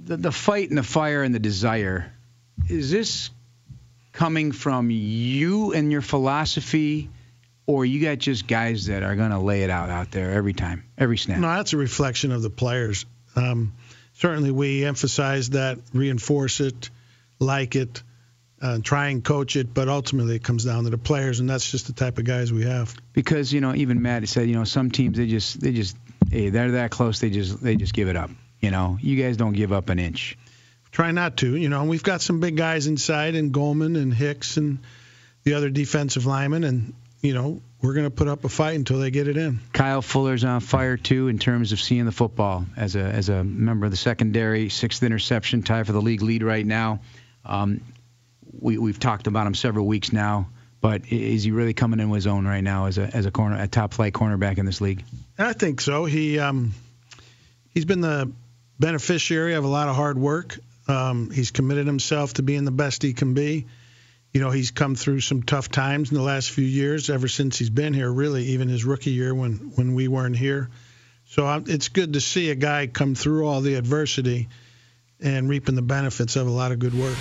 The, 0.05 0.17
the 0.17 0.31
fight 0.31 0.69
and 0.69 0.77
the 0.77 0.83
fire 0.83 1.21
and 1.21 1.35
the 1.35 1.39
desire, 1.39 2.11
is 2.69 2.91
this 2.91 3.29
coming 4.13 4.51
from 4.51 4.89
you 4.89 5.73
and 5.73 5.91
your 5.91 6.01
philosophy? 6.01 7.09
or 7.67 7.85
you 7.85 8.01
got 8.01 8.17
just 8.17 8.47
guys 8.47 8.87
that 8.87 9.03
are 9.03 9.15
going 9.15 9.29
to 9.31 9.39
lay 9.39 9.63
it 9.63 9.69
out 9.69 9.89
out 9.89 10.11
there 10.11 10.31
every 10.31 10.53
time, 10.53 10.83
every 10.97 11.17
snap? 11.17 11.39
No, 11.39 11.47
that's 11.47 11.73
a 11.73 11.77
reflection 11.77 12.31
of 12.31 12.41
the 12.41 12.49
players. 12.49 13.05
Um, 13.35 13.73
certainly, 14.13 14.51
we 14.51 14.83
emphasize 14.83 15.51
that, 15.51 15.79
reinforce 15.93 16.59
it, 16.59 16.89
like 17.39 17.75
it. 17.75 18.03
Uh, 18.61 18.79
try 18.83 19.07
and 19.07 19.23
coach 19.23 19.55
it, 19.55 19.73
but 19.73 19.89
ultimately 19.89 20.35
it 20.35 20.43
comes 20.43 20.65
down 20.65 20.83
to 20.83 20.89
the 20.89 20.97
players, 20.97 21.39
and 21.39 21.49
that's 21.49 21.69
just 21.69 21.87
the 21.87 21.93
type 21.93 22.19
of 22.19 22.25
guys 22.25 22.53
we 22.53 22.63
have. 22.63 22.95
Because 23.13 23.51
you 23.51 23.61
know, 23.61 23.73
even 23.73 24.01
Matt 24.01 24.27
said, 24.27 24.47
you 24.47 24.55
know, 24.55 24.63
some 24.63 24.91
teams 24.91 25.17
they 25.17 25.27
just 25.27 25.59
they 25.59 25.71
just 25.71 25.97
hey 26.29 26.49
they're 26.49 26.71
that 26.71 26.91
close 26.91 27.19
they 27.19 27.29
just 27.29 27.61
they 27.61 27.75
just 27.75 27.93
give 27.93 28.07
it 28.07 28.15
up. 28.15 28.29
You 28.59 28.69
know, 28.69 28.97
you 29.01 29.21
guys 29.21 29.37
don't 29.37 29.53
give 29.53 29.73
up 29.73 29.89
an 29.89 29.97
inch. 29.97 30.37
Try 30.91 31.11
not 31.11 31.37
to. 31.37 31.55
You 31.55 31.69
know, 31.69 31.81
and 31.81 31.89
we've 31.89 32.03
got 32.03 32.21
some 32.21 32.39
big 32.39 32.55
guys 32.55 32.85
inside, 32.85 33.35
and 33.35 33.51
Goldman 33.51 33.95
and 33.95 34.13
Hicks 34.13 34.57
and 34.57 34.79
the 35.43 35.55
other 35.55 35.69
defensive 35.69 36.27
linemen, 36.27 36.63
and 36.63 36.93
you 37.21 37.33
know 37.33 37.61
we're 37.81 37.93
going 37.93 38.05
to 38.05 38.11
put 38.11 38.27
up 38.27 38.45
a 38.45 38.49
fight 38.49 38.75
until 38.75 38.99
they 38.99 39.09
get 39.09 39.27
it 39.27 39.37
in. 39.37 39.59
Kyle 39.73 40.03
Fuller's 40.03 40.43
on 40.43 40.59
fire 40.59 40.97
too 40.97 41.29
in 41.29 41.39
terms 41.39 41.71
of 41.71 41.81
seeing 41.81 42.05
the 42.05 42.11
football 42.11 42.65
as 42.77 42.95
a 42.95 43.01
as 43.01 43.29
a 43.29 43.43
member 43.43 43.87
of 43.87 43.91
the 43.91 43.97
secondary, 43.97 44.69
sixth 44.69 45.01
interception, 45.01 45.63
tie 45.63 45.83
for 45.83 45.93
the 45.93 46.01
league 46.01 46.21
lead 46.21 46.43
right 46.43 46.65
now. 46.65 46.99
Um, 47.43 47.81
we 48.59 48.77
we've 48.77 48.99
talked 48.99 49.27
about 49.27 49.47
him 49.47 49.55
several 49.55 49.85
weeks 49.85 50.11
now, 50.11 50.49
but 50.79 51.11
is 51.11 51.43
he 51.43 51.51
really 51.51 51.73
coming 51.73 51.99
in 51.99 52.09
his 52.09 52.27
own 52.27 52.45
right 52.45 52.63
now 52.63 52.85
as 52.85 52.97
a 52.97 53.03
as 53.03 53.25
a 53.25 53.31
corner 53.31 53.61
a 53.61 53.67
top 53.67 53.93
flight 53.93 54.13
cornerback 54.13 54.57
in 54.57 54.65
this 54.65 54.81
league? 54.81 55.03
I 55.37 55.53
think 55.53 55.81
so. 55.81 56.05
He 56.05 56.39
um, 56.39 56.73
he's 57.69 57.85
been 57.85 58.01
the 58.01 58.31
beneficiary 58.79 59.53
of 59.53 59.63
a 59.63 59.67
lot 59.67 59.87
of 59.87 59.95
hard 59.95 60.17
work. 60.17 60.57
Um, 60.87 61.29
he's 61.29 61.51
committed 61.51 61.85
himself 61.85 62.33
to 62.35 62.43
being 62.43 62.65
the 62.65 62.71
best 62.71 63.03
he 63.03 63.13
can 63.13 63.33
be. 63.33 63.67
You 64.33 64.41
know, 64.41 64.49
he's 64.49 64.71
come 64.71 64.95
through 64.95 65.19
some 65.19 65.43
tough 65.43 65.69
times 65.69 66.09
in 66.09 66.17
the 66.17 66.23
last 66.23 66.51
few 66.51 66.65
years, 66.65 67.09
ever 67.09 67.27
since 67.27 67.57
he's 67.59 67.69
been 67.69 67.93
here. 67.93 68.11
Really, 68.11 68.45
even 68.47 68.67
his 68.67 68.85
rookie 68.85 69.11
year 69.11 69.35
when 69.35 69.71
when 69.75 69.93
we 69.93 70.07
weren't 70.07 70.37
here. 70.37 70.69
So 71.27 71.47
um, 71.47 71.65
it's 71.67 71.89
good 71.89 72.13
to 72.13 72.21
see 72.21 72.49
a 72.49 72.55
guy 72.55 72.87
come 72.87 73.15
through 73.15 73.47
all 73.47 73.61
the 73.61 73.75
adversity 73.75 74.49
and 75.21 75.47
reaping 75.47 75.75
the 75.75 75.81
benefits 75.81 76.35
of 76.35 76.47
a 76.47 76.49
lot 76.49 76.71
of 76.71 76.79
good 76.79 76.93
work. 76.93 77.17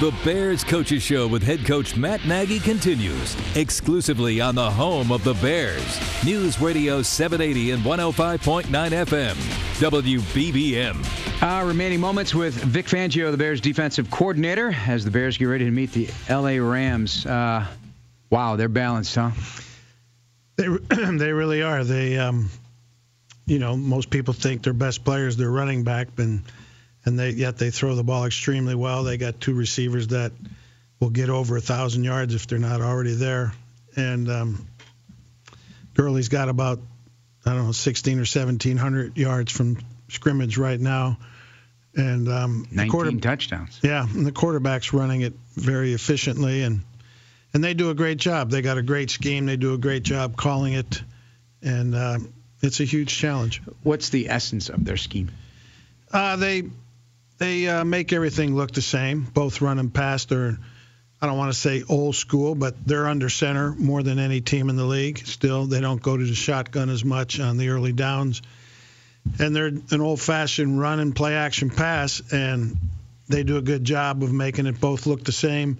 The 0.00 0.14
Bears 0.24 0.64
Coaches 0.64 1.02
Show 1.02 1.26
with 1.26 1.42
head 1.42 1.64
coach 1.64 1.96
Matt 1.96 2.24
Nagy 2.24 2.60
continues 2.60 3.36
exclusively 3.56 4.40
on 4.40 4.54
the 4.54 4.70
home 4.70 5.10
of 5.10 5.24
the 5.24 5.34
Bears. 5.34 6.00
News 6.24 6.60
Radio 6.60 7.02
780 7.02 7.72
and 7.72 7.82
105.9 7.82 8.64
FM. 8.66 9.34
WBBM. 9.80 11.42
Our 11.42 11.66
remaining 11.66 12.00
moments 12.00 12.34
with 12.34 12.54
Vic 12.54 12.86
Fangio, 12.86 13.30
the 13.30 13.36
Bears 13.36 13.60
defensive 13.60 14.10
coordinator, 14.10 14.74
as 14.86 15.04
the 15.04 15.10
Bears 15.10 15.36
get 15.36 15.44
ready 15.44 15.64
to 15.64 15.70
meet 15.70 15.92
the 15.92 16.08
LA 16.28 16.64
Rams. 16.64 17.24
Uh, 17.24 17.64
wow, 18.30 18.56
they're 18.56 18.68
balanced, 18.68 19.14
huh? 19.14 19.30
They, 20.56 20.66
they 21.16 21.32
really 21.32 21.62
are. 21.62 21.84
They, 21.84 22.18
um, 22.18 22.50
you 23.46 23.60
know, 23.60 23.76
most 23.76 24.10
people 24.10 24.34
think 24.34 24.64
their 24.64 24.72
best 24.72 25.04
players 25.04 25.36
their 25.36 25.50
running 25.50 25.84
back, 25.84 26.08
and 26.18 26.42
and 27.08 27.18
they 27.18 27.30
yet 27.30 27.56
they 27.56 27.70
throw 27.70 27.94
the 27.94 28.04
ball 28.04 28.26
extremely 28.26 28.74
well. 28.74 29.02
They 29.02 29.16
got 29.16 29.40
two 29.40 29.54
receivers 29.54 30.08
that 30.08 30.30
will 31.00 31.08
get 31.10 31.30
over 31.30 31.56
a 31.56 31.60
thousand 31.60 32.04
yards 32.04 32.34
if 32.34 32.46
they're 32.46 32.58
not 32.58 32.82
already 32.82 33.14
there, 33.14 33.52
and 33.96 34.30
um, 34.30 34.66
Gurley's 35.94 36.28
got 36.28 36.50
about 36.50 36.80
I 37.46 37.54
don't 37.54 37.66
know 37.66 37.72
16 37.72 38.18
or 38.18 38.20
1700 38.20 39.16
yards 39.16 39.50
from 39.50 39.78
scrimmage 40.08 40.58
right 40.58 40.78
now, 40.78 41.18
and 41.96 42.28
um, 42.28 42.68
19 42.70 42.90
quarter- 42.90 43.18
touchdowns. 43.18 43.80
Yeah, 43.82 44.06
and 44.06 44.26
the 44.26 44.32
quarterback's 44.32 44.92
running 44.92 45.22
it 45.22 45.32
very 45.54 45.94
efficiently, 45.94 46.62
and 46.62 46.82
and 47.54 47.64
they 47.64 47.72
do 47.72 47.88
a 47.88 47.94
great 47.94 48.18
job. 48.18 48.50
They 48.50 48.60
got 48.60 48.76
a 48.76 48.82
great 48.82 49.08
scheme. 49.08 49.46
They 49.46 49.56
do 49.56 49.72
a 49.72 49.78
great 49.78 50.02
job 50.02 50.36
calling 50.36 50.74
it, 50.74 51.02
and 51.62 51.94
uh, 51.94 52.18
it's 52.60 52.80
a 52.80 52.84
huge 52.84 53.16
challenge. 53.16 53.62
What's 53.82 54.10
the 54.10 54.28
essence 54.28 54.68
of 54.68 54.84
their 54.84 54.98
scheme? 54.98 55.30
Uh, 56.12 56.36
they 56.36 56.64
they 57.38 57.68
uh, 57.68 57.84
make 57.84 58.12
everything 58.12 58.54
look 58.54 58.72
the 58.72 58.82
same. 58.82 59.22
Both 59.22 59.60
run 59.60 59.78
and 59.78 59.92
pass. 59.92 60.24
They're, 60.26 60.58
I 61.20 61.26
don't 61.26 61.38
want 61.38 61.52
to 61.52 61.58
say 61.58 61.82
old 61.88 62.16
school, 62.16 62.54
but 62.54 62.74
they're 62.86 63.08
under 63.08 63.28
center 63.28 63.72
more 63.72 64.02
than 64.02 64.18
any 64.18 64.40
team 64.40 64.68
in 64.68 64.76
the 64.76 64.84
league. 64.84 65.18
Still, 65.18 65.66
they 65.66 65.80
don't 65.80 66.02
go 66.02 66.16
to 66.16 66.24
the 66.24 66.34
shotgun 66.34 66.90
as 66.90 67.04
much 67.04 67.40
on 67.40 67.56
the 67.56 67.70
early 67.70 67.92
downs. 67.92 68.42
And 69.38 69.54
they're 69.54 69.66
an 69.66 70.00
old-fashioned 70.00 70.80
run 70.80 71.00
and 71.00 71.14
play 71.14 71.34
action 71.34 71.70
pass, 71.70 72.22
and 72.32 72.76
they 73.28 73.42
do 73.42 73.56
a 73.56 73.62
good 73.62 73.84
job 73.84 74.22
of 74.22 74.32
making 74.32 74.66
it 74.66 74.80
both 74.80 75.06
look 75.06 75.22
the 75.24 75.32
same. 75.32 75.78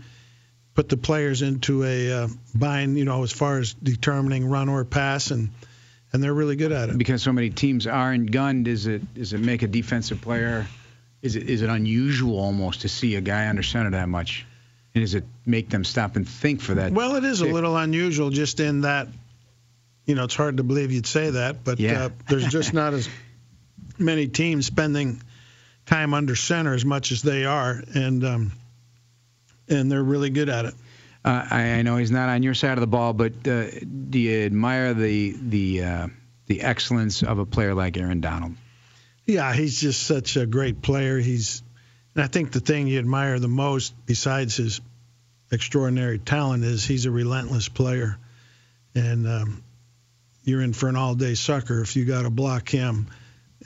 Put 0.75 0.88
the 0.88 0.97
players 0.97 1.42
into 1.42 1.83
a 1.83 2.12
uh, 2.12 2.29
bind, 2.55 2.99
you 2.99 3.05
know, 3.05 3.23
as 3.23 3.33
far 3.33 3.59
as 3.59 3.73
determining 3.75 4.44
run 4.44 4.68
or 4.68 4.85
pass, 4.85 5.31
and 5.31 5.51
and 6.12 6.23
they're 6.23 6.35
really 6.35 6.57
good 6.57 6.73
at 6.73 6.88
it. 6.88 6.99
Because 6.99 7.23
so 7.23 7.33
many 7.33 7.51
teams 7.51 7.87
are 7.87 8.12
in 8.12 8.27
gunned, 8.27 8.66
does 8.66 8.87
it 8.87 9.14
does 9.14 9.33
it 9.33 9.40
make 9.40 9.62
a 9.62 9.66
defensive 9.66 10.21
player 10.21 10.66
is 11.22 11.37
it 11.37 11.48
is 11.48 11.62
it 11.62 11.70
unusual 11.70 12.38
almost 12.38 12.83
to 12.83 12.88
see 12.88 13.16
a 13.16 13.20
guy 13.20 13.48
under 13.48 13.62
center 13.62 13.90
that 13.90 14.09
much? 14.09 14.46
And 14.94 15.04
does 15.04 15.14
it 15.14 15.24
make 15.44 15.68
them 15.68 15.85
stop 15.85 16.16
and 16.16 16.28
think 16.28 16.61
for 16.61 16.74
that? 16.74 16.92
Well, 16.92 17.16
it 17.16 17.24
is 17.24 17.40
a 17.40 17.46
little 17.46 17.76
unusual 17.76 18.31
just 18.31 18.59
in 18.59 18.81
that, 18.83 19.09
you 20.07 20.14
know, 20.14 20.24
it's 20.24 20.35
hard 20.35 20.57
to 20.57 20.62
believe 20.62 20.92
you'd 20.92 21.07
say 21.07 21.31
that, 21.31 21.62
but 21.62 21.78
yeah. 21.78 22.07
uh, 22.07 22.09
there's 22.28 22.48
just 22.48 22.72
not 22.72 22.94
as 22.94 23.09
many 23.98 24.28
teams 24.28 24.66
spending 24.66 25.22
time 25.87 26.14
under 26.14 26.37
center 26.37 26.74
as 26.74 26.85
much 26.85 27.12
as 27.12 27.22
they 27.22 27.44
are, 27.44 27.83
and 27.94 28.24
um, 28.24 28.52
and 29.68 29.90
they're 29.90 30.02
really 30.02 30.31
good 30.31 30.48
at 30.48 30.66
it. 30.66 30.74
Uh, 31.24 31.46
I, 31.50 31.62
I, 31.72 31.83
know 31.83 31.96
he's 31.96 32.11
not 32.11 32.28
on 32.28 32.42
your 32.42 32.54
side 32.54 32.72
of 32.74 32.81
the 32.81 32.87
ball, 32.87 33.12
but 33.12 33.33
uh, 33.46 33.66
do 34.11 34.18
you 34.18 34.44
admire 34.46 34.94
the 34.94 35.37
the 35.40 35.85
uh, 35.85 36.09
the 36.46 36.62
excellence 36.62 37.22
of 37.22 37.38
a 37.38 37.46
player 37.46 37.74
like 37.74 37.96
Aaron 37.96 38.20
Donald? 38.20 38.54
Yeah, 39.29 39.53
he's 39.53 39.79
just 39.79 40.05
such 40.05 40.38
a 40.38 40.47
great 40.47 40.81
player. 40.81 41.19
He's, 41.19 41.62
and 42.14 42.25
I 42.25 42.29
think 42.29 42.51
the 42.51 42.61
thing 42.61 42.87
you 42.87 42.99
admire 42.99 43.38
the 43.38 43.47
most, 43.47 43.95
besides 44.07 44.57
his 44.57 44.81
extraordinary 45.53 46.19
talent, 46.19 46.64
is 46.64 46.83
he's 46.83 47.05
a 47.05 47.11
relentless 47.11 47.69
player, 47.69 48.17
and 48.95 49.29
um, 49.29 49.62
you're 50.45 50.62
in 50.62 50.73
for 50.73 50.88
an 50.88 50.97
all-day 50.97 51.35
sucker 51.35 51.83
if 51.83 51.95
you 51.95 52.07
got 52.07 52.23
to 52.23 52.31
block 52.31 52.71
him, 52.71 53.09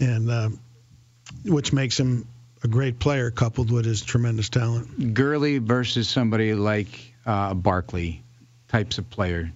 and 0.01 0.29
uh, 0.29 0.49
which 1.45 1.73
makes 1.73 1.99
him 1.99 2.27
a 2.65 2.69
great 2.69 2.99
player 2.99 3.31
coupled 3.31 3.71
with 3.71 3.85
his 3.85 4.03
tremendous 4.03 4.49
talent. 4.49 5.15
Gurley 5.15 5.59
versus 5.59 6.09
somebody 6.09 6.55
like 6.55 7.15
uh, 7.25 7.55
Barkley, 7.55 8.25
types 8.67 8.99
of 8.99 9.09
player. 9.11 9.53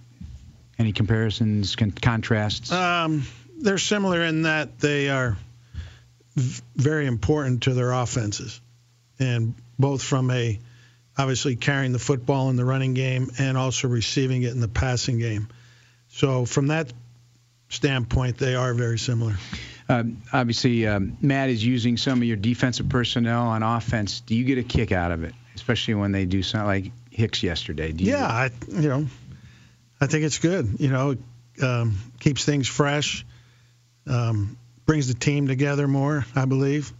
Any 0.79 0.93
comparisons, 0.93 1.75
con- 1.75 1.91
contrasts? 1.91 2.71
Um, 2.71 3.23
they're 3.59 3.77
similar 3.77 4.21
in 4.21 4.43
that 4.43 4.79
they 4.79 5.09
are 5.09 5.35
very 6.37 7.07
important 7.07 7.63
to 7.63 7.73
their 7.73 7.91
offenses, 7.91 8.61
and 9.19 9.55
both 9.79 10.01
from 10.03 10.29
a 10.31 10.59
obviously 11.17 11.55
carrying 11.55 11.91
the 11.91 11.99
football 11.99 12.49
in 12.49 12.55
the 12.55 12.65
running 12.65 12.93
game 12.93 13.31
and 13.39 13.57
also 13.57 13.87
receiving 13.87 14.43
it 14.43 14.51
in 14.51 14.59
the 14.59 14.67
passing 14.67 15.17
game. 15.17 15.47
So 16.09 16.45
from 16.45 16.67
that 16.67 16.93
standpoint, 17.69 18.37
they 18.37 18.55
are 18.55 18.73
very 18.73 18.99
similar. 18.99 19.35
Uh, 19.89 20.03
obviously, 20.31 20.85
um, 20.85 21.17
Matt 21.21 21.49
is 21.49 21.65
using 21.65 21.97
some 21.97 22.19
of 22.19 22.23
your 22.23 22.37
defensive 22.37 22.89
personnel 22.89 23.47
on 23.47 23.63
offense. 23.63 24.19
Do 24.21 24.35
you 24.35 24.43
get 24.43 24.57
a 24.57 24.63
kick 24.63 24.91
out 24.91 25.11
of 25.11 25.23
it, 25.23 25.33
especially 25.55 25.95
when 25.95 26.11
they 26.11 26.25
do 26.25 26.43
something 26.43 26.67
like 26.67 26.91
Hicks 27.09 27.41
yesterday? 27.41 27.93
yeah, 27.95 28.25
I, 28.25 28.51
you 28.69 28.89
know, 28.89 29.07
I 29.99 30.07
think 30.07 30.25
it's 30.25 30.37
good. 30.39 30.79
You 30.79 30.89
know, 30.89 31.17
um, 31.63 31.97
keeps 32.19 32.45
things 32.45 32.67
fresh. 32.67 33.25
Um, 34.05 34.57
brings 34.87 35.07
the 35.07 35.13
team 35.13 35.47
together 35.47 35.87
more, 35.87 36.25
I 36.35 36.45
believe. 36.45 36.91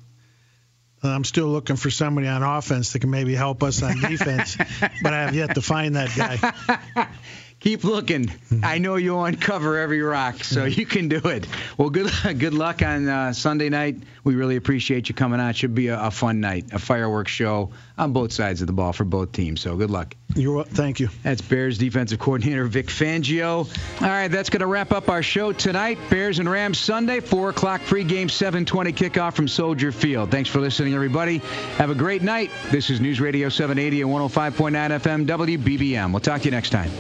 Uh, 1.04 1.10
I'm 1.10 1.24
still 1.24 1.48
looking 1.48 1.76
for 1.76 1.90
somebody 1.90 2.28
on 2.28 2.44
offense 2.44 2.94
that 2.94 3.00
can 3.00 3.10
maybe 3.10 3.34
help 3.34 3.64
us 3.64 3.82
on 3.82 4.00
defense, 4.00 4.58
but 5.02 5.14
I 5.14 5.22
have 5.24 5.36
yet 5.36 5.56
to 5.56 5.62
find 5.62 5.96
that 5.96 6.10
guy. 6.16 7.08
Keep 7.60 7.84
looking. 7.84 8.32
I 8.62 8.78
know 8.78 8.98
you'll 8.98 9.26
uncover 9.26 9.80
every 9.80 10.02
rock, 10.02 10.44
so 10.44 10.66
you 10.66 10.86
can 10.86 11.08
do 11.08 11.18
it. 11.18 11.48
Well, 11.76 11.90
good 11.90 12.12
good 12.40 12.54
luck 12.54 12.84
on 12.84 13.08
uh, 13.08 13.34
Sunday 13.34 13.70
night. 13.70 13.98
We 14.28 14.36
really 14.36 14.58
appreciate 14.58 15.08
you 15.08 15.16
coming 15.16 15.40
out. 15.40 15.56
Should 15.56 15.74
be 15.74 15.88
a, 15.88 15.98
a, 15.98 16.12
fun 16.12 16.42
night, 16.42 16.74
a 16.74 16.80
fireworks 16.80 17.32
show 17.32 17.72
on 17.98 18.12
both 18.12 18.34
sides 18.34 18.60
of 18.60 18.68
the 18.68 18.74
ball 18.74 18.92
for 18.92 19.06
both 19.06 19.32
teams. 19.32 19.62
So 19.62 19.78
good 19.78 19.90
luck. 19.90 20.18
You're, 20.36 20.66
thank 20.66 21.00
you. 21.00 21.08
That's 21.24 21.42
Bears 21.42 21.78
defensive 21.78 22.20
coordinator 22.20 22.66
Vic 22.66 22.88
Fangio. 22.88 23.60
All 24.02 24.08
right, 24.08 24.28
that's 24.28 24.50
going 24.50 24.60
to 24.60 24.68
wrap 24.68 24.92
up 24.92 25.08
our 25.08 25.24
show 25.24 25.54
tonight. 25.54 25.98
Bears 26.10 26.40
and 26.40 26.52
Rams 26.52 26.78
Sunday, 26.78 27.22
4 27.22 27.52
o'clock 27.52 27.80
pregame, 27.84 28.26
7:20 28.26 28.94
kickoff 28.94 29.34
from 29.34 29.48
Soldier 29.48 29.94
Field. 29.94 30.30
Thanks 30.30 30.50
for 30.50 30.60
listening, 30.60 30.94
everybody. 30.94 31.38
Have 31.78 31.90
a 31.90 31.96
great 31.96 32.22
night. 32.22 32.52
This 32.70 32.90
is 32.90 33.00
News 33.00 33.22
Radio 33.22 33.48
780 33.48 34.02
and 34.02 34.12
105.9 34.12 34.74
FM 35.00 35.26
WBBM. 35.26 36.12
We'll 36.12 36.20
talk 36.20 36.42
to 36.42 36.46
you 36.46 36.52
next 36.52 36.72
time. 36.72 36.92